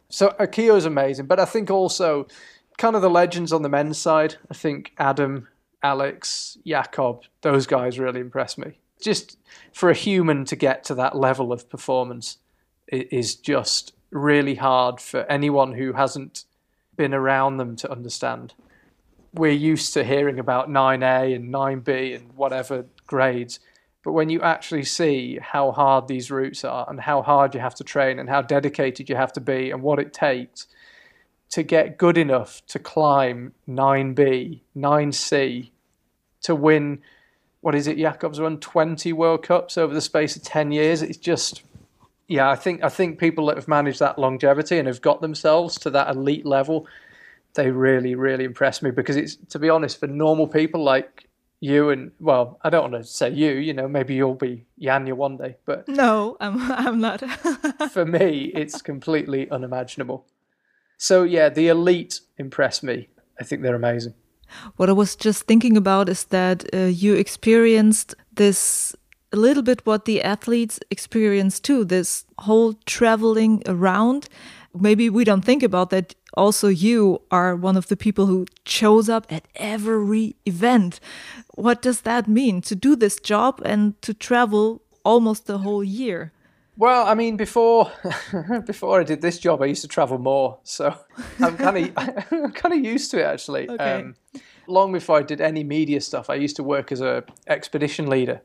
So 0.08 0.34
Akiyo 0.40 0.76
is 0.76 0.84
amazing, 0.84 1.26
but 1.26 1.40
I 1.40 1.44
think 1.44 1.70
also 1.70 2.26
kind 2.78 2.96
of 2.96 3.02
the 3.02 3.10
legends 3.10 3.52
on 3.52 3.62
the 3.62 3.68
men's 3.68 3.98
side. 3.98 4.36
I 4.50 4.54
think 4.54 4.92
Adam, 4.98 5.48
Alex, 5.82 6.58
Jakob, 6.64 7.22
those 7.42 7.66
guys 7.66 7.98
really 7.98 8.20
impress 8.20 8.56
me 8.58 8.78
just 9.00 9.38
for 9.72 9.90
a 9.90 9.94
human 9.94 10.44
to 10.46 10.56
get 10.56 10.84
to 10.84 10.94
that 10.94 11.16
level 11.16 11.52
of 11.52 11.68
performance 11.68 12.38
is 12.88 13.34
just 13.34 13.92
really 14.10 14.54
hard 14.54 15.00
for 15.00 15.20
anyone 15.24 15.72
who 15.72 15.92
hasn't 15.92 16.44
been 16.96 17.12
around 17.12 17.58
them 17.58 17.76
to 17.76 17.90
understand. 17.90 18.54
We're 19.34 19.52
used 19.52 19.92
to 19.94 20.04
hearing 20.04 20.38
about 20.38 20.70
9A 20.70 21.34
and 21.34 21.52
9B 21.52 22.16
and 22.16 22.32
whatever 22.32 22.86
grades, 23.06 23.60
but 24.06 24.12
when 24.12 24.30
you 24.30 24.40
actually 24.40 24.84
see 24.84 25.36
how 25.42 25.72
hard 25.72 26.06
these 26.06 26.30
routes 26.30 26.64
are 26.64 26.88
and 26.88 27.00
how 27.00 27.22
hard 27.22 27.56
you 27.56 27.60
have 27.60 27.74
to 27.74 27.82
train 27.82 28.20
and 28.20 28.28
how 28.28 28.40
dedicated 28.40 29.08
you 29.08 29.16
have 29.16 29.32
to 29.32 29.40
be 29.40 29.72
and 29.72 29.82
what 29.82 29.98
it 29.98 30.12
takes 30.12 30.68
to 31.50 31.64
get 31.64 31.98
good 31.98 32.16
enough 32.16 32.64
to 32.68 32.78
climb 32.78 33.52
9B, 33.68 34.60
9C, 34.76 35.70
to 36.42 36.54
win 36.54 37.00
what 37.62 37.74
is 37.74 37.88
it? 37.88 37.98
Jakob's 37.98 38.38
won 38.38 38.60
20 38.60 39.12
World 39.12 39.42
Cups 39.42 39.76
over 39.76 39.92
the 39.92 40.00
space 40.00 40.36
of 40.36 40.44
10 40.44 40.70
years. 40.70 41.02
It's 41.02 41.18
just, 41.18 41.62
yeah, 42.28 42.48
I 42.48 42.54
think 42.54 42.84
I 42.84 42.88
think 42.88 43.18
people 43.18 43.46
that 43.46 43.56
have 43.56 43.66
managed 43.66 43.98
that 43.98 44.20
longevity 44.20 44.78
and 44.78 44.86
have 44.86 45.00
got 45.00 45.20
themselves 45.20 45.80
to 45.80 45.90
that 45.90 46.14
elite 46.14 46.46
level, 46.46 46.86
they 47.54 47.72
really, 47.72 48.14
really 48.14 48.44
impress 48.44 48.82
me 48.82 48.92
because 48.92 49.16
it's, 49.16 49.34
to 49.48 49.58
be 49.58 49.68
honest, 49.68 49.98
for 49.98 50.06
normal 50.06 50.46
people 50.46 50.84
like 50.84 51.25
you 51.60 51.90
and 51.90 52.12
well, 52.20 52.58
I 52.62 52.70
don't 52.70 52.90
want 52.90 53.02
to 53.02 53.08
say 53.08 53.30
you. 53.30 53.52
You 53.52 53.72
know, 53.72 53.88
maybe 53.88 54.14
you'll 54.14 54.34
be 54.34 54.66
Janja 54.80 55.14
one 55.14 55.36
day, 55.36 55.56
but 55.64 55.88
no, 55.88 56.36
I'm 56.40 56.70
I'm 56.72 57.00
not. 57.00 57.20
for 57.90 58.04
me, 58.04 58.52
it's 58.54 58.82
completely 58.82 59.50
unimaginable. 59.50 60.26
So 60.98 61.22
yeah, 61.22 61.48
the 61.48 61.68
elite 61.68 62.20
impress 62.38 62.82
me. 62.82 63.08
I 63.40 63.44
think 63.44 63.62
they're 63.62 63.74
amazing. 63.74 64.14
What 64.76 64.88
I 64.88 64.92
was 64.92 65.16
just 65.16 65.46
thinking 65.46 65.76
about 65.76 66.08
is 66.08 66.24
that 66.26 66.64
uh, 66.72 66.78
you 66.84 67.14
experienced 67.14 68.14
this 68.32 68.94
a 69.32 69.36
little 69.36 69.62
bit 69.62 69.84
what 69.84 70.04
the 70.04 70.22
athletes 70.22 70.78
experience 70.90 71.60
too 71.60 71.84
this 71.84 72.24
whole 72.38 72.74
traveling 72.84 73.62
around. 73.66 74.28
Maybe 74.80 75.10
we 75.10 75.24
don't 75.24 75.44
think 75.44 75.62
about 75.62 75.90
that. 75.90 76.14
Also, 76.34 76.68
you 76.68 77.22
are 77.30 77.56
one 77.56 77.76
of 77.76 77.86
the 77.86 77.96
people 77.96 78.26
who 78.26 78.46
shows 78.64 79.08
up 79.08 79.26
at 79.30 79.46
every 79.56 80.36
event. 80.44 81.00
What 81.54 81.82
does 81.82 82.02
that 82.02 82.28
mean 82.28 82.60
to 82.62 82.74
do 82.74 82.96
this 82.96 83.20
job 83.20 83.62
and 83.64 84.00
to 84.02 84.12
travel 84.14 84.82
almost 85.04 85.46
the 85.46 85.58
whole 85.58 85.84
year? 85.84 86.32
Well, 86.78 87.06
I 87.06 87.14
mean, 87.14 87.36
before 87.36 87.90
before 88.66 89.00
I 89.00 89.04
did 89.04 89.22
this 89.22 89.38
job, 89.38 89.62
I 89.62 89.66
used 89.66 89.82
to 89.82 89.88
travel 89.88 90.18
more, 90.18 90.58
so 90.62 90.94
I'm 91.40 91.56
kind 91.56 91.76
of 91.78 91.92
I'm 92.30 92.52
kind 92.52 92.74
of 92.74 92.84
used 92.84 93.10
to 93.12 93.20
it 93.20 93.24
actually. 93.24 93.68
Okay. 93.68 94.02
Um, 94.02 94.14
long 94.66 94.92
before 94.92 95.18
I 95.18 95.22
did 95.22 95.40
any 95.40 95.64
media 95.64 96.00
stuff, 96.00 96.28
I 96.28 96.34
used 96.34 96.56
to 96.56 96.62
work 96.62 96.92
as 96.92 97.00
a 97.00 97.24
expedition 97.46 98.08
leader. 98.08 98.42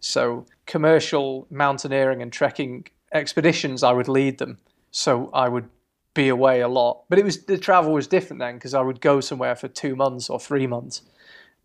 So 0.00 0.46
commercial 0.66 1.46
mountaineering 1.50 2.22
and 2.22 2.32
trekking 2.32 2.86
expeditions, 3.12 3.82
I 3.82 3.92
would 3.92 4.08
lead 4.08 4.38
them. 4.38 4.58
So 4.90 5.30
I 5.32 5.48
would 5.48 5.68
be 6.14 6.28
away 6.28 6.60
a 6.60 6.68
lot, 6.68 7.04
but 7.08 7.18
it 7.18 7.24
was 7.24 7.44
the 7.44 7.58
travel 7.58 7.92
was 7.92 8.06
different 8.06 8.40
then 8.40 8.54
because 8.54 8.74
I 8.74 8.80
would 8.80 9.00
go 9.00 9.20
somewhere 9.20 9.54
for 9.54 9.68
two 9.68 9.94
months 9.94 10.28
or 10.28 10.40
three 10.40 10.66
months. 10.66 11.02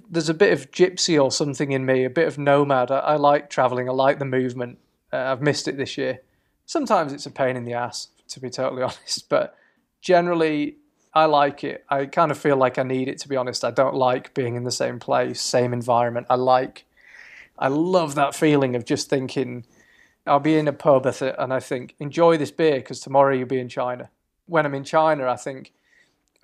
There's 0.08 0.30
a 0.30 0.36
bit 0.36 0.54
of 0.54 0.72
gypsy 0.72 1.22
or 1.22 1.32
something 1.32 1.72
in 1.72 1.86
me, 1.86 2.04
a 2.04 2.10
bit 2.10 2.28
of 2.28 2.38
nomad. 2.38 2.92
I, 2.92 3.00
I 3.00 3.16
like 3.16 3.50
traveling. 3.50 3.90
I 3.90 3.94
like 3.94 4.20
the 4.20 4.26
movement. 4.26 4.78
Uh, 5.12 5.18
I've 5.18 5.42
missed 5.42 5.68
it 5.68 5.78
this 5.78 5.98
year. 5.98 6.22
Sometimes 6.68 7.12
it's 7.12 7.26
a 7.26 7.32
pain 7.32 7.56
in 7.56 7.66
the 7.66 7.74
ass, 7.74 8.10
to 8.30 8.40
be 8.40 8.50
totally 8.50 8.84
honest, 8.84 9.30
but 9.30 9.56
generally 10.02 10.78
I 11.16 11.26
like 11.26 11.64
it. 11.64 11.86
I 11.90 12.06
kind 12.08 12.30
of 12.30 12.38
feel 12.38 12.58
like 12.58 12.78
I 12.78 12.84
need 12.84 13.08
it, 13.08 13.20
to 13.20 13.30
be 13.30 13.38
honest. 13.38 13.64
I 13.64 13.72
don't 13.72 13.96
like 13.96 14.34
being 14.34 14.56
in 14.56 14.66
the 14.66 14.72
same 14.72 15.00
place, 15.00 15.42
same 15.42 15.72
environment. 15.72 16.28
I 16.30 16.36
like, 16.36 16.86
I 17.58 17.70
love 17.70 18.16
that 18.16 18.36
feeling 18.36 18.76
of 18.76 18.84
just 18.84 19.10
thinking, 19.10 19.66
I'll 20.28 20.40
be 20.40 20.58
in 20.58 20.68
a 20.68 20.74
pub 20.74 21.06
and 21.06 21.54
I 21.54 21.60
think, 21.60 21.96
enjoy 22.00 22.38
this 22.38 22.52
beer 22.52 22.76
because 22.76 23.00
tomorrow 23.00 23.34
you'll 23.34 23.48
be 23.48 23.60
in 23.60 23.70
China. 23.70 24.10
When 24.48 24.66
I'm 24.66 24.74
in 24.76 24.84
China, 24.84 25.28
I 25.28 25.36
think, 25.36 25.74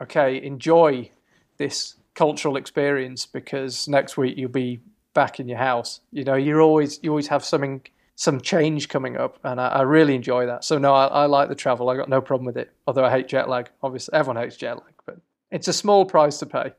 okay, 0.02 0.42
enjoy 0.42 1.12
this 1.58 1.96
cultural 2.14 2.58
experience 2.58 3.26
because 3.26 3.88
next 3.88 4.18
week 4.18 4.38
you'll 4.38 4.50
be 4.50 4.80
back 5.14 5.40
in 5.40 5.48
your 5.48 5.58
house. 5.58 6.02
You 6.12 6.24
know, 6.24 6.36
you're 6.36 6.62
always 6.62 7.00
you 7.02 7.10
always 7.10 7.28
have 7.28 7.44
something 7.44 7.82
some 8.16 8.40
change 8.40 8.88
coming 8.90 9.18
up, 9.18 9.40
and 9.44 9.60
I, 9.60 9.68
I 9.68 9.82
really 9.82 10.16
enjoy 10.16 10.46
that. 10.46 10.64
So 10.64 10.78
no, 10.78 10.94
I, 10.94 11.08
I, 11.08 11.26
like 11.26 11.50
the 11.50 11.56
travel. 11.56 11.90
I 11.90 11.96
got 11.96 12.08
no 12.08 12.22
problem 12.22 12.46
with 12.46 12.58
it. 12.58 12.72
Although 12.86 13.06
I 13.06 13.10
hate 13.10 13.28
jet 13.28 13.50
lag. 13.50 13.70
Obviously, 13.82 14.14
everyone 14.14 14.42
hates 14.42 14.58
jet 14.58 14.74
lag, 14.74 14.94
but 15.06 15.18
it's 15.50 15.68
a 15.68 15.74
small 15.74 16.06
price 16.06 16.38
to 16.40 16.46
pay. 16.46 16.74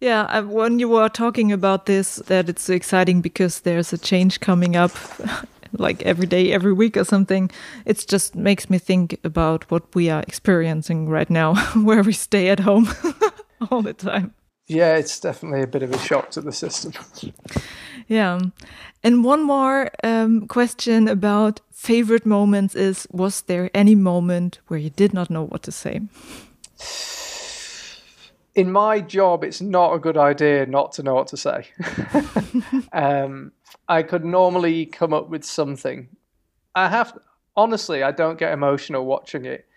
Yeah, 0.00 0.40
when 0.40 0.78
you 0.78 0.88
were 0.88 1.08
talking 1.08 1.52
about 1.52 1.86
this, 1.86 2.16
that 2.26 2.48
it's 2.48 2.68
exciting 2.68 3.20
because 3.20 3.60
there's 3.60 3.92
a 3.92 3.98
change 3.98 4.40
coming 4.40 4.76
up, 4.76 4.92
like 5.72 6.02
every 6.02 6.26
day, 6.26 6.52
every 6.52 6.72
week 6.72 6.96
or 6.96 7.04
something. 7.04 7.50
It 7.84 8.04
just 8.08 8.34
makes 8.34 8.70
me 8.70 8.78
think 8.78 9.18
about 9.24 9.70
what 9.70 9.94
we 9.94 10.10
are 10.10 10.22
experiencing 10.22 11.08
right 11.08 11.30
now, 11.30 11.54
where 11.84 12.02
we 12.02 12.12
stay 12.12 12.48
at 12.48 12.60
home 12.60 12.88
all 13.70 13.82
the 13.82 13.94
time. 13.94 14.34
Yeah, 14.66 14.96
it's 14.96 15.18
definitely 15.18 15.62
a 15.62 15.66
bit 15.66 15.82
of 15.82 15.92
a 15.92 15.98
shock 15.98 16.30
to 16.32 16.42
the 16.42 16.52
system. 16.52 16.92
yeah. 18.06 18.38
And 19.02 19.24
one 19.24 19.42
more 19.42 19.90
um, 20.04 20.46
question 20.46 21.08
about 21.08 21.60
favorite 21.72 22.26
moments 22.26 22.74
is 22.74 23.06
Was 23.10 23.42
there 23.42 23.70
any 23.72 23.94
moment 23.94 24.58
where 24.68 24.78
you 24.78 24.90
did 24.90 25.14
not 25.14 25.30
know 25.30 25.46
what 25.46 25.62
to 25.62 25.72
say? 25.72 26.00
In 28.58 28.72
my 28.72 29.00
job, 29.00 29.44
it's 29.44 29.60
not 29.60 29.94
a 29.94 30.00
good 30.00 30.16
idea 30.16 30.66
not 30.66 30.90
to 30.94 31.04
know 31.04 31.14
what 31.14 31.28
to 31.28 31.36
say. 31.36 31.68
um, 32.92 33.52
I 33.88 34.02
could 34.02 34.24
normally 34.24 34.84
come 34.84 35.14
up 35.14 35.28
with 35.28 35.44
something. 35.44 36.08
I 36.74 36.88
have, 36.88 37.16
honestly, 37.56 38.02
I 38.02 38.10
don't 38.10 38.36
get 38.36 38.52
emotional 38.52 39.06
watching 39.06 39.44
it. 39.44 39.68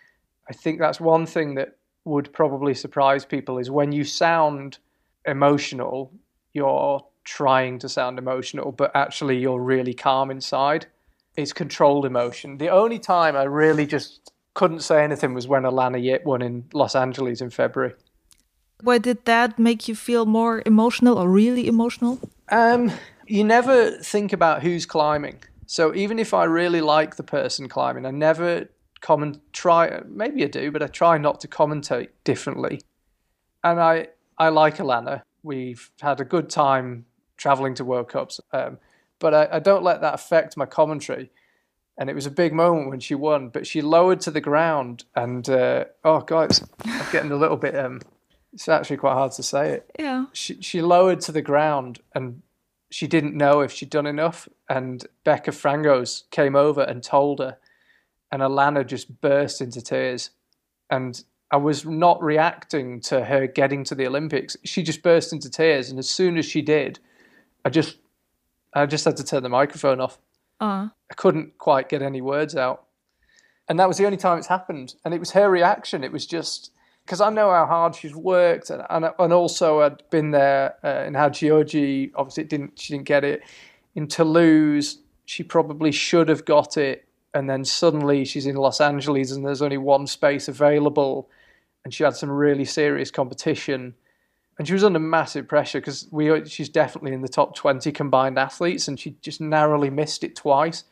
I 0.50 0.54
think 0.54 0.80
that's 0.80 1.00
one 1.00 1.28
thing 1.28 1.54
that 1.56 1.78
would 2.06 2.34
probably 2.34 2.74
surprise 2.74 3.24
people 3.24 3.60
is 3.60 3.70
when 3.70 3.92
you 3.92 4.04
sound 4.04 4.80
emotional, 5.28 6.12
you're 6.54 7.06
trying 7.24 7.78
to 7.78 7.88
sound 7.88 8.18
emotional, 8.18 8.72
but 8.72 8.90
actually 8.96 9.38
you're 9.38 9.62
really 9.62 9.94
calm 9.94 10.32
inside. 10.32 10.88
It's 11.38 11.54
controlled 11.54 12.08
emotion. 12.08 12.58
The 12.58 12.70
only 12.70 12.98
time 12.98 13.36
I 13.36 13.44
really 13.44 13.86
just 13.86 14.32
couldn't 14.56 14.80
say 14.80 15.04
anything 15.04 15.36
was 15.36 15.48
when 15.48 15.66
Alannah 15.66 16.00
Yip 16.00 16.26
won 16.26 16.42
in 16.42 16.66
Los 16.74 16.96
Angeles 16.96 17.42
in 17.42 17.52
February. 17.52 17.94
Why 18.84 18.98
did 18.98 19.26
that 19.26 19.60
make 19.60 19.88
you 19.88 19.96
feel 19.96 20.26
more 20.26 20.62
emotional 20.66 21.18
or 21.18 21.30
really 21.30 21.68
emotional? 21.68 22.20
Um, 22.50 22.92
you 23.28 23.44
never 23.44 23.92
think 23.92 24.34
about 24.34 24.62
who's 24.62 24.86
climbing. 24.86 25.44
So 25.66 25.96
even 25.96 26.20
if 26.20 26.34
I 26.34 26.44
really 26.44 26.82
like 26.82 27.16
the 27.16 27.24
person 27.24 27.70
climbing, 27.70 28.06
I 28.06 28.12
never 28.12 28.70
comment 29.00 29.40
try 29.52 30.02
maybe 30.08 30.44
I 30.44 30.48
do, 30.48 30.72
but 30.72 30.84
I 30.84 30.88
try 30.88 31.18
not 31.18 31.40
to 31.42 31.48
commentate 31.48 32.10
differently. 32.24 32.82
And 33.64 33.80
I 33.80 34.08
I 34.38 34.50
like 34.50 34.80
Alannah. 34.80 35.24
We've 35.44 35.92
had 36.02 36.20
a 36.20 36.26
good 36.26 36.50
time 36.50 37.06
traveling 37.38 37.74
to 37.76 37.86
World 37.86 38.10
Cups, 38.10 38.40
um, 38.52 38.78
but 39.20 39.34
I, 39.34 39.48
I, 39.54 39.60
don't 39.60 39.84
let 39.84 40.02
that 40.02 40.14
affect 40.14 40.56
my 40.56 40.68
commentary. 40.68 41.32
And 41.98 42.10
it 42.10 42.14
was 42.14 42.28
a 42.28 42.32
big 42.32 42.54
moment 42.54 42.90
when 42.90 43.00
she 43.00 43.16
won, 43.16 43.50
but 43.50 43.66
she 43.66 43.82
lowered 43.82 44.22
to 44.22 44.32
the 44.32 44.42
ground, 44.42 45.06
and 45.16 45.48
uh, 45.50 45.86
oh 46.04 46.22
god, 46.22 46.52
I'm 46.86 47.12
getting 47.12 47.32
a 47.32 47.36
little 47.36 47.58
bit. 47.58 47.76
Um, 47.76 48.02
it's 48.54 48.68
actually 48.68 48.98
quite 48.98 49.14
hard 49.14 49.32
to 49.34 49.44
say 49.44 49.72
it. 49.72 49.92
Yeah. 49.98 50.26
She 50.34 50.62
she 50.62 50.82
lowered 50.82 51.22
to 51.22 51.32
the 51.32 51.42
ground, 51.42 52.00
and 52.14 52.42
she 52.90 53.08
didn't 53.08 53.36
know 53.36 53.62
if 53.62 53.72
she'd 53.72 53.90
done 53.90 54.06
enough. 54.06 54.48
And 54.70 55.06
Becca 55.24 55.52
Frangos 55.52 56.24
came 56.32 56.56
over 56.56 56.82
and 56.82 57.04
told 57.04 57.40
her, 57.40 57.58
and 58.32 58.42
Alannah 58.42 58.84
just 58.84 59.22
burst 59.22 59.62
into 59.62 59.82
tears. 59.82 60.32
And 60.90 61.24
I 61.50 61.58
was 61.58 61.86
not 61.86 62.22
reacting 62.22 63.02
to 63.02 63.26
her 63.26 63.48
getting 63.48 63.84
to 63.86 63.96
the 63.96 64.08
Olympics. 64.08 64.58
She 64.64 64.84
just 64.84 65.02
burst 65.02 65.32
into 65.32 65.50
tears, 65.50 65.90
and 65.90 66.00
as 66.00 66.10
soon 66.10 66.38
as 66.38 66.46
she 66.46 66.62
did, 66.62 67.00
I 67.64 67.70
just, 67.70 67.98
I 68.74 68.86
just 68.86 69.06
had 69.06 69.18
to 69.18 69.24
turn 69.24 69.44
the 69.44 69.50
microphone 69.50 70.02
off. 70.02 70.18
Uh. 70.60 70.90
I 71.10 71.14
couldn't 71.16 71.58
quite 71.58 71.90
get 71.90 72.02
any 72.02 72.22
words 72.22 72.56
out, 72.56 72.86
and 73.70 73.80
that 73.80 73.88
was 73.88 73.98
the 73.98 74.06
only 74.06 74.18
time 74.18 74.38
it's 74.38 74.48
happened. 74.48 74.96
And 75.06 75.14
it 75.14 75.20
was 75.20 75.32
her 75.32 75.50
reaction. 75.50 76.04
It 76.04 76.12
was 76.12 76.26
just 76.26 76.72
because 77.06 77.22
I 77.22 77.30
know 77.30 77.52
how 77.52 77.66
hard 77.66 77.96
she's 77.96 78.16
worked, 78.16 78.70
and 78.70 78.84
and, 78.90 79.06
and 79.18 79.34
also 79.34 79.82
I'd 79.82 80.04
been 80.10 80.32
there 80.32 80.76
uh, 80.84 81.12
how 81.18 81.30
Hachioji. 81.30 82.12
Obviously, 82.16 82.46
didn't 82.46 82.80
she 82.80 82.94
didn't 82.94 83.08
get 83.08 83.24
it 83.24 83.44
in 83.96 84.08
Toulouse. 84.08 85.00
She 85.26 85.44
probably 85.44 85.92
should 85.92 86.30
have 86.30 86.46
got 86.46 86.78
it, 86.78 87.08
and 87.34 87.50
then 87.50 87.66
suddenly 87.66 88.26
she's 88.26 88.46
in 88.46 88.56
Los 88.56 88.82
Angeles, 88.82 89.32
and 89.32 89.46
there's 89.46 89.62
only 89.62 89.78
one 89.78 90.08
space 90.08 90.48
available 90.48 91.30
and 91.84 91.94
she 91.94 92.04
had 92.04 92.16
some 92.16 92.30
really 92.30 92.66
serious 92.66 93.12
competition. 93.12 93.96
And 94.58 94.68
she 94.68 94.74
was 94.74 94.84
under 94.84 95.00
massive 95.00 95.48
pressure 95.48 95.80
because 95.80 96.08
we 96.12 96.46
she's 96.46 96.70
definitely 96.70 97.14
in 97.14 97.22
the 97.22 97.28
top 97.28 97.56
twenty 97.56 97.92
combined 97.92 98.38
athletes, 98.38 98.88
and 98.88 99.00
she 99.00 99.16
just 99.22 99.42
narrowly 99.42 99.90
missed 99.90 100.24
it 100.24 100.36
twice. 100.36 100.84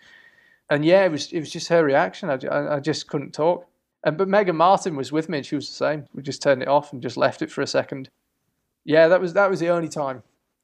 And 0.69 0.83
yeah, 0.83 1.05
it 1.05 1.11
was 1.11 1.31
it 1.31 1.39
was 1.39 1.51
just 1.51 1.67
her 1.67 1.83
reaction. 1.83 2.29
I, 2.29 2.75
I 2.75 2.79
just 2.79 3.07
couldn't 3.07 3.33
talk. 3.33 3.67
And 4.03 4.17
but 4.17 4.27
Megan 4.27 4.55
Martin 4.55 4.95
was 4.95 5.11
with 5.11 5.29
me, 5.29 5.39
and 5.39 5.45
she 5.45 5.55
was 5.55 5.67
the 5.67 5.75
same. 5.75 6.05
We 6.13 6.23
just 6.23 6.41
turned 6.41 6.61
it 6.61 6.67
off 6.67 6.93
and 6.93 7.01
just 7.01 7.17
left 7.17 7.41
it 7.41 7.51
for 7.51 7.61
a 7.61 7.67
second. 7.67 8.09
Yeah, 8.85 9.07
that 9.07 9.19
was 9.19 9.33
that 9.33 9.49
was 9.49 9.59
the 9.59 9.69
only 9.69 9.89
time 9.89 10.23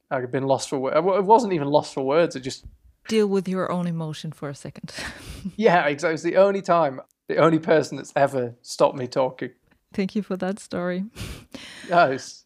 I 0.10 0.20
had 0.20 0.32
been 0.32 0.48
lost 0.48 0.70
for 0.70 0.80
words. 0.80 0.96
It 0.96 1.04
wasn't 1.04 1.54
even 1.54 1.68
lost 1.68 1.94
for 1.94 2.06
words. 2.06 2.36
I 2.36 2.40
just 2.40 2.66
deal 3.08 3.28
with 3.28 3.48
your 3.48 3.72
own 3.72 3.88
emotion 3.88 4.32
for 4.32 4.50
a 4.50 4.56
second. 4.56 4.94
yeah, 5.56 5.86
exactly. 5.88 6.10
It 6.10 6.14
was 6.14 6.24
the 6.24 6.38
only 6.38 6.62
time, 6.62 7.02
the 7.28 7.38
only 7.38 7.60
person 7.60 7.98
that's 7.98 8.14
ever 8.16 8.56
stopped 8.62 8.98
me 8.98 9.08
talking. 9.08 9.52
Thank 9.94 10.16
you 10.16 10.24
for 10.24 10.38
that 10.38 10.60
story. 10.60 11.06
yeah, 11.90 12.08
it's 12.08 12.46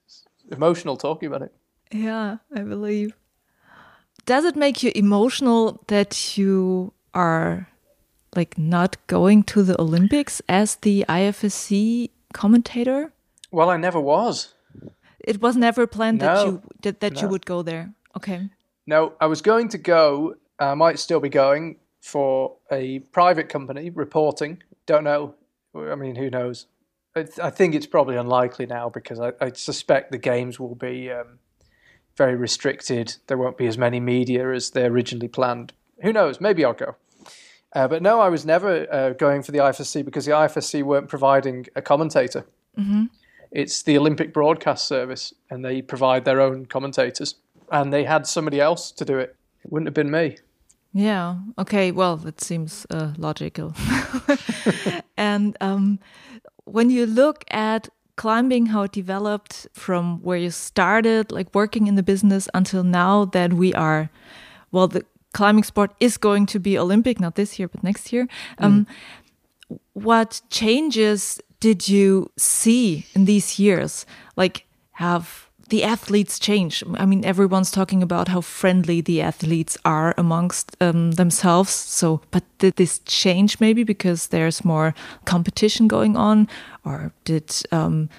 emotional 0.51 0.97
talking 0.97 1.27
about 1.27 1.43
it. 1.43 1.53
Yeah, 1.91 2.37
I 2.53 2.61
believe. 2.61 3.15
Does 4.25 4.45
it 4.45 4.55
make 4.55 4.83
you 4.83 4.91
emotional 4.95 5.83
that 5.87 6.37
you 6.37 6.93
are 7.13 7.67
like 8.35 8.57
not 8.57 8.95
going 9.07 9.43
to 9.43 9.63
the 9.63 9.79
Olympics 9.81 10.41
as 10.47 10.75
the 10.77 11.05
IFSC 11.09 12.09
commentator? 12.33 13.11
Well, 13.51 13.69
I 13.69 13.77
never 13.77 13.99
was. 13.99 14.53
It 15.19 15.41
was 15.41 15.55
never 15.55 15.87
planned 15.87 16.19
no, 16.19 16.25
that 16.25 16.45
you 16.45 16.61
that, 16.81 16.99
that 17.01 17.13
no. 17.13 17.21
you 17.21 17.27
would 17.27 17.45
go 17.45 17.61
there. 17.61 17.93
Okay. 18.15 18.49
No, 18.87 19.13
I 19.19 19.27
was 19.27 19.41
going 19.41 19.69
to 19.69 19.77
go. 19.77 20.35
I 20.59 20.73
might 20.73 20.99
still 20.99 21.19
be 21.19 21.29
going 21.29 21.77
for 22.01 22.55
a 22.71 22.99
private 22.99 23.49
company 23.49 23.89
reporting. 23.89 24.63
Don't 24.85 25.03
know. 25.03 25.35
I 25.75 25.95
mean, 25.95 26.15
who 26.15 26.29
knows? 26.29 26.65
I 27.15 27.49
think 27.49 27.75
it's 27.75 27.87
probably 27.87 28.15
unlikely 28.15 28.65
now 28.65 28.89
because 28.89 29.19
I, 29.19 29.33
I 29.41 29.51
suspect 29.51 30.11
the 30.11 30.17
games 30.17 30.59
will 30.59 30.75
be 30.75 31.11
um, 31.11 31.39
very 32.15 32.35
restricted. 32.35 33.15
There 33.27 33.37
won't 33.37 33.57
be 33.57 33.67
as 33.67 33.77
many 33.77 33.99
media 33.99 34.51
as 34.53 34.71
they 34.71 34.85
originally 34.85 35.27
planned. 35.27 35.73
Who 36.01 36.13
knows? 36.13 36.39
Maybe 36.39 36.63
I'll 36.63 36.73
go. 36.73 36.95
Uh, 37.73 37.87
but 37.87 38.01
no, 38.01 38.19
I 38.19 38.29
was 38.29 38.45
never 38.45 38.91
uh, 38.91 39.11
going 39.11 39.43
for 39.43 39.51
the 39.51 39.59
IFSC 39.59 40.03
because 40.03 40.25
the 40.25 40.31
IFSC 40.31 40.83
weren't 40.83 41.07
providing 41.07 41.67
a 41.75 41.81
commentator. 41.81 42.45
Mm-hmm. 42.77 43.05
It's 43.51 43.83
the 43.83 43.97
Olympic 43.97 44.33
Broadcast 44.33 44.87
Service, 44.87 45.33
and 45.49 45.63
they 45.63 45.81
provide 45.81 46.25
their 46.25 46.41
own 46.41 46.65
commentators. 46.65 47.35
And 47.71 47.93
they 47.93 48.03
had 48.03 48.25
somebody 48.25 48.59
else 48.59 48.91
to 48.93 49.05
do 49.05 49.19
it. 49.19 49.35
It 49.63 49.71
wouldn't 49.71 49.87
have 49.87 49.93
been 49.93 50.11
me. 50.11 50.37
Yeah. 50.93 51.37
Okay. 51.57 51.91
Well, 51.91 52.17
that 52.17 52.41
seems 52.41 52.87
uh, 52.89 53.13
logical. 53.17 53.75
and 55.17 55.55
um, 55.61 55.99
when 56.65 56.89
you 56.89 57.05
look 57.05 57.43
at 57.51 57.89
climbing, 58.15 58.67
how 58.67 58.83
it 58.83 58.91
developed 58.91 59.67
from 59.73 60.19
where 60.23 60.37
you 60.37 60.49
started, 60.49 61.31
like 61.31 61.53
working 61.53 61.87
in 61.87 61.95
the 61.95 62.03
business 62.03 62.49
until 62.53 62.83
now 62.83 63.25
that 63.25 63.53
we 63.53 63.73
are, 63.75 64.09
well, 64.71 64.87
the 64.87 65.05
climbing 65.33 65.63
sport 65.63 65.93
is 65.99 66.17
going 66.17 66.45
to 66.47 66.59
be 66.59 66.77
Olympic, 66.77 67.19
not 67.19 67.35
this 67.35 67.59
year, 67.59 67.67
but 67.67 67.83
next 67.83 68.11
year. 68.11 68.27
Mm. 68.59 68.65
Um, 68.65 68.87
what 69.93 70.41
changes 70.49 71.39
did 71.59 71.87
you 71.87 72.31
see 72.37 73.05
in 73.13 73.25
these 73.25 73.59
years? 73.59 74.05
Like, 74.35 74.65
have 74.93 75.49
the 75.69 75.83
athletes 75.83 76.39
changed? 76.39 76.83
I 76.95 77.05
mean, 77.05 77.23
everyone's 77.23 77.71
talking 77.71 78.01
about 78.01 78.27
how 78.27 78.41
friendly 78.41 79.01
the 79.01 79.21
athletes 79.21 79.77
are 79.85 80.15
amongst 80.17 80.75
um, 80.81 81.11
themselves. 81.11 81.71
So, 81.71 82.21
but 82.31 82.43
did 82.57 82.75
this 82.77 82.99
change 83.05 83.59
maybe 83.59 83.83
because 83.83 84.27
there's 84.27 84.65
more 84.65 84.93
competition 85.25 85.87
going 85.87 86.17
on, 86.17 86.47
or 86.83 87.11
did 87.23 87.55
um, 87.71 88.09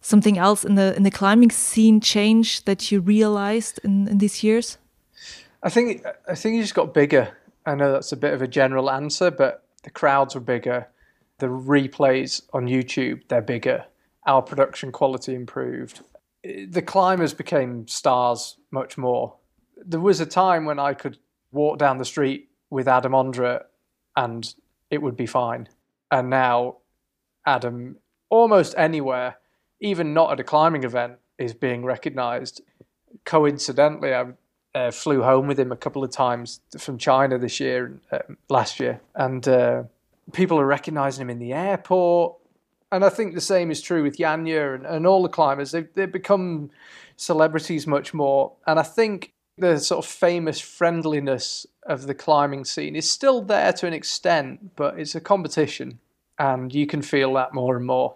something 0.00 0.36
else 0.36 0.64
in 0.64 0.74
the 0.74 0.96
in 0.96 1.04
the 1.04 1.10
climbing 1.10 1.50
scene 1.50 2.00
change 2.00 2.64
that 2.64 2.90
you 2.90 3.00
realized 3.00 3.78
in, 3.84 4.08
in 4.08 4.18
these 4.18 4.42
years? 4.42 4.78
I 5.66 5.68
think 5.68 6.06
I 6.28 6.34
think 6.34 6.56
it 6.56 6.62
just 6.62 6.74
got 6.74 6.94
bigger. 6.94 7.36
I 7.66 7.74
know 7.74 7.92
that's 7.92 8.12
a 8.12 8.16
bit 8.16 8.32
of 8.32 8.40
a 8.40 8.48
general 8.48 8.90
answer, 8.90 9.30
but 9.30 9.64
the 9.82 9.90
crowds 9.90 10.34
were 10.34 10.40
bigger. 10.40 10.86
The 11.38 11.48
replays 11.48 12.40
on 12.52 12.66
YouTube, 12.66 13.28
they're 13.28 13.42
bigger. 13.42 13.84
Our 14.26 14.40
production 14.40 14.92
quality 14.92 15.34
improved 15.34 16.00
the 16.68 16.82
climbers 16.82 17.34
became 17.34 17.88
stars 17.88 18.56
much 18.70 18.96
more. 18.96 19.36
There 19.76 20.00
was 20.00 20.20
a 20.20 20.26
time 20.26 20.64
when 20.64 20.78
I 20.78 20.94
could 20.94 21.18
walk 21.52 21.78
down 21.78 21.98
the 21.98 22.04
street 22.04 22.48
with 22.70 22.88
Adam 22.88 23.12
Ondra 23.12 23.64
and 24.16 24.54
it 24.90 25.02
would 25.02 25.16
be 25.16 25.26
fine. 25.26 25.68
And 26.10 26.30
now 26.30 26.78
Adam, 27.44 27.96
almost 28.28 28.74
anywhere, 28.76 29.38
even 29.80 30.14
not 30.14 30.32
at 30.32 30.40
a 30.40 30.44
climbing 30.44 30.84
event, 30.84 31.14
is 31.38 31.54
being 31.54 31.84
recognised. 31.84 32.62
Coincidentally, 33.24 34.14
I 34.14 34.26
uh, 34.76 34.90
flew 34.90 35.22
home 35.22 35.46
with 35.46 35.58
him 35.58 35.72
a 35.72 35.76
couple 35.76 36.04
of 36.04 36.10
times 36.10 36.60
from 36.76 36.98
China 36.98 37.38
this 37.38 37.58
year, 37.60 37.98
uh, 38.12 38.18
last 38.50 38.78
year, 38.78 39.00
and 39.14 39.48
uh, 39.48 39.84
people 40.32 40.60
are 40.60 40.66
recognising 40.66 41.22
him 41.22 41.30
in 41.30 41.38
the 41.38 41.54
airport. 41.54 42.36
And 42.92 43.02
I 43.02 43.08
think 43.08 43.34
the 43.34 43.40
same 43.40 43.70
is 43.70 43.80
true 43.80 44.02
with 44.02 44.18
Janja 44.18 44.74
and, 44.74 44.84
and 44.84 45.06
all 45.06 45.22
the 45.22 45.30
climbers. 45.30 45.70
They've, 45.70 45.88
they've 45.94 46.12
become 46.12 46.70
celebrities 47.16 47.86
much 47.86 48.12
more. 48.12 48.52
And 48.66 48.78
I 48.78 48.82
think 48.82 49.32
the 49.56 49.78
sort 49.78 50.04
of 50.04 50.10
famous 50.10 50.60
friendliness 50.60 51.66
of 51.84 52.06
the 52.06 52.14
climbing 52.14 52.66
scene 52.66 52.94
is 52.94 53.10
still 53.10 53.40
there 53.40 53.72
to 53.72 53.86
an 53.86 53.94
extent, 53.94 54.76
but 54.76 55.00
it's 55.00 55.14
a 55.14 55.20
competition, 55.20 56.00
and 56.38 56.74
you 56.74 56.86
can 56.86 57.00
feel 57.00 57.32
that 57.34 57.54
more 57.54 57.76
and 57.78 57.86
more. 57.86 58.14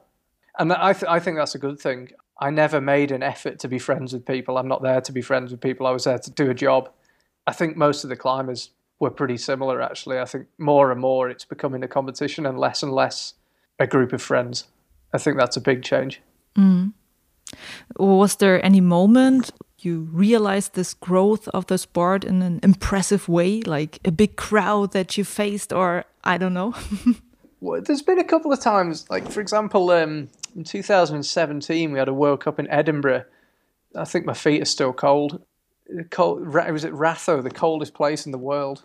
And 0.59 0.75
I, 0.75 0.93
th- 0.93 1.09
I 1.09 1.21
think 1.21 1.39
that's 1.39 1.55
a 1.55 1.59
good 1.59 1.81
thing. 1.81 2.11
I 2.41 2.51
never 2.51 2.81
made 2.81 3.13
an 3.13 3.23
effort 3.23 3.59
to 3.61 3.69
be 3.69 3.79
friends 3.79 4.13
with 4.13 4.25
people. 4.25 4.57
I'm 4.57 4.69
not 4.69 4.83
there 4.83 5.01
to 5.03 5.13
be 5.13 5.21
friends 5.21 5.51
with 5.51 5.61
people. 5.61 5.87
I 5.87 5.91
was 5.91 6.05
there 6.05 6.19
to 6.19 6.31
do 6.31 6.51
a 6.51 6.55
job. 6.55 6.91
I 7.47 7.53
think 7.53 7.77
most 7.77 8.03
of 8.03 8.11
the 8.11 8.17
climbers 8.17 8.71
were 8.99 9.11
pretty 9.11 9.37
similar, 9.37 9.83
actually. 9.83 10.19
I 10.19 10.25
think 10.25 10.47
more 10.59 10.91
and 10.91 11.01
more 11.01 11.29
it's 11.29 11.45
becoming 11.45 11.85
a 11.85 11.89
competition 11.89 12.47
and 12.47 12.59
less 12.59 12.83
and 12.83 12.93
less 12.93 13.35
a 13.79 13.87
group 13.87 14.13
of 14.13 14.23
friends. 14.23 14.65
I 15.13 15.19
think 15.19 15.37
that's 15.37 15.57
a 15.57 15.61
big 15.61 15.83
change. 15.83 16.23
Mm. 16.57 16.93
Was 17.99 18.37
there 18.37 18.65
any 18.65 18.81
moment 18.81 19.51
you 19.79 20.09
realized 20.13 20.75
this 20.75 20.95
growth 20.95 21.49
of 21.49 21.67
the 21.67 21.79
sport 21.79 22.25
in 22.25 22.43
an 22.43 22.61
impressive 22.63 23.29
way, 23.29 23.63
like 23.63 23.99
a 24.05 24.11
big 24.11 24.37
crowd 24.37 24.93
that 24.93 25.17
you 25.17 25.25
faced, 25.25 25.73
or 25.73 26.05
I 26.23 26.39
don't 26.39 26.55
know? 26.55 26.75
well, 27.61 27.81
there's 27.83 28.03
been 28.03 28.19
a 28.19 28.25
couple 28.25 28.53
of 28.53 28.61
times, 28.61 29.09
like 29.11 29.31
for 29.31 29.41
example, 29.41 29.91
um, 29.91 30.29
in 30.55 30.65
2017 30.65 31.93
we 31.93 31.99
had 31.99 32.09
a 32.09 32.15
World 32.15 32.41
Cup 32.41 32.59
in 32.59 32.69
Edinburgh. 32.71 33.25
I 33.97 34.05
think 34.05 34.25
my 34.25 34.35
feet 34.35 34.63
are 34.63 34.67
still 34.67 34.93
cold. 34.93 35.43
Cold, 36.11 36.43
it 36.55 36.73
was 36.73 36.85
at 36.85 36.93
Ratho, 36.93 37.43
the 37.43 37.51
coldest 37.51 37.95
place 37.95 38.25
in 38.25 38.33
the 38.33 38.39
world, 38.39 38.85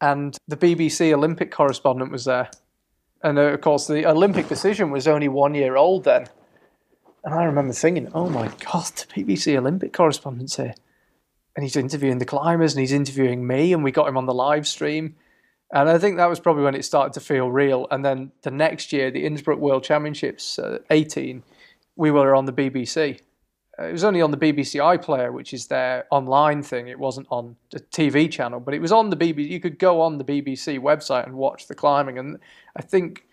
and 0.00 0.36
the 0.48 0.56
BBC 0.56 1.12
Olympic 1.12 1.50
correspondent 1.50 2.10
was 2.10 2.24
there. 2.24 2.50
And 3.22 3.38
uh, 3.38 3.42
of 3.42 3.60
course, 3.60 3.86
the 3.86 4.06
Olympic 4.06 4.48
decision 4.48 4.90
was 4.90 5.06
only 5.06 5.28
one 5.28 5.54
year 5.54 5.76
old 5.76 6.04
then. 6.04 6.26
And 7.22 7.34
I 7.34 7.44
remember 7.44 7.74
thinking, 7.74 8.10
oh 8.14 8.30
my 8.30 8.48
God, 8.72 8.86
the 8.96 9.06
BBC 9.22 9.56
Olympic 9.56 9.92
correspondent's 9.92 10.56
here. 10.56 10.74
And 11.54 11.64
he's 11.64 11.76
interviewing 11.76 12.18
the 12.18 12.24
climbers 12.24 12.72
and 12.72 12.80
he's 12.80 12.92
interviewing 12.92 13.46
me, 13.46 13.72
and 13.72 13.84
we 13.84 13.90
got 13.90 14.08
him 14.08 14.16
on 14.16 14.26
the 14.26 14.32
live 14.32 14.66
stream. 14.66 15.16
And 15.72 15.88
I 15.88 15.98
think 15.98 16.16
that 16.16 16.28
was 16.28 16.40
probably 16.40 16.64
when 16.64 16.74
it 16.74 16.84
started 16.84 17.12
to 17.14 17.20
feel 17.20 17.50
real. 17.50 17.86
And 17.90 18.04
then 18.04 18.32
the 18.42 18.50
next 18.50 18.92
year, 18.92 19.10
the 19.10 19.24
Innsbruck 19.24 19.58
World 19.58 19.84
Championships, 19.84 20.58
uh, 20.58 20.78
18, 20.90 21.44
we 21.96 22.10
were 22.10 22.34
on 22.34 22.46
the 22.46 22.52
BBC. 22.52 23.20
Uh, 23.78 23.84
it 23.84 23.92
was 23.92 24.02
only 24.02 24.20
on 24.20 24.32
the 24.32 24.36
BBC 24.36 24.80
iPlayer, 24.80 25.32
which 25.32 25.54
is 25.54 25.68
their 25.68 26.06
online 26.10 26.62
thing. 26.62 26.88
It 26.88 26.98
wasn't 26.98 27.28
on 27.30 27.56
the 27.70 27.78
TV 27.78 28.30
channel, 28.30 28.58
but 28.58 28.74
it 28.74 28.80
was 28.80 28.90
on 28.90 29.10
the 29.10 29.16
BBC. 29.16 29.48
You 29.48 29.60
could 29.60 29.78
go 29.78 30.00
on 30.00 30.18
the 30.18 30.24
BBC 30.24 30.80
website 30.80 31.24
and 31.24 31.34
watch 31.34 31.68
the 31.68 31.74
climbing. 31.76 32.18
And 32.18 32.38
I 32.74 32.82
think 32.82 33.26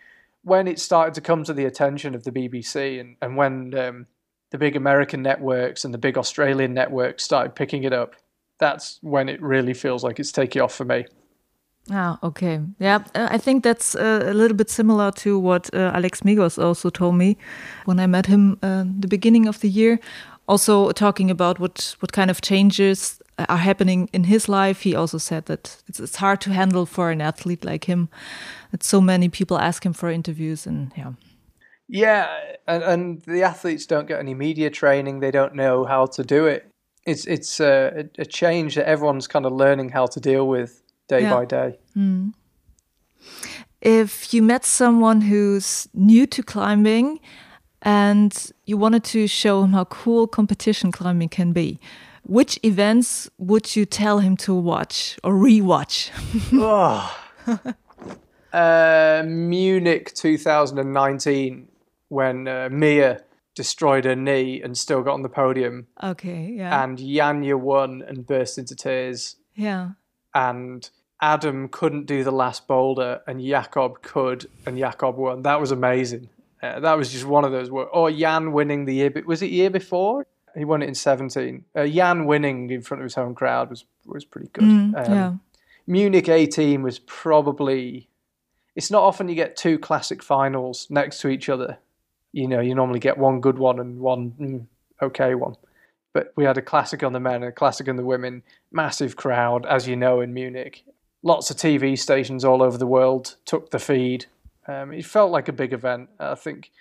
when 0.43 0.67
it 0.67 0.79
started 0.79 1.15
to 1.15 1.21
come 1.21 1.43
to 1.43 1.53
the 1.53 1.65
attention 1.65 2.13
of 2.13 2.23
the 2.23 2.31
BBC 2.31 2.99
and, 2.99 3.15
and 3.21 3.35
when 3.35 3.75
um, 3.77 4.05
the 4.51 4.59
big 4.59 4.75
American 4.75 5.23
networks 5.23 5.85
and 5.85 5.93
the 5.93 5.97
big 5.97 6.19
Australian 6.19 6.73
networks 6.73 7.23
started 7.23 7.55
picking 7.55 7.83
it 7.83 7.93
up, 7.93 8.15
that's 8.59 8.99
when 9.01 9.27
it 9.27 9.41
really 9.41 9.73
feels 9.73 10.03
like 10.03 10.19
it's 10.19 10.31
taking 10.31 10.61
off 10.61 10.73
for 10.73 10.85
me. 10.85 11.05
Ah, 11.89 12.19
okay. 12.21 12.59
Yeah, 12.79 12.99
uh, 13.15 13.27
I 13.31 13.37
think 13.37 13.63
that's 13.63 13.95
uh, 13.95 14.23
a 14.25 14.33
little 14.33 14.57
bit 14.57 14.69
similar 14.69 15.11
to 15.11 15.39
what 15.39 15.73
uh, 15.73 15.91
Alex 15.93 16.21
Megos 16.21 16.61
also 16.61 16.89
told 16.89 17.15
me 17.15 17.37
when 17.85 17.99
I 17.99 18.07
met 18.07 18.25
him 18.25 18.57
uh, 18.61 18.83
the 18.99 19.07
beginning 19.07 19.47
of 19.47 19.59
the 19.59 19.69
year. 19.69 19.99
Also 20.47 20.91
talking 20.91 21.31
about 21.31 21.59
what 21.59 21.95
what 21.99 22.11
kind 22.11 22.29
of 22.29 22.41
changes 22.41 23.21
are 23.37 23.57
happening 23.57 24.09
in 24.13 24.23
his 24.23 24.49
life. 24.49 24.81
He 24.81 24.95
also 24.95 25.17
said 25.17 25.45
that 25.45 25.83
it's, 25.87 25.99
it's 25.99 26.15
hard 26.17 26.41
to 26.41 26.51
handle 26.51 26.85
for 26.85 27.11
an 27.11 27.21
athlete 27.21 27.63
like 27.65 27.85
him. 27.85 28.09
That 28.71 28.83
so 28.83 29.01
many 29.01 29.29
people 29.29 29.57
ask 29.57 29.85
him 29.85 29.93
for 29.93 30.09
interviews, 30.09 30.67
and 30.67 30.91
yeah. 30.97 31.13
Yeah, 31.89 32.27
and, 32.67 32.83
and 32.83 33.21
the 33.21 33.43
athletes 33.43 33.85
don't 33.85 34.07
get 34.07 34.19
any 34.19 34.33
media 34.33 34.69
training. 34.69 35.21
They 35.21 35.31
don't 35.31 35.55
know 35.55 35.85
how 35.85 36.05
to 36.07 36.23
do 36.23 36.47
it. 36.47 36.69
It's 37.05 37.25
it's 37.25 37.59
a, 37.61 38.09
a 38.17 38.25
change 38.25 38.75
that 38.75 38.87
everyone's 38.87 39.27
kind 39.27 39.45
of 39.45 39.53
learning 39.53 39.89
how 39.89 40.07
to 40.07 40.19
deal 40.19 40.47
with 40.47 40.81
day 41.07 41.21
yeah. 41.21 41.33
by 41.33 41.45
day. 41.45 41.79
Mm. 41.95 42.33
If 43.81 44.33
you 44.33 44.41
met 44.41 44.65
someone 44.65 45.21
who's 45.21 45.87
new 45.93 46.25
to 46.27 46.43
climbing 46.43 47.19
and 47.81 48.51
you 48.65 48.77
wanted 48.77 49.03
to 49.05 49.27
show 49.27 49.63
him 49.63 49.73
how 49.73 49.85
cool 49.85 50.27
competition 50.27 50.91
climbing 50.91 51.29
can 51.29 51.53
be, 51.53 51.79
which 52.23 52.59
events 52.63 53.29
would 53.37 53.75
you 53.75 53.85
tell 53.85 54.19
him 54.19 54.35
to 54.37 54.53
watch 54.53 55.17
or 55.23 55.33
rewatch? 55.33 56.11
oh. 56.53 57.17
uh, 58.53 59.23
Munich 59.25 60.13
2019, 60.13 61.67
when 62.09 62.47
uh, 62.47 62.69
Mia 62.71 63.21
destroyed 63.55 64.05
her 64.05 64.15
knee 64.15 64.61
and 64.61 64.77
still 64.77 65.01
got 65.01 65.13
on 65.13 65.21
the 65.21 65.29
podium. 65.29 65.87
Okay, 66.03 66.53
yeah. 66.55 66.83
And 66.83 66.97
Janja 66.97 67.59
won 67.59 68.03
and 68.07 68.25
burst 68.25 68.57
into 68.57 68.75
tears. 68.75 69.37
Yeah. 69.55 69.91
And 70.35 70.89
Adam 71.21 71.67
couldn't 71.69 72.05
do 72.05 72.23
the 72.23 72.31
last 72.31 72.67
boulder, 72.67 73.21
and 73.27 73.43
Jakob 73.43 74.01
could, 74.01 74.49
and 74.65 74.77
Jakob 74.77 75.17
won. 75.17 75.41
That 75.41 75.59
was 75.59 75.71
amazing. 75.71 76.29
Uh, 76.61 76.79
that 76.79 76.97
was 76.97 77.11
just 77.11 77.25
one 77.25 77.45
of 77.45 77.51
those. 77.51 77.69
Or 77.69 78.11
Jan 78.11 78.51
winning 78.51 78.85
the 78.85 78.95
year. 78.95 79.23
Was 79.25 79.41
it 79.41 79.51
year 79.51 79.69
before? 79.69 80.27
He 80.55 80.65
won 80.65 80.81
it 80.81 80.87
in 80.87 80.95
17. 80.95 81.65
Uh, 81.75 81.85
Jan 81.85 82.25
winning 82.25 82.69
in 82.69 82.81
front 82.81 83.01
of 83.01 83.05
his 83.05 83.15
home 83.15 83.35
crowd 83.35 83.69
was 83.69 83.85
was 84.05 84.25
pretty 84.25 84.49
good. 84.53 84.63
Mm, 84.63 85.07
um, 85.07 85.13
yeah. 85.13 85.33
Munich 85.85 86.29
18 86.29 86.81
was 86.81 86.99
probably. 86.99 88.09
It's 88.75 88.91
not 88.91 89.03
often 89.03 89.27
you 89.27 89.35
get 89.35 89.55
two 89.55 89.79
classic 89.79 90.21
finals 90.21 90.87
next 90.89 91.19
to 91.21 91.29
each 91.29 91.49
other. 91.49 91.79
You 92.31 92.47
know, 92.47 92.59
you 92.59 92.75
normally 92.75 92.99
get 92.99 93.17
one 93.17 93.41
good 93.41 93.57
one 93.57 93.79
and 93.79 93.99
one 93.99 94.31
mm, 94.39 94.65
okay 95.01 95.33
one. 95.33 95.55
But 96.13 96.33
we 96.35 96.45
had 96.45 96.57
a 96.57 96.63
classic 96.63 97.03
on 97.03 97.13
the 97.13 97.19
men 97.19 97.35
and 97.35 97.45
a 97.45 97.51
classic 97.51 97.87
on 97.87 97.95
the 97.95 98.05
women. 98.05 98.43
Massive 98.71 99.15
crowd, 99.15 99.65
as 99.65 99.87
you 99.87 99.95
know, 99.95 100.21
in 100.21 100.33
Munich. 100.33 100.83
Lots 101.23 101.49
of 101.49 101.57
TV 101.57 101.97
stations 101.97 102.45
all 102.45 102.61
over 102.61 102.77
the 102.77 102.87
world 102.87 103.35
took 103.45 103.71
the 103.71 103.79
feed. 103.79 104.25
Um, 104.67 104.93
it 104.93 105.05
felt 105.05 105.31
like 105.31 105.47
a 105.47 105.53
big 105.53 105.73
event. 105.73 106.09
I 106.19 106.35
think 106.35 106.71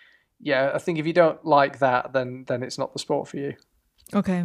yeah, 0.41 0.72
I 0.74 0.78
think 0.78 0.99
if 0.99 1.07
you 1.07 1.12
don't 1.12 1.45
like 1.45 1.78
that, 1.78 2.12
then 2.12 2.45
then 2.47 2.62
it's 2.62 2.78
not 2.78 2.93
the 2.93 2.99
sport 2.99 3.28
for 3.28 3.39
you. 3.39 3.55
Okay. 4.14 4.45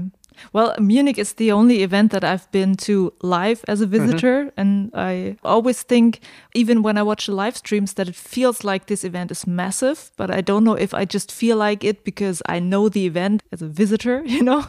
Well, 0.53 0.73
Munich 0.79 1.19
is 1.19 1.33
the 1.33 1.51
only 1.51 1.83
event 1.83 2.11
that 2.11 2.23
I've 2.23 2.49
been 2.51 2.75
to 2.77 3.13
live 3.21 3.63
as 3.67 3.81
a 3.81 3.85
mm-hmm. 3.85 3.91
visitor. 3.91 4.41
Mm 4.41 4.47
-hmm. 4.47 4.61
And 4.61 4.91
I 4.95 5.37
always 5.41 5.83
think, 5.83 6.19
even 6.53 6.81
when 6.81 6.97
I 6.97 7.01
watch 7.01 7.25
the 7.25 7.35
live 7.35 7.55
streams, 7.55 7.93
that 7.93 8.07
it 8.07 8.15
feels 8.15 8.63
like 8.63 8.85
this 8.85 9.03
event 9.03 9.31
is 9.31 9.45
massive. 9.45 9.97
But 10.15 10.29
I 10.29 10.41
don't 10.41 10.63
know 10.63 10.77
if 10.77 10.93
I 10.93 11.05
just 11.07 11.31
feel 11.31 11.57
like 11.57 11.87
it 11.87 12.03
because 12.03 12.41
I 12.55 12.59
know 12.59 12.89
the 12.89 13.05
event 13.05 13.43
as 13.51 13.61
a 13.61 13.67
visitor, 13.67 14.21
you 14.35 14.43
know? 14.43 14.63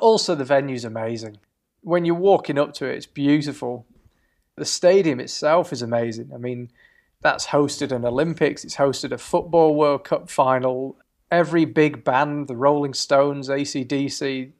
also, 0.00 0.36
the 0.36 0.44
venue's 0.44 0.84
amazing. 0.84 1.38
When 1.80 2.04
you're 2.04 2.20
walking 2.20 2.58
up 2.58 2.72
to 2.72 2.84
it, 2.84 2.96
it's 2.96 3.12
beautiful. 3.12 3.84
The 4.60 4.66
stadium 4.66 5.20
itself 5.20 5.72
is 5.72 5.80
amazing. 5.80 6.32
I 6.34 6.36
mean, 6.36 6.70
that's 7.22 7.46
hosted 7.46 7.92
an 7.92 8.04
Olympics, 8.04 8.62
it's 8.62 8.76
hosted 8.76 9.10
a 9.10 9.16
Football 9.16 9.74
World 9.74 10.04
Cup 10.04 10.28
final. 10.28 10.98
Every 11.30 11.64
big 11.64 12.04
band, 12.04 12.46
the 12.46 12.56
Rolling 12.56 12.92
Stones, 12.92 13.48
ACDC, 13.48 14.52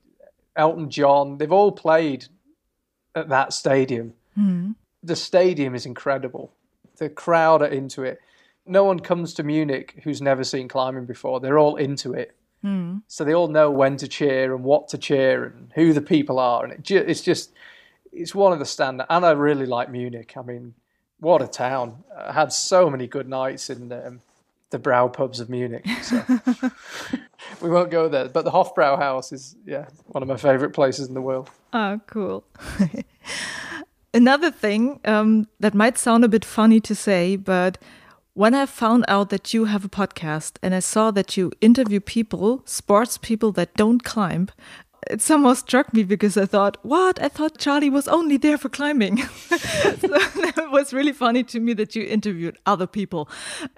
Elton 0.56 0.88
John, 0.88 1.36
they've 1.36 1.52
all 1.52 1.72
played 1.72 2.28
at 3.14 3.28
that 3.28 3.52
stadium. 3.52 4.14
Mm. 4.38 4.74
The 5.02 5.16
stadium 5.16 5.74
is 5.74 5.84
incredible. 5.84 6.50
The 6.96 7.10
crowd 7.10 7.60
are 7.60 7.66
into 7.66 8.02
it. 8.02 8.20
No 8.64 8.84
one 8.84 9.00
comes 9.00 9.34
to 9.34 9.42
Munich 9.42 10.00
who's 10.02 10.22
never 10.22 10.44
seen 10.44 10.66
climbing 10.66 11.04
before. 11.04 11.40
They're 11.40 11.58
all 11.58 11.76
into 11.76 12.14
it. 12.14 12.34
Mm. 12.64 13.02
So 13.06 13.22
they 13.22 13.34
all 13.34 13.48
know 13.48 13.70
when 13.70 13.98
to 13.98 14.08
cheer 14.08 14.54
and 14.54 14.64
what 14.64 14.88
to 14.88 14.96
cheer 14.96 15.44
and 15.44 15.70
who 15.74 15.92
the 15.92 16.00
people 16.00 16.38
are. 16.38 16.64
And 16.64 16.72
it 16.72 16.82
ju- 16.82 17.04
it's 17.06 17.20
just, 17.20 17.52
it's 18.12 18.34
one 18.34 18.52
of 18.52 18.58
the 18.58 18.66
standard. 18.66 19.06
And 19.08 19.24
I 19.24 19.32
really 19.32 19.66
like 19.66 19.90
Munich. 19.90 20.34
I 20.36 20.42
mean, 20.42 20.74
what 21.18 21.42
a 21.42 21.46
town! 21.46 22.02
I 22.16 22.32
had 22.32 22.52
so 22.52 22.90
many 22.90 23.06
good 23.06 23.28
nights 23.28 23.70
in 23.70 23.92
um, 23.92 24.20
the 24.70 24.78
brow 24.78 25.08
pubs 25.08 25.40
of 25.40 25.50
Munich. 25.50 25.86
So 26.02 26.24
we 27.60 27.70
won't 27.70 27.90
go 27.90 28.08
there, 28.08 28.28
but 28.28 28.44
the 28.44 28.50
Hofbrauhaus 28.50 29.32
is 29.32 29.56
yeah 29.66 29.86
one 30.06 30.22
of 30.22 30.28
my 30.28 30.36
favorite 30.36 30.70
places 30.70 31.08
in 31.08 31.14
the 31.14 31.22
world. 31.22 31.50
Oh, 31.72 32.00
cool. 32.06 32.44
Another 34.14 34.50
thing 34.50 34.98
um, 35.04 35.46
that 35.60 35.74
might 35.74 35.96
sound 35.96 36.24
a 36.24 36.28
bit 36.28 36.44
funny 36.44 36.80
to 36.80 36.94
say, 36.94 37.36
but 37.36 37.78
when 38.34 38.54
I 38.54 38.66
found 38.66 39.04
out 39.06 39.30
that 39.30 39.54
you 39.54 39.66
have 39.66 39.84
a 39.84 39.88
podcast 39.88 40.56
and 40.62 40.74
I 40.74 40.80
saw 40.80 41.10
that 41.12 41.36
you 41.36 41.52
interview 41.60 42.00
people, 42.00 42.62
sports 42.64 43.18
people 43.18 43.52
that 43.52 43.74
don't 43.74 44.02
climb, 44.02 44.48
it 45.10 45.20
somehow 45.20 45.54
struck 45.54 45.92
me 45.92 46.04
because 46.04 46.36
I 46.36 46.46
thought, 46.46 46.76
what? 46.82 47.20
I 47.20 47.28
thought 47.28 47.58
Charlie 47.58 47.90
was 47.90 48.06
only 48.08 48.36
there 48.36 48.56
for 48.56 48.68
climbing. 48.68 49.18
so 49.48 49.98
it 50.02 50.70
was 50.70 50.92
really 50.92 51.12
funny 51.12 51.42
to 51.44 51.60
me 51.60 51.72
that 51.74 51.96
you 51.96 52.04
interviewed 52.04 52.58
other 52.64 52.86
people. 52.86 53.28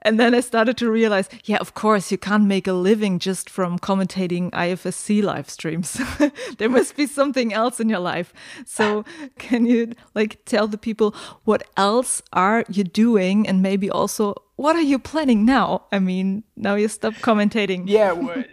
And 0.03 0.21
then 0.21 0.35
I 0.35 0.41
started 0.41 0.77
to 0.79 0.91
realize, 0.91 1.29
yeah, 1.45 1.57
of 1.59 1.75
course, 1.75 2.13
you 2.13 2.19
can't 2.19 2.45
make 2.45 2.67
a 2.67 2.73
living 2.73 3.19
just 3.19 3.49
from 3.49 3.79
commentating 3.79 4.51
IFSC 4.51 5.23
live 5.23 5.49
streams. 5.49 6.01
there 6.59 6.69
must 6.69 6.97
be 6.97 7.07
something 7.07 7.53
else 7.53 7.81
in 7.81 7.89
your 7.89 8.01
life. 8.01 8.33
So 8.67 9.05
can 9.39 9.65
you 9.67 9.95
like 10.15 10.45
tell 10.45 10.69
the 10.69 10.79
people 10.79 11.15
what 11.45 11.63
else 11.77 12.23
are 12.33 12.65
you 12.69 12.85
doing 12.85 13.49
and 13.49 13.63
maybe 13.63 13.91
also 13.91 14.35
what 14.57 14.77
are 14.77 14.83
you 14.83 14.99
planning 14.99 15.45
now? 15.45 15.87
I 15.91 15.99
mean, 15.99 16.45
now 16.57 16.77
you 16.77 16.87
stop 16.87 17.15
commentating. 17.15 17.85
Yeah. 17.87 18.45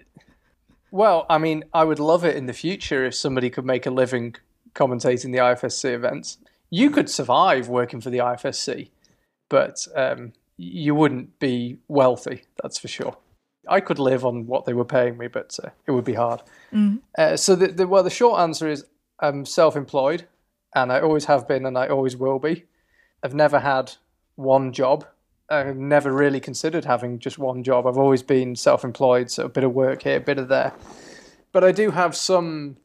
Well, 0.92 1.26
I 1.30 1.38
mean, 1.38 1.66
I 1.74 1.84
would 1.84 2.00
love 2.00 2.24
it 2.26 2.36
in 2.36 2.46
the 2.46 2.54
future 2.54 3.06
if 3.06 3.16
somebody 3.16 3.50
could 3.50 3.66
make 3.66 3.86
a 3.86 3.92
living 3.92 4.36
commentating 4.74 5.32
the 5.32 5.40
IFSC 5.40 5.94
events. 5.94 6.38
You 6.70 6.90
could 6.90 7.10
survive 7.10 7.68
working 7.68 8.02
for 8.02 8.10
the 8.10 8.20
IFSC, 8.20 8.90
but 9.50 9.88
um, 9.96 10.34
you 10.58 10.94
wouldn't 10.96 11.40
be 11.40 11.78
wealthy, 11.88 12.44
that's 12.62 12.78
for 12.78 12.88
sure. 12.88 13.18
I 13.68 13.80
could 13.82 14.00
live 14.00 14.26
on 14.26 14.48
what 14.48 14.66
they 14.66 14.74
were 14.74 14.86
paying 14.86 15.18
me, 15.18 15.28
but 15.28 15.58
uh, 15.64 15.70
it 15.86 15.92
would 15.92 16.06
be 16.06 16.14
hard. 16.14 16.42
Mm. 16.74 17.00
Uh, 17.18 17.38
so, 17.38 17.56
the, 17.56 17.68
the, 17.68 17.88
well, 17.88 18.04
the 18.04 18.10
short 18.10 18.40
answer 18.40 18.68
is 18.68 18.86
I'm 19.20 19.46
self 19.46 19.76
employed, 19.76 20.28
and 20.74 20.92
I 20.92 21.00
always 21.02 21.26
have 21.26 21.48
been, 21.48 21.66
and 21.66 21.78
I 21.78 21.88
always 21.88 22.16
will 22.16 22.40
be. 22.40 22.66
I've 23.24 23.36
never 23.36 23.60
had 23.60 23.94
one 24.36 24.72
job. 24.72 25.06
I've 25.50 25.78
never 25.78 26.12
really 26.12 26.40
considered 26.40 26.86
having 26.86 27.20
just 27.20 27.38
one 27.40 27.64
job. 27.64 27.88
I've 27.88 27.98
always 27.98 28.24
been 28.24 28.56
self 28.56 28.84
employed, 28.84 29.32
so 29.32 29.46
a 29.46 29.50
bit 29.50 29.64
of 29.64 29.74
work 29.74 30.04
here, 30.04 30.18
a 30.18 30.22
bit 30.22 30.38
of 30.38 30.48
there. 30.48 30.74
But 31.52 31.64
I 31.64 31.72
do 31.72 31.92
have 31.92 32.16
some 32.16 32.78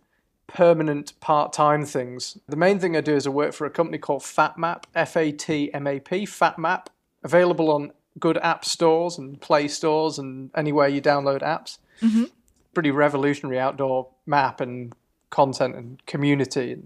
permanent 0.47 1.19
part 1.21 1.53
time 1.53 1.85
things. 1.85 2.39
The 2.49 2.57
main 2.57 2.79
thing 2.79 2.97
I 2.97 3.01
do 3.01 3.15
is 3.15 3.27
I 3.27 3.31
work 3.31 3.53
for 3.53 3.67
a 3.67 3.71
company 3.71 3.99
called 3.99 4.23
FatMap, 4.23 4.85
F 4.95 5.17
A 5.17 5.33
T 5.33 5.73
M 5.75 5.87
A 5.87 6.01
P, 6.01 6.25
FatMap, 6.25 6.87
available 7.23 7.71
on 7.71 7.93
good 8.19 8.39
app 8.39 8.65
stores 8.65 9.19
and 9.19 9.41
Play 9.41 9.69
stores 9.69 10.19
and 10.19 10.51
anywhere 10.57 10.89
you 10.89 11.03
download 11.03 11.43
apps. 11.43 11.79
Mm-hmm. 12.01 12.25
Pretty 12.73 12.91
revolutionary 12.91 13.59
outdoor 13.59 14.09
map 14.27 14.61
and 14.61 14.95
content 15.31 15.75
and 15.75 16.05
community. 16.07 16.79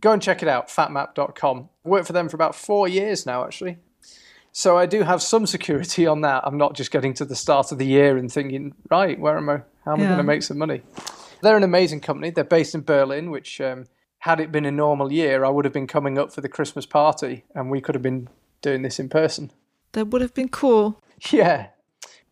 Go 0.00 0.12
and 0.12 0.22
check 0.22 0.42
it 0.42 0.48
out, 0.48 0.68
fatmap.com. 0.68 1.68
Worked 1.84 2.06
for 2.06 2.12
them 2.12 2.28
for 2.28 2.36
about 2.36 2.54
four 2.54 2.88
years 2.88 3.26
now, 3.26 3.44
actually. 3.44 3.78
So 4.56 4.78
I 4.78 4.86
do 4.86 5.02
have 5.02 5.20
some 5.20 5.46
security 5.46 6.06
on 6.06 6.20
that. 6.20 6.44
I'm 6.46 6.56
not 6.56 6.74
just 6.74 6.92
getting 6.92 7.12
to 7.14 7.24
the 7.24 7.34
start 7.34 7.72
of 7.72 7.78
the 7.78 7.86
year 7.86 8.16
and 8.16 8.30
thinking, 8.30 8.72
right, 8.88 9.18
where 9.18 9.36
am 9.36 9.50
I? 9.50 9.62
How 9.84 9.94
am 9.94 9.98
yeah. 9.98 10.04
I 10.04 10.08
going 10.10 10.18
to 10.18 10.22
make 10.22 10.44
some 10.44 10.58
money? 10.58 10.82
They're 11.42 11.56
an 11.56 11.64
amazing 11.64 12.00
company. 12.00 12.30
They're 12.30 12.44
based 12.44 12.72
in 12.72 12.82
Berlin, 12.82 13.32
which, 13.32 13.60
um, 13.60 13.86
had 14.20 14.38
it 14.38 14.52
been 14.52 14.64
a 14.64 14.70
normal 14.70 15.12
year, 15.12 15.44
I 15.44 15.48
would 15.48 15.64
have 15.64 15.74
been 15.74 15.88
coming 15.88 16.18
up 16.18 16.32
for 16.32 16.40
the 16.40 16.48
Christmas 16.48 16.86
party 16.86 17.42
and 17.52 17.68
we 17.68 17.80
could 17.80 17.96
have 17.96 18.02
been 18.02 18.28
doing 18.62 18.82
this 18.82 19.00
in 19.00 19.08
person. 19.08 19.50
That 19.90 20.06
would 20.06 20.22
have 20.22 20.34
been 20.34 20.48
cool. 20.48 21.02
Yeah. 21.32 21.70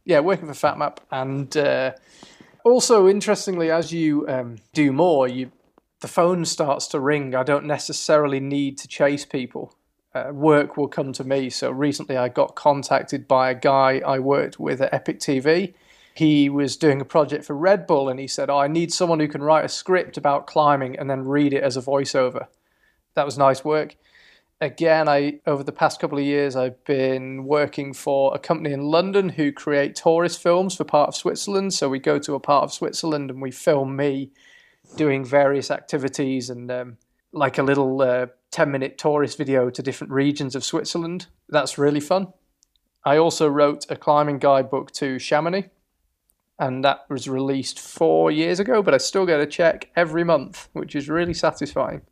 Yeah, 0.04 0.20
working 0.20 0.46
for 0.46 0.54
FatMap. 0.54 0.98
And 1.10 1.56
uh, 1.56 1.92
also, 2.64 3.08
interestingly, 3.08 3.72
as 3.72 3.92
you 3.92 4.28
um, 4.28 4.58
do 4.72 4.92
more, 4.92 5.26
you 5.26 5.50
the 6.00 6.08
phone 6.08 6.44
starts 6.44 6.86
to 6.88 7.00
ring. 7.00 7.34
I 7.34 7.42
don't 7.42 7.64
necessarily 7.64 8.38
need 8.38 8.78
to 8.78 8.88
chase 8.88 9.24
people 9.24 9.74
uh, 10.14 10.30
work 10.32 10.76
will 10.76 10.88
come 10.88 11.12
to 11.12 11.24
me. 11.24 11.50
So 11.50 11.70
recently 11.70 12.16
I 12.16 12.28
got 12.28 12.54
contacted 12.54 13.26
by 13.26 13.50
a 13.50 13.54
guy 13.54 14.02
I 14.04 14.18
worked 14.18 14.60
with 14.60 14.80
at 14.80 14.92
Epic 14.92 15.20
TV. 15.20 15.74
He 16.14 16.50
was 16.50 16.76
doing 16.76 17.00
a 17.00 17.06
project 17.06 17.44
for 17.44 17.56
Red 17.56 17.86
Bull 17.86 18.08
and 18.08 18.20
he 18.20 18.26
said, 18.26 18.50
Oh, 18.50 18.58
I 18.58 18.68
need 18.68 18.92
someone 18.92 19.20
who 19.20 19.28
can 19.28 19.42
write 19.42 19.64
a 19.64 19.70
script 19.70 20.16
about 20.16 20.46
climbing 20.46 20.98
and 20.98 21.08
then 21.08 21.24
read 21.24 21.54
it 21.54 21.62
as 21.62 21.76
a 21.76 21.82
voiceover. 21.82 22.48
That 23.14 23.24
was 23.24 23.38
nice 23.38 23.64
work. 23.64 23.96
Again, 24.60 25.08
I 25.08 25.40
over 25.46 25.64
the 25.64 25.72
past 25.72 25.98
couple 25.98 26.18
of 26.18 26.24
years 26.24 26.54
I've 26.54 26.84
been 26.84 27.44
working 27.44 27.94
for 27.94 28.34
a 28.34 28.38
company 28.38 28.72
in 28.72 28.82
London 28.82 29.30
who 29.30 29.50
create 29.50 29.96
tourist 29.96 30.40
films 30.40 30.76
for 30.76 30.84
part 30.84 31.08
of 31.08 31.16
Switzerland. 31.16 31.74
So 31.74 31.88
we 31.88 31.98
go 31.98 32.18
to 32.18 32.34
a 32.34 32.40
part 32.40 32.64
of 32.64 32.72
Switzerland 32.72 33.30
and 33.30 33.40
we 33.40 33.50
film 33.50 33.96
me 33.96 34.30
doing 34.96 35.24
various 35.24 35.70
activities 35.70 36.50
and 36.50 36.70
um, 36.70 36.98
like 37.32 37.56
a 37.56 37.62
little 37.62 38.00
uh, 38.02 38.26
10 38.52 38.70
minute 38.70 38.98
tourist 38.98 39.36
video 39.36 39.70
to 39.70 39.82
different 39.82 40.12
regions 40.12 40.54
of 40.54 40.62
Switzerland. 40.62 41.26
That's 41.48 41.78
really 41.78 42.00
fun. 42.00 42.28
I 43.04 43.16
also 43.16 43.48
wrote 43.48 43.86
a 43.90 43.96
climbing 43.96 44.38
guidebook 44.38 44.92
to 44.92 45.18
Chamonix, 45.18 45.70
and 46.58 46.84
that 46.84 47.06
was 47.08 47.28
released 47.28 47.80
four 47.80 48.30
years 48.30 48.60
ago, 48.60 48.82
but 48.82 48.94
I 48.94 48.98
still 48.98 49.26
get 49.26 49.40
a 49.40 49.46
check 49.46 49.90
every 49.96 50.22
month, 50.22 50.68
which 50.72 50.94
is 50.94 51.08
really 51.08 51.34
satisfying. 51.34 52.02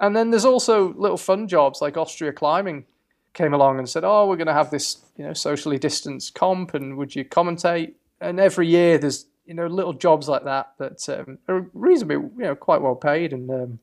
And 0.00 0.16
then 0.16 0.30
there's 0.30 0.44
also 0.44 0.92
little 0.94 1.16
fun 1.16 1.46
jobs 1.46 1.80
like 1.80 1.96
Austria 1.96 2.32
Climbing 2.32 2.86
came 3.34 3.54
along 3.54 3.78
and 3.78 3.88
said, 3.88 4.04
"Oh, 4.04 4.26
we're 4.26 4.36
going 4.36 4.46
to 4.48 4.52
have 4.52 4.70
this, 4.70 5.04
you 5.16 5.24
know, 5.24 5.32
socially 5.32 5.78
distanced 5.78 6.34
comp, 6.34 6.74
and 6.74 6.96
would 6.96 7.14
you 7.14 7.24
commentate?" 7.24 7.94
And 8.20 8.40
every 8.40 8.66
year 8.66 8.98
there's 8.98 9.26
you 9.46 9.54
know 9.54 9.66
little 9.66 9.92
jobs 9.92 10.28
like 10.28 10.44
that 10.44 10.72
that 10.78 11.08
um, 11.08 11.38
are 11.48 11.70
reasonably, 11.72 12.16
you 12.16 12.44
know, 12.44 12.56
quite 12.56 12.82
well 12.82 12.96
paid, 12.96 13.32
and 13.32 13.50
um, 13.50 13.78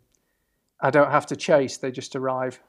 I 0.82 0.90
don't 0.90 1.12
have 1.12 1.26
to 1.28 1.36
chase, 1.36 1.78
they 1.78 1.92
just 1.92 2.16
arrive. 2.16 2.60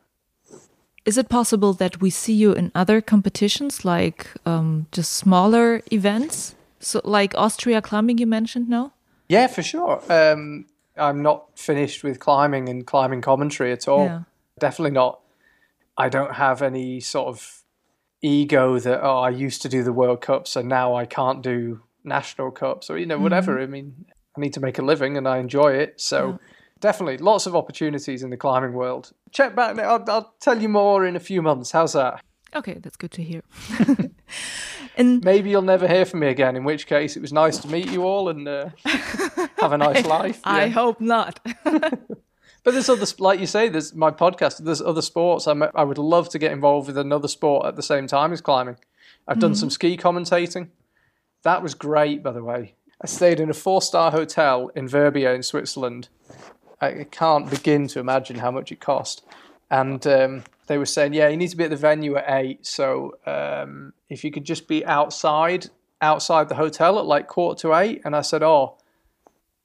Is 1.05 1.17
it 1.17 1.29
possible 1.29 1.73
that 1.75 2.01
we 2.01 2.11
see 2.11 2.35
you 2.35 2.53
in 2.53 2.71
other 2.75 3.01
competitions, 3.01 3.85
like 3.85 4.27
um, 4.45 4.87
just 4.93 5.13
smaller 5.13 5.83
events? 5.91 6.55
So, 6.81 7.01
like 7.05 7.35
Austria 7.37 7.81
climbing, 7.81 8.19
you 8.19 8.27
mentioned, 8.27 8.69
no? 8.69 8.93
Yeah, 9.29 9.47
for 9.47 9.63
sure. 9.63 10.03
Um, 10.11 10.67
I'm 10.97 11.23
not 11.23 11.59
finished 11.59 12.05
with 12.05 12.19
climbing 12.21 12.69
and 12.69 12.87
climbing 12.87 13.23
commentary 13.23 13.73
at 13.73 13.89
all. 13.89 14.05
Yeah. 14.05 14.23
Definitely 14.59 14.93
not. 14.93 15.21
I 15.97 16.09
don't 16.09 16.35
have 16.35 16.63
any 16.63 17.01
sort 17.01 17.29
of 17.29 17.63
ego 18.23 18.79
that 18.79 19.03
oh 19.03 19.21
I 19.21 19.31
used 19.31 19.63
to 19.63 19.69
do 19.69 19.83
the 19.83 19.93
World 19.93 20.21
Cup, 20.21 20.47
so 20.47 20.61
now 20.61 20.95
I 20.95 21.07
can't 21.07 21.43
do 21.43 21.81
national 22.05 22.51
cups 22.51 22.91
or 22.91 22.99
you 22.99 23.07
know 23.07 23.19
whatever. 23.19 23.53
Mm 23.53 23.59
-hmm. 23.59 23.69
I 23.69 23.71
mean, 23.71 24.07
I 24.37 24.41
need 24.41 24.53
to 24.55 24.61
make 24.61 24.83
a 24.83 24.85
living 24.85 25.17
and 25.17 25.27
I 25.27 25.39
enjoy 25.41 25.83
it, 25.83 26.01
so. 26.01 26.17
Yeah 26.17 26.37
definitely 26.81 27.18
lots 27.18 27.47
of 27.47 27.55
opportunities 27.55 28.22
in 28.22 28.31
the 28.31 28.37
climbing 28.37 28.72
world. 28.72 29.12
Check 29.31 29.55
back. 29.55 29.78
I'll, 29.78 30.05
I'll 30.09 30.35
tell 30.41 30.61
you 30.61 30.68
more 30.68 31.07
in 31.07 31.16
a 31.16 31.20
few 31.20 31.43
months. 31.43 31.70
How's 31.70 31.93
that? 31.93 32.22
Okay, 32.55 32.74
that's 32.74 32.97
good 32.97 33.12
to 33.12 33.22
hear. 33.22 33.43
and 34.97 35.24
maybe 35.24 35.51
you'll 35.51 35.62
never 35.62 35.87
hear 35.87 36.05
from 36.05 36.20
me 36.20 36.28
again. 36.28 36.57
In 36.57 36.64
which 36.64 36.87
case, 36.87 37.16
it 37.16 37.20
was 37.20 37.33
nice 37.33 37.59
to 37.59 37.68
meet 37.68 37.91
you 37.91 38.03
all 38.03 38.28
and 38.28 38.49
uh, 38.49 38.70
have 38.85 39.72
a 39.72 39.78
nice 39.78 40.05
I, 40.05 40.09
life. 40.09 40.41
I 40.43 40.68
hope 40.68 41.01
not. 41.01 41.39
but 41.64 42.03
there's 42.64 42.89
other, 42.89 43.07
like 43.18 43.39
you 43.39 43.47
say, 43.47 43.68
there's 43.68 43.95
my 43.95 44.11
podcast. 44.11 44.64
There's 44.64 44.83
other 44.83 45.03
sports. 45.03 45.47
I'm, 45.47 45.62
I 45.74 45.85
would 45.85 45.99
love 45.99 46.28
to 46.31 46.39
get 46.39 46.51
involved 46.51 46.89
with 46.89 46.99
another 46.99 47.28
sport 47.28 47.66
at 47.66 47.76
the 47.76 47.83
same 47.83 48.09
time 48.09 48.33
as 48.33 48.41
climbing. 48.41 48.78
I've 49.28 49.39
done 49.39 49.53
mm-hmm. 49.53 49.59
some 49.59 49.70
ski 49.70 49.97
commentating. 49.97 50.70
That 51.45 51.62
was 51.62 51.74
great, 51.74 52.22
by 52.22 52.33
the 52.33 52.43
way. 52.43 52.74
I 53.01 53.07
stayed 53.07 53.39
in 53.39 53.49
a 53.49 53.55
four-star 53.55 54.11
hotel 54.11 54.70
in 54.74 54.89
Verbier 54.89 55.33
in 55.33 55.43
Switzerland 55.43 56.09
I 56.81 57.07
can't 57.11 57.49
begin 57.51 57.89
to 57.89 58.01
imagine 58.01 58.37
how 58.37 58.51
much 58.51 58.72
it 58.72 58.81
cost. 58.81 59.22
And 59.70 60.05
um, 60.07 60.45
they 60.66 60.78
were 60.78 60.87
saying, 60.87 61.12
yeah, 61.12 61.28
you 61.28 61.37
need 61.37 61.51
to 61.51 61.57
be 61.57 61.64
at 61.64 61.70
the 61.70 61.76
venue 61.76 62.16
at 62.16 62.24
eight. 62.28 62.66
So 62.66 63.18
um, 63.26 63.93
if 64.09 64.24
you 64.24 64.31
could 64.31 64.45
just 64.45 64.66
be 64.66 64.85
outside, 64.85 65.66
outside 66.01 66.49
the 66.49 66.55
hotel 66.55 66.99
at 66.99 67.07
like 67.07 67.28
quarter 67.28 67.61
to 67.62 67.74
eight. 67.74 68.03
And 68.05 68.16
I 68.16 68.22
said, 68.22 68.43
oh, 68.43 68.78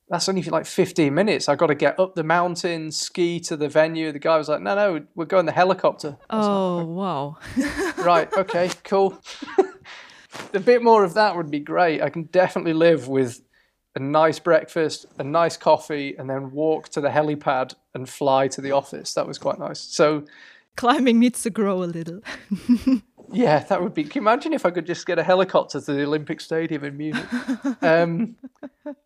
that's 0.10 0.30
only 0.30 0.42
for 0.42 0.52
like 0.52 0.66
15 0.66 1.14
minutes. 1.14 1.50
I 1.50 1.56
got 1.56 1.68
to 1.68 1.76
get 1.76 2.00
up 2.00 2.14
the 2.14 2.24
mountain, 2.24 2.92
ski 2.92 3.40
to 3.42 3.58
the 3.58 3.68
venue. 3.68 4.12
The 4.12 4.20
guy 4.20 4.38
was 4.38 4.50
like, 4.50 4.62
no, 4.62 4.76
no, 4.76 5.06
we're 5.16 5.26
going 5.26 5.48
the 5.48 5.52
helicopter. 5.52 6.18
Oh, 6.30 6.78
like, 6.78 6.88
wow. 6.88 7.38
right. 8.04 8.32
Okay, 8.34 8.70
cool. 8.84 9.20
a 10.54 10.60
bit 10.60 10.84
more 10.84 11.04
of 11.04 11.16
that 11.16 11.36
would 11.36 11.50
be 11.50 11.60
great. 11.60 12.02
I 12.02 12.10
can 12.10 12.24
definitely 12.24 12.74
live 12.74 13.08
with 13.08 13.42
a 13.96 14.00
nice 14.00 14.40
breakfast, 14.40 15.06
a 15.18 15.24
nice 15.24 15.56
coffee, 15.56 16.16
and 16.18 16.30
then 16.30 16.52
walk 16.52 16.90
to 16.90 17.02
the 17.02 17.10
helipad 17.10 17.74
and 17.94 18.08
fly 18.10 18.48
to 18.50 18.62
the 18.62 18.72
office. 18.72 19.14
That 19.14 19.26
was 19.26 19.38
quite 19.38 19.58
nice. 19.58 19.80
So 19.80 20.26
climbing 20.76 21.20
needs 21.20 21.42
to 21.44 21.50
grow 21.50 21.82
a 21.82 21.86
little. 21.86 22.22
yeah, 23.32 23.60
that 23.60 23.82
would 23.82 23.94
be. 23.94 24.04
Can 24.04 24.22
you 24.22 24.22
imagine 24.22 24.52
if 24.52 24.66
I 24.66 24.72
could 24.72 24.86
just 24.86 25.06
get 25.06 25.18
a 25.18 25.24
helicopter 25.24 25.80
to 25.80 25.94
the 25.94 26.04
Olympic 26.04 26.42
Stadium 26.42 26.84
in 26.84 26.98
Munich? 26.98 27.26
Um, 27.82 28.36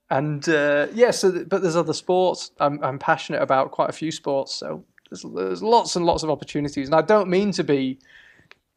and 0.09 0.47
uh, 0.49 0.87
yeah, 0.93 1.11
so 1.11 1.43
but 1.45 1.61
there's 1.61 1.75
other 1.75 1.93
sports. 1.93 2.51
I'm 2.59 2.83
I'm 2.83 2.97
passionate 2.97 3.41
about 3.41 3.71
quite 3.71 3.89
a 3.89 3.93
few 3.93 4.11
sports, 4.11 4.53
so 4.55 4.83
there's, 5.09 5.23
there's 5.35 5.61
lots 5.61 5.95
and 5.95 6.05
lots 6.05 6.23
of 6.23 6.29
opportunities. 6.29 6.87
And 6.87 6.95
I 6.95 7.01
don't 7.01 7.29
mean 7.29 7.51
to 7.53 7.63
be 7.63 7.99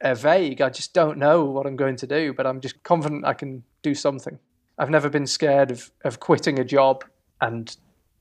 uh, 0.03 0.15
vague. 0.15 0.61
I 0.61 0.69
just 0.69 0.93
don't 0.93 1.19
know 1.19 1.45
what 1.45 1.67
I'm 1.67 1.77
going 1.77 1.97
to 1.97 2.07
do, 2.07 2.35
but 2.35 2.47
I'm 2.47 2.61
just 2.61 2.83
confident 2.83 3.25
I 3.25 3.33
can 3.33 3.63
do 3.83 3.95
something. 3.95 4.39
I've 4.79 4.91
never 4.91 5.09
been 5.09 5.27
scared 5.27 5.71
of, 5.71 5.91
of 6.05 6.21
quitting 6.21 6.59
a 6.59 6.65
job 6.65 7.05
and 7.41 7.77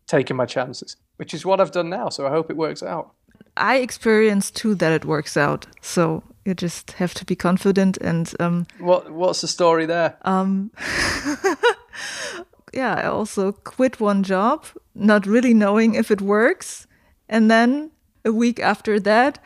taking 0.07 0.35
my 0.35 0.45
chances, 0.45 0.97
which 1.17 1.33
is 1.33 1.45
what 1.45 1.59
I've 1.59 1.71
done 1.71 1.89
now. 1.89 2.09
So 2.09 2.27
I 2.27 2.29
hope 2.29 2.49
it 2.49 2.57
works 2.57 2.83
out. 2.83 3.13
I 3.57 3.77
experienced 3.77 4.55
too 4.55 4.75
that 4.75 4.93
it 4.93 5.05
works 5.05 5.37
out. 5.37 5.67
So 5.81 6.23
you 6.45 6.53
just 6.53 6.91
have 6.91 7.13
to 7.15 7.25
be 7.25 7.35
confident 7.35 7.97
and. 7.97 8.33
Um, 8.39 8.67
what 8.79 9.11
What's 9.11 9.41
the 9.41 9.47
story 9.47 9.85
there? 9.85 10.17
Um, 10.23 10.71
yeah, 12.73 12.95
I 12.95 13.05
also 13.05 13.51
quit 13.51 13.99
one 13.99 14.23
job 14.23 14.65
not 14.93 15.25
really 15.25 15.53
knowing 15.53 15.95
if 15.95 16.11
it 16.11 16.21
works. 16.21 16.87
And 17.29 17.49
then 17.49 17.91
a 18.25 18.31
week 18.31 18.59
after 18.59 18.99
that, 18.99 19.39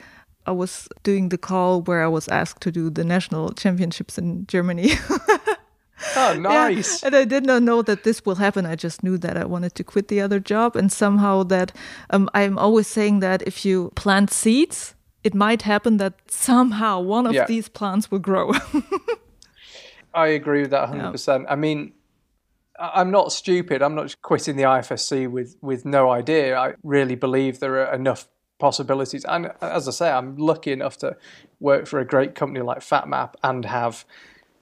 I 0.46 0.52
was 0.52 0.88
doing 1.04 1.30
the 1.30 1.38
call 1.38 1.82
where 1.82 2.04
I 2.04 2.08
was 2.08 2.28
asked 2.28 2.62
to 2.62 2.72
do 2.72 2.90
the 2.90 3.04
national 3.04 3.54
championships 3.54 4.18
in 4.18 4.46
Germany. 4.48 4.92
oh, 6.16 6.34
nice. 6.40 7.02
Yeah. 7.02 7.08
And 7.08 7.16
I 7.16 7.26
did 7.26 7.46
not 7.46 7.64
know 7.64 7.82
that 7.82 8.04
this 8.04 8.26
will 8.26 8.36
happen. 8.36 8.66
I 8.66 8.76
just 8.76 9.04
knew 9.04 9.18
that 9.20 9.38
I 9.38 9.46
wanted 9.46 9.76
to 9.76 9.84
quit 9.84 10.08
the 10.08 10.22
other 10.22 10.40
job. 10.40 10.76
And 10.76 10.92
somehow 10.92 11.44
that 11.44 11.72
um, 12.10 12.30
I'm 12.34 12.58
always 12.58 12.88
saying 12.88 13.20
that 13.20 13.42
if 13.44 13.66
you 13.66 13.92
plant 13.96 14.32
seeds, 14.32 14.96
it 15.24 15.34
might 15.34 15.64
happen 15.64 15.98
that 15.98 16.14
somehow 16.30 17.00
one 17.00 17.26
of 17.26 17.34
yeah. 17.34 17.46
these 17.46 17.68
plants 17.68 18.12
will 18.12 18.20
grow. 18.20 18.52
I 20.14 20.28
agree 20.28 20.62
with 20.62 20.72
that 20.72 20.90
100%. 20.90 21.42
Yeah. 21.42 21.46
I 21.50 21.56
mean, 21.56 21.94
I'm 22.80 23.12
not 23.12 23.32
stupid. 23.32 23.82
I'm 23.82 23.96
not 23.96 24.16
quitting 24.22 24.56
the 24.56 24.64
IFSC 24.64 25.30
with, 25.30 25.58
with 25.62 25.86
no 25.86 26.12
idea. 26.12 26.58
I 26.58 26.74
really 26.84 27.16
believe 27.16 27.60
there 27.60 27.86
are 27.86 27.94
enough 27.94 28.28
possibilities. 28.60 29.26
And 29.26 29.52
as 29.62 29.88
I 29.88 29.92
say, 29.92 30.10
I'm 30.12 30.38
lucky 30.38 30.72
enough 30.72 30.98
to 30.98 31.18
work 31.60 31.88
for 31.88 32.00
a 32.00 32.06
great 32.06 32.36
company 32.36 32.62
like 32.62 32.80
FatMap 32.80 33.34
and 33.44 33.66
have 33.66 34.06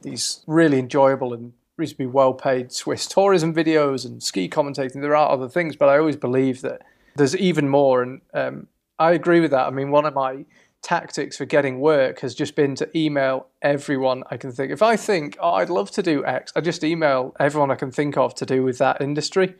these 0.03 0.41
really 0.47 0.79
enjoyable 0.79 1.33
and 1.33 1.53
reasonably 1.77 2.07
well 2.07 2.33
paid 2.33 2.71
Swiss 2.71 3.07
tourism 3.07 3.53
videos 3.53 4.05
and 4.05 4.21
ski 4.21 4.47
commentating. 4.47 5.01
There 5.01 5.15
are 5.15 5.31
other 5.31 5.49
things, 5.49 5.75
but 5.75 5.89
I 5.89 5.97
always 5.97 6.15
believe 6.15 6.61
that 6.61 6.81
there's 7.15 7.35
even 7.35 7.67
more. 7.67 8.01
And 8.01 8.21
um, 8.33 8.67
I 8.99 9.13
agree 9.13 9.39
with 9.39 9.51
that. 9.51 9.67
I 9.67 9.71
mean, 9.71 9.91
one 9.91 10.05
of 10.05 10.13
my 10.13 10.45
tactics 10.81 11.37
for 11.37 11.45
getting 11.45 11.79
work 11.79 12.19
has 12.19 12.35
just 12.35 12.55
been 12.55 12.75
to 12.75 12.97
email 12.97 13.47
everyone 13.61 14.23
I 14.29 14.37
can 14.37 14.51
think. 14.51 14.71
If 14.71 14.81
I 14.81 14.95
think, 14.97 15.37
oh, 15.39 15.53
I'd 15.53 15.69
love 15.69 15.89
to 15.91 16.03
do 16.03 16.25
X, 16.25 16.51
I 16.55 16.61
just 16.61 16.83
email 16.83 17.35
everyone 17.39 17.71
I 17.71 17.75
can 17.75 17.91
think 17.91 18.17
of 18.17 18.35
to 18.35 18.45
do 18.45 18.63
with 18.63 18.77
that 18.77 19.01
industry. 19.01 19.55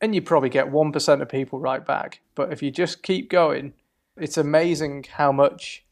And 0.00 0.14
you 0.14 0.20
probably 0.20 0.50
get 0.50 0.66
1% 0.66 1.22
of 1.22 1.28
people 1.28 1.58
right 1.58 1.84
back. 1.84 2.20
But 2.34 2.52
if 2.52 2.62
you 2.62 2.70
just 2.70 3.02
keep 3.02 3.30
going, 3.30 3.72
it's 4.16 4.36
amazing 4.36 5.06
how 5.10 5.32
much 5.32 5.85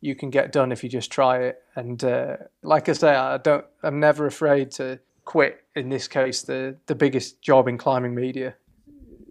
you 0.00 0.14
can 0.14 0.30
get 0.30 0.52
done 0.52 0.72
if 0.72 0.82
you 0.82 0.88
just 0.88 1.10
try 1.10 1.38
it. 1.38 1.62
And 1.76 2.02
uh, 2.02 2.36
like 2.62 2.88
I 2.88 2.92
say, 2.92 3.14
I 3.14 3.38
don't, 3.38 3.64
I'm 3.82 4.00
never 4.00 4.26
afraid 4.26 4.70
to 4.72 5.00
quit. 5.24 5.64
In 5.76 5.88
this 5.88 6.08
case, 6.08 6.42
the 6.42 6.76
the 6.86 6.94
biggest 6.94 7.40
job 7.42 7.68
in 7.68 7.78
climbing 7.78 8.14
media 8.14 8.54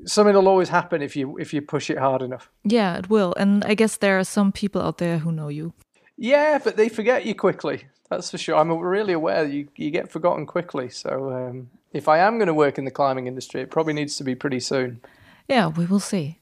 something 0.05 0.35
will 0.35 0.47
always 0.47 0.69
happen 0.69 1.01
if 1.01 1.15
you 1.15 1.37
if 1.37 1.53
you 1.53 1.61
push 1.61 1.89
it 1.89 1.97
hard 1.97 2.21
enough. 2.21 2.49
Yeah, 2.63 2.97
it 2.97 3.09
will. 3.09 3.33
And 3.37 3.63
I 3.65 3.73
guess 3.73 3.97
there 3.97 4.19
are 4.19 4.23
some 4.23 4.51
people 4.51 4.81
out 4.81 4.97
there 4.97 5.19
who 5.19 5.31
know 5.31 5.49
you. 5.49 5.73
Yeah, 6.17 6.59
but 6.63 6.75
they 6.75 6.89
forget 6.89 7.25
you 7.25 7.35
quickly. 7.35 7.85
That's 8.09 8.31
for 8.31 8.37
sure. 8.37 8.57
I'm 8.57 8.71
really 8.71 9.13
aware 9.13 9.45
you 9.45 9.67
you 9.75 9.91
get 9.91 10.11
forgotten 10.11 10.45
quickly. 10.45 10.89
So 10.89 11.31
um, 11.31 11.69
if 11.93 12.07
I 12.07 12.19
am 12.19 12.37
going 12.37 12.47
to 12.47 12.53
work 12.53 12.77
in 12.77 12.85
the 12.85 12.91
climbing 12.91 13.27
industry, 13.27 13.61
it 13.61 13.71
probably 13.71 13.93
needs 13.93 14.17
to 14.17 14.23
be 14.23 14.35
pretty 14.35 14.59
soon. 14.59 15.01
Yeah, 15.47 15.67
we 15.67 15.85
will 15.85 15.99
see. 15.99 16.38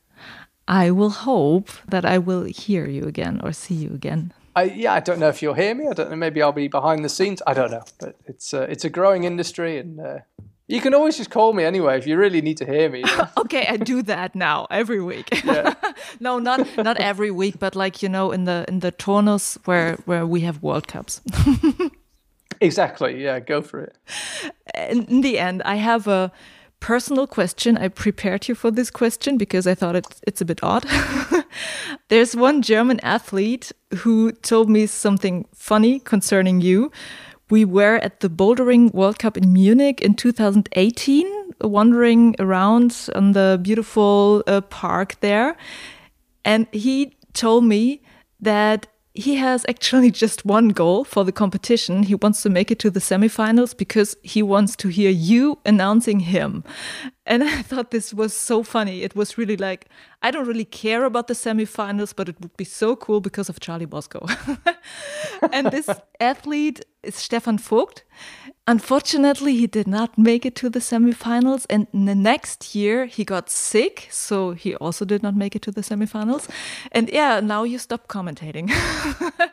I 0.67 0.91
will 0.91 1.09
hope 1.09 1.69
that 1.87 2.05
I 2.05 2.17
will 2.17 2.43
hear 2.43 2.87
you 2.87 3.05
again 3.05 3.39
or 3.43 3.53
see 3.53 3.75
you 3.75 3.89
again. 3.93 4.33
I, 4.55 4.63
yeah, 4.63 4.93
I 4.93 4.99
don't 4.99 5.19
know 5.19 5.29
if 5.29 5.41
you'll 5.41 5.53
hear 5.53 5.75
me. 5.75 5.87
I 5.87 5.93
don't 5.93 6.09
know. 6.09 6.15
Maybe 6.15 6.41
I'll 6.41 6.51
be 6.51 6.67
behind 6.67 7.05
the 7.05 7.09
scenes. 7.09 7.41
I 7.45 7.53
don't 7.53 7.69
know. 7.69 7.83
But 7.99 8.15
it's 8.25 8.53
uh, 8.53 8.65
it's 8.69 8.83
a 8.83 8.89
growing 8.89 9.23
industry, 9.23 9.77
and 9.77 9.99
uh, 9.99 10.19
you 10.67 10.81
can 10.81 10.93
always 10.93 11.15
just 11.15 11.29
call 11.29 11.53
me 11.53 11.63
anyway 11.63 11.97
if 11.97 12.07
you 12.07 12.17
really 12.17 12.41
need 12.41 12.57
to 12.57 12.65
hear 12.65 12.89
me. 12.89 13.03
okay, 13.37 13.67
I 13.69 13.77
do 13.77 14.01
that 14.03 14.35
now 14.35 14.65
every 14.69 14.99
week. 15.01 15.29
Yeah. 15.45 15.75
no, 16.19 16.39
not 16.39 16.67
not 16.77 16.97
every 16.97 17.31
week, 17.31 17.59
but 17.59 17.75
like 17.75 18.01
you 18.01 18.09
know, 18.09 18.31
in 18.31 18.45
the 18.45 18.65
in 18.67 18.79
the 18.79 18.91
turnus 18.91 19.57
where 19.65 19.95
where 20.05 20.25
we 20.25 20.41
have 20.41 20.63
World 20.63 20.87
Cups. 20.87 21.21
exactly. 22.61 23.23
Yeah, 23.23 23.39
go 23.39 23.61
for 23.61 23.81
it. 23.81 23.95
In 24.89 25.21
the 25.21 25.37
end, 25.39 25.61
I 25.63 25.75
have 25.75 26.07
a 26.07 26.31
personal 26.87 27.27
question. 27.27 27.77
I 27.77 27.89
prepared 27.89 28.47
you 28.47 28.55
for 28.55 28.71
this 28.71 28.89
question 28.89 29.37
because 29.37 29.67
I 29.67 29.75
thought 29.75 29.97
it's 29.97 30.21
it's 30.25 30.41
a 30.41 30.45
bit 30.45 30.63
odd. 30.63 30.85
There's 32.07 32.33
one 32.33 32.61
German 32.61 32.99
athlete 33.03 33.73
who 34.03 34.31
told 34.31 34.69
me 34.69 34.87
something 34.87 35.45
funny 35.53 35.99
concerning 35.99 36.61
you. 36.61 36.89
We 37.49 37.65
were 37.65 37.97
at 38.03 38.21
the 38.21 38.29
Bouldering 38.29 38.93
World 38.93 39.19
Cup 39.19 39.35
in 39.35 39.51
Munich 39.51 39.99
in 40.01 40.15
2018, 40.15 41.27
wandering 41.61 42.35
around 42.39 43.09
on 43.15 43.33
the 43.33 43.59
beautiful 43.61 44.43
uh, 44.47 44.61
park 44.61 45.17
there. 45.19 45.57
And 46.45 46.67
he 46.71 47.17
told 47.33 47.65
me 47.65 48.01
that 48.39 48.87
he 49.17 49.35
has 49.35 49.65
actually 49.67 50.11
just 50.23 50.45
one 50.45 50.69
goal 50.69 51.03
for 51.03 51.25
the 51.25 51.31
competition. 51.31 52.03
He 52.03 52.15
wants 52.15 52.41
to 52.43 52.49
make 52.49 52.71
it 52.71 52.79
to 52.79 52.89
the 52.89 52.99
semifinals 52.99 53.75
because 53.75 54.15
he 54.21 54.43
wants 54.43 54.75
to 54.77 54.87
hear 54.89 55.09
you 55.09 55.59
announcing 55.65 56.19
him. 56.21 56.63
And 57.25 57.43
I 57.57 57.61
thought 57.63 57.91
this 57.91 58.13
was 58.13 58.33
so 58.33 58.63
funny. 58.63 59.01
It 59.01 59.15
was 59.15 59.37
really 59.37 59.57
like, 59.57 59.87
I 60.21 60.31
don't 60.31 60.47
really 60.47 60.65
care 60.65 61.03
about 61.05 61.27
the 61.27 61.33
semifinals, 61.33 62.13
but 62.15 62.29
it 62.29 62.39
would 62.39 62.55
be 62.57 62.65
so 62.65 62.95
cool 62.95 63.19
because 63.19 63.49
of 63.49 63.59
Charlie 63.59 63.85
Boscoe. 63.85 64.25
and 65.51 65.71
this 65.71 65.89
athlete 66.19 66.85
is 67.03 67.15
Stefan 67.15 67.57
Vogt. 67.57 68.03
Unfortunately, 68.69 69.55
he 69.55 69.65
did 69.65 69.87
not 69.87 70.17
make 70.17 70.45
it 70.45 70.53
to 70.55 70.69
the 70.69 70.79
semifinals. 70.79 71.65
And 71.69 71.87
the 71.93 72.15
next 72.15 72.75
year, 72.75 73.05
he 73.05 73.23
got 73.23 73.49
sick. 73.49 74.09
So 74.11 74.51
he 74.51 74.75
also 74.75 75.05
did 75.05 75.23
not 75.23 75.35
make 75.35 75.55
it 75.55 75.61
to 75.63 75.71
the 75.71 75.81
semifinals. 75.81 76.49
And 76.91 77.09
yeah, 77.09 77.39
now 77.39 77.63
you 77.63 77.79
stop 77.79 78.07
commentating. 78.07 78.69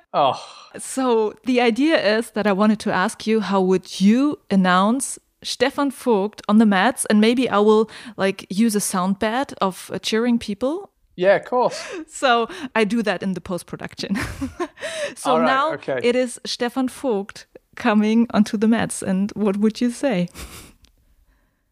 oh. 0.14 0.44
So 0.78 1.34
the 1.44 1.60
idea 1.60 2.18
is 2.18 2.32
that 2.32 2.46
I 2.46 2.52
wanted 2.52 2.80
to 2.80 2.92
ask 2.92 3.24
you 3.24 3.40
how 3.40 3.60
would 3.60 4.00
you 4.00 4.40
announce 4.50 5.18
Stefan 5.44 5.92
Vogt 5.92 6.42
on 6.48 6.58
the 6.58 6.66
mats? 6.66 7.04
And 7.04 7.20
maybe 7.20 7.48
I 7.48 7.58
will 7.58 7.88
like 8.16 8.46
use 8.50 8.74
a 8.74 8.80
sound 8.80 9.20
bed 9.20 9.54
of 9.60 9.90
uh, 9.94 10.00
cheering 10.00 10.40
people 10.40 10.90
yeah, 11.16 11.36
of 11.36 11.44
course. 11.44 11.80
So 12.08 12.48
I 12.74 12.84
do 12.84 13.02
that 13.02 13.22
in 13.22 13.34
the 13.34 13.40
post 13.40 13.66
production. 13.66 14.16
so 15.16 15.38
right, 15.38 15.46
now 15.46 15.72
okay. 15.74 16.00
it 16.02 16.16
is 16.16 16.40
Stefan 16.44 16.88
Vogt 16.88 17.46
coming 17.76 18.26
onto 18.32 18.56
the 18.56 18.68
mats. 18.68 19.02
And 19.02 19.30
what 19.32 19.56
would 19.56 19.80
you 19.80 19.90
say? 19.90 20.28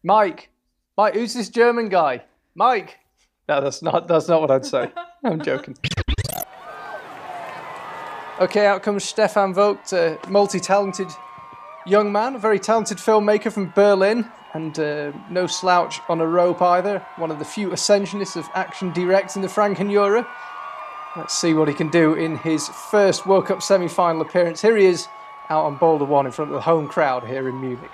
Mike, 0.03 0.49
Mike, 0.97 1.13
who's 1.13 1.33
this 1.33 1.49
German 1.49 1.89
guy? 1.89 2.23
Mike. 2.55 2.99
No, 3.49 3.61
that's 3.61 3.81
not 3.81 4.07
that's 4.07 4.27
not 4.27 4.41
what 4.41 4.51
I'd 4.51 4.65
say. 4.65 4.91
I'm 5.23 5.41
joking. 5.41 5.75
Okay, 8.39 8.65
out 8.65 8.81
comes 8.81 9.03
Stefan 9.03 9.53
Vogt, 9.53 9.93
a 9.93 10.17
multi-talented 10.27 11.07
young 11.85 12.11
man, 12.11 12.35
a 12.35 12.39
very 12.39 12.59
talented 12.59 12.97
filmmaker 12.97 13.51
from 13.51 13.71
Berlin, 13.75 14.29
and 14.53 14.77
uh, 14.79 15.11
no 15.29 15.45
slouch 15.45 15.99
on 16.09 16.19
a 16.19 16.27
rope 16.27 16.61
either. 16.61 17.05
One 17.17 17.31
of 17.31 17.39
the 17.39 17.45
few 17.45 17.69
ascensionists 17.69 18.35
of 18.35 18.49
Action 18.55 18.91
Directe 18.91 19.35
in 19.35 19.41
the 19.41 19.47
Franken 19.47 19.91
Let's 21.15 21.37
see 21.37 21.53
what 21.53 21.67
he 21.67 21.75
can 21.75 21.89
do 21.89 22.15
in 22.15 22.37
his 22.37 22.67
first 22.69 23.27
World 23.27 23.45
Cup 23.45 23.61
semi-final 23.61 24.21
appearance. 24.21 24.61
Here 24.61 24.75
he 24.75 24.85
is 24.85 25.07
out 25.53 25.65
on 25.65 25.77
Boulder 25.77 26.05
One 26.05 26.25
in 26.25 26.31
front 26.31 26.51
of 26.51 26.55
the 26.55 26.61
home 26.61 26.87
crowd 26.87 27.23
here 27.23 27.47
in 27.47 27.61
Munich. 27.61 27.91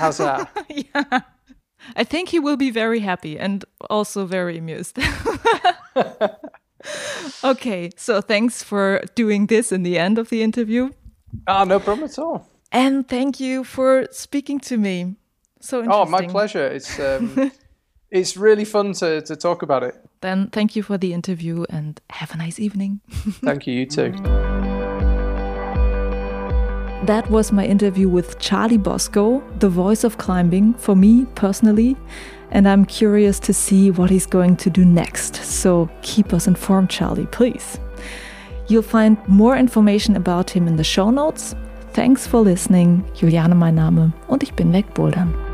How's 0.00 0.18
that? 0.18 0.50
yeah. 0.68 1.20
I 1.96 2.04
think 2.04 2.28
he 2.30 2.38
will 2.40 2.56
be 2.56 2.70
very 2.70 3.00
happy 3.00 3.38
and 3.38 3.64
also 3.88 4.26
very 4.26 4.58
amused. 4.58 4.98
okay, 7.44 7.90
so 7.96 8.20
thanks 8.20 8.62
for 8.62 9.02
doing 9.14 9.46
this 9.46 9.72
in 9.72 9.82
the 9.82 9.98
end 9.98 10.18
of 10.18 10.28
the 10.28 10.42
interview. 10.42 10.90
Ah, 11.46 11.64
no 11.64 11.78
problem 11.78 12.08
at 12.10 12.18
all. 12.18 12.46
And 12.72 13.08
thank 13.08 13.40
you 13.40 13.64
for 13.64 14.06
speaking 14.10 14.58
to 14.60 14.76
me. 14.76 15.16
So 15.60 15.78
interesting. 15.78 16.06
Oh, 16.06 16.10
my 16.10 16.26
pleasure. 16.26 16.66
It's 16.66 16.98
um, 16.98 17.52
it's 18.10 18.36
really 18.36 18.64
fun 18.64 18.92
to, 18.94 19.22
to 19.22 19.36
talk 19.36 19.62
about 19.62 19.82
it. 19.82 19.94
Then 20.20 20.48
thank 20.48 20.76
you 20.76 20.82
for 20.82 20.98
the 20.98 21.12
interview 21.12 21.64
and 21.70 22.00
have 22.10 22.34
a 22.34 22.36
nice 22.36 22.60
evening. 22.60 23.00
thank 23.10 23.66
you, 23.66 23.74
you 23.74 23.86
too. 23.86 24.12
That 27.06 27.30
was 27.30 27.50
my 27.50 27.64
interview 27.64 28.08
with 28.08 28.38
Charlie 28.38 28.76
Boscoe, 28.76 29.42
the 29.58 29.70
voice 29.70 30.04
of 30.04 30.18
climbing 30.18 30.74
for 30.74 30.94
me 30.94 31.24
personally. 31.34 31.96
And 32.50 32.68
I'm 32.68 32.84
curious 32.84 33.38
to 33.40 33.54
see 33.54 33.90
what 33.90 34.10
he's 34.10 34.26
going 34.26 34.56
to 34.56 34.70
do 34.70 34.84
next. 34.84 35.36
So 35.36 35.88
keep 36.02 36.34
us 36.34 36.46
informed, 36.46 36.90
Charlie, 36.90 37.26
please. 37.26 37.80
You'll 38.68 38.82
find 38.82 39.16
more 39.26 39.56
information 39.56 40.14
about 40.16 40.50
him 40.50 40.68
in 40.68 40.76
the 40.76 40.84
show 40.84 41.10
notes. 41.10 41.54
Thanks 41.92 42.26
for 42.26 42.40
listening. 42.40 43.04
Juliane 43.14 43.54
mein 43.54 43.74
Name 43.76 44.12
und 44.28 44.42
ich 44.42 44.52
bin 44.52 44.72
wegbouldern. 44.72 45.49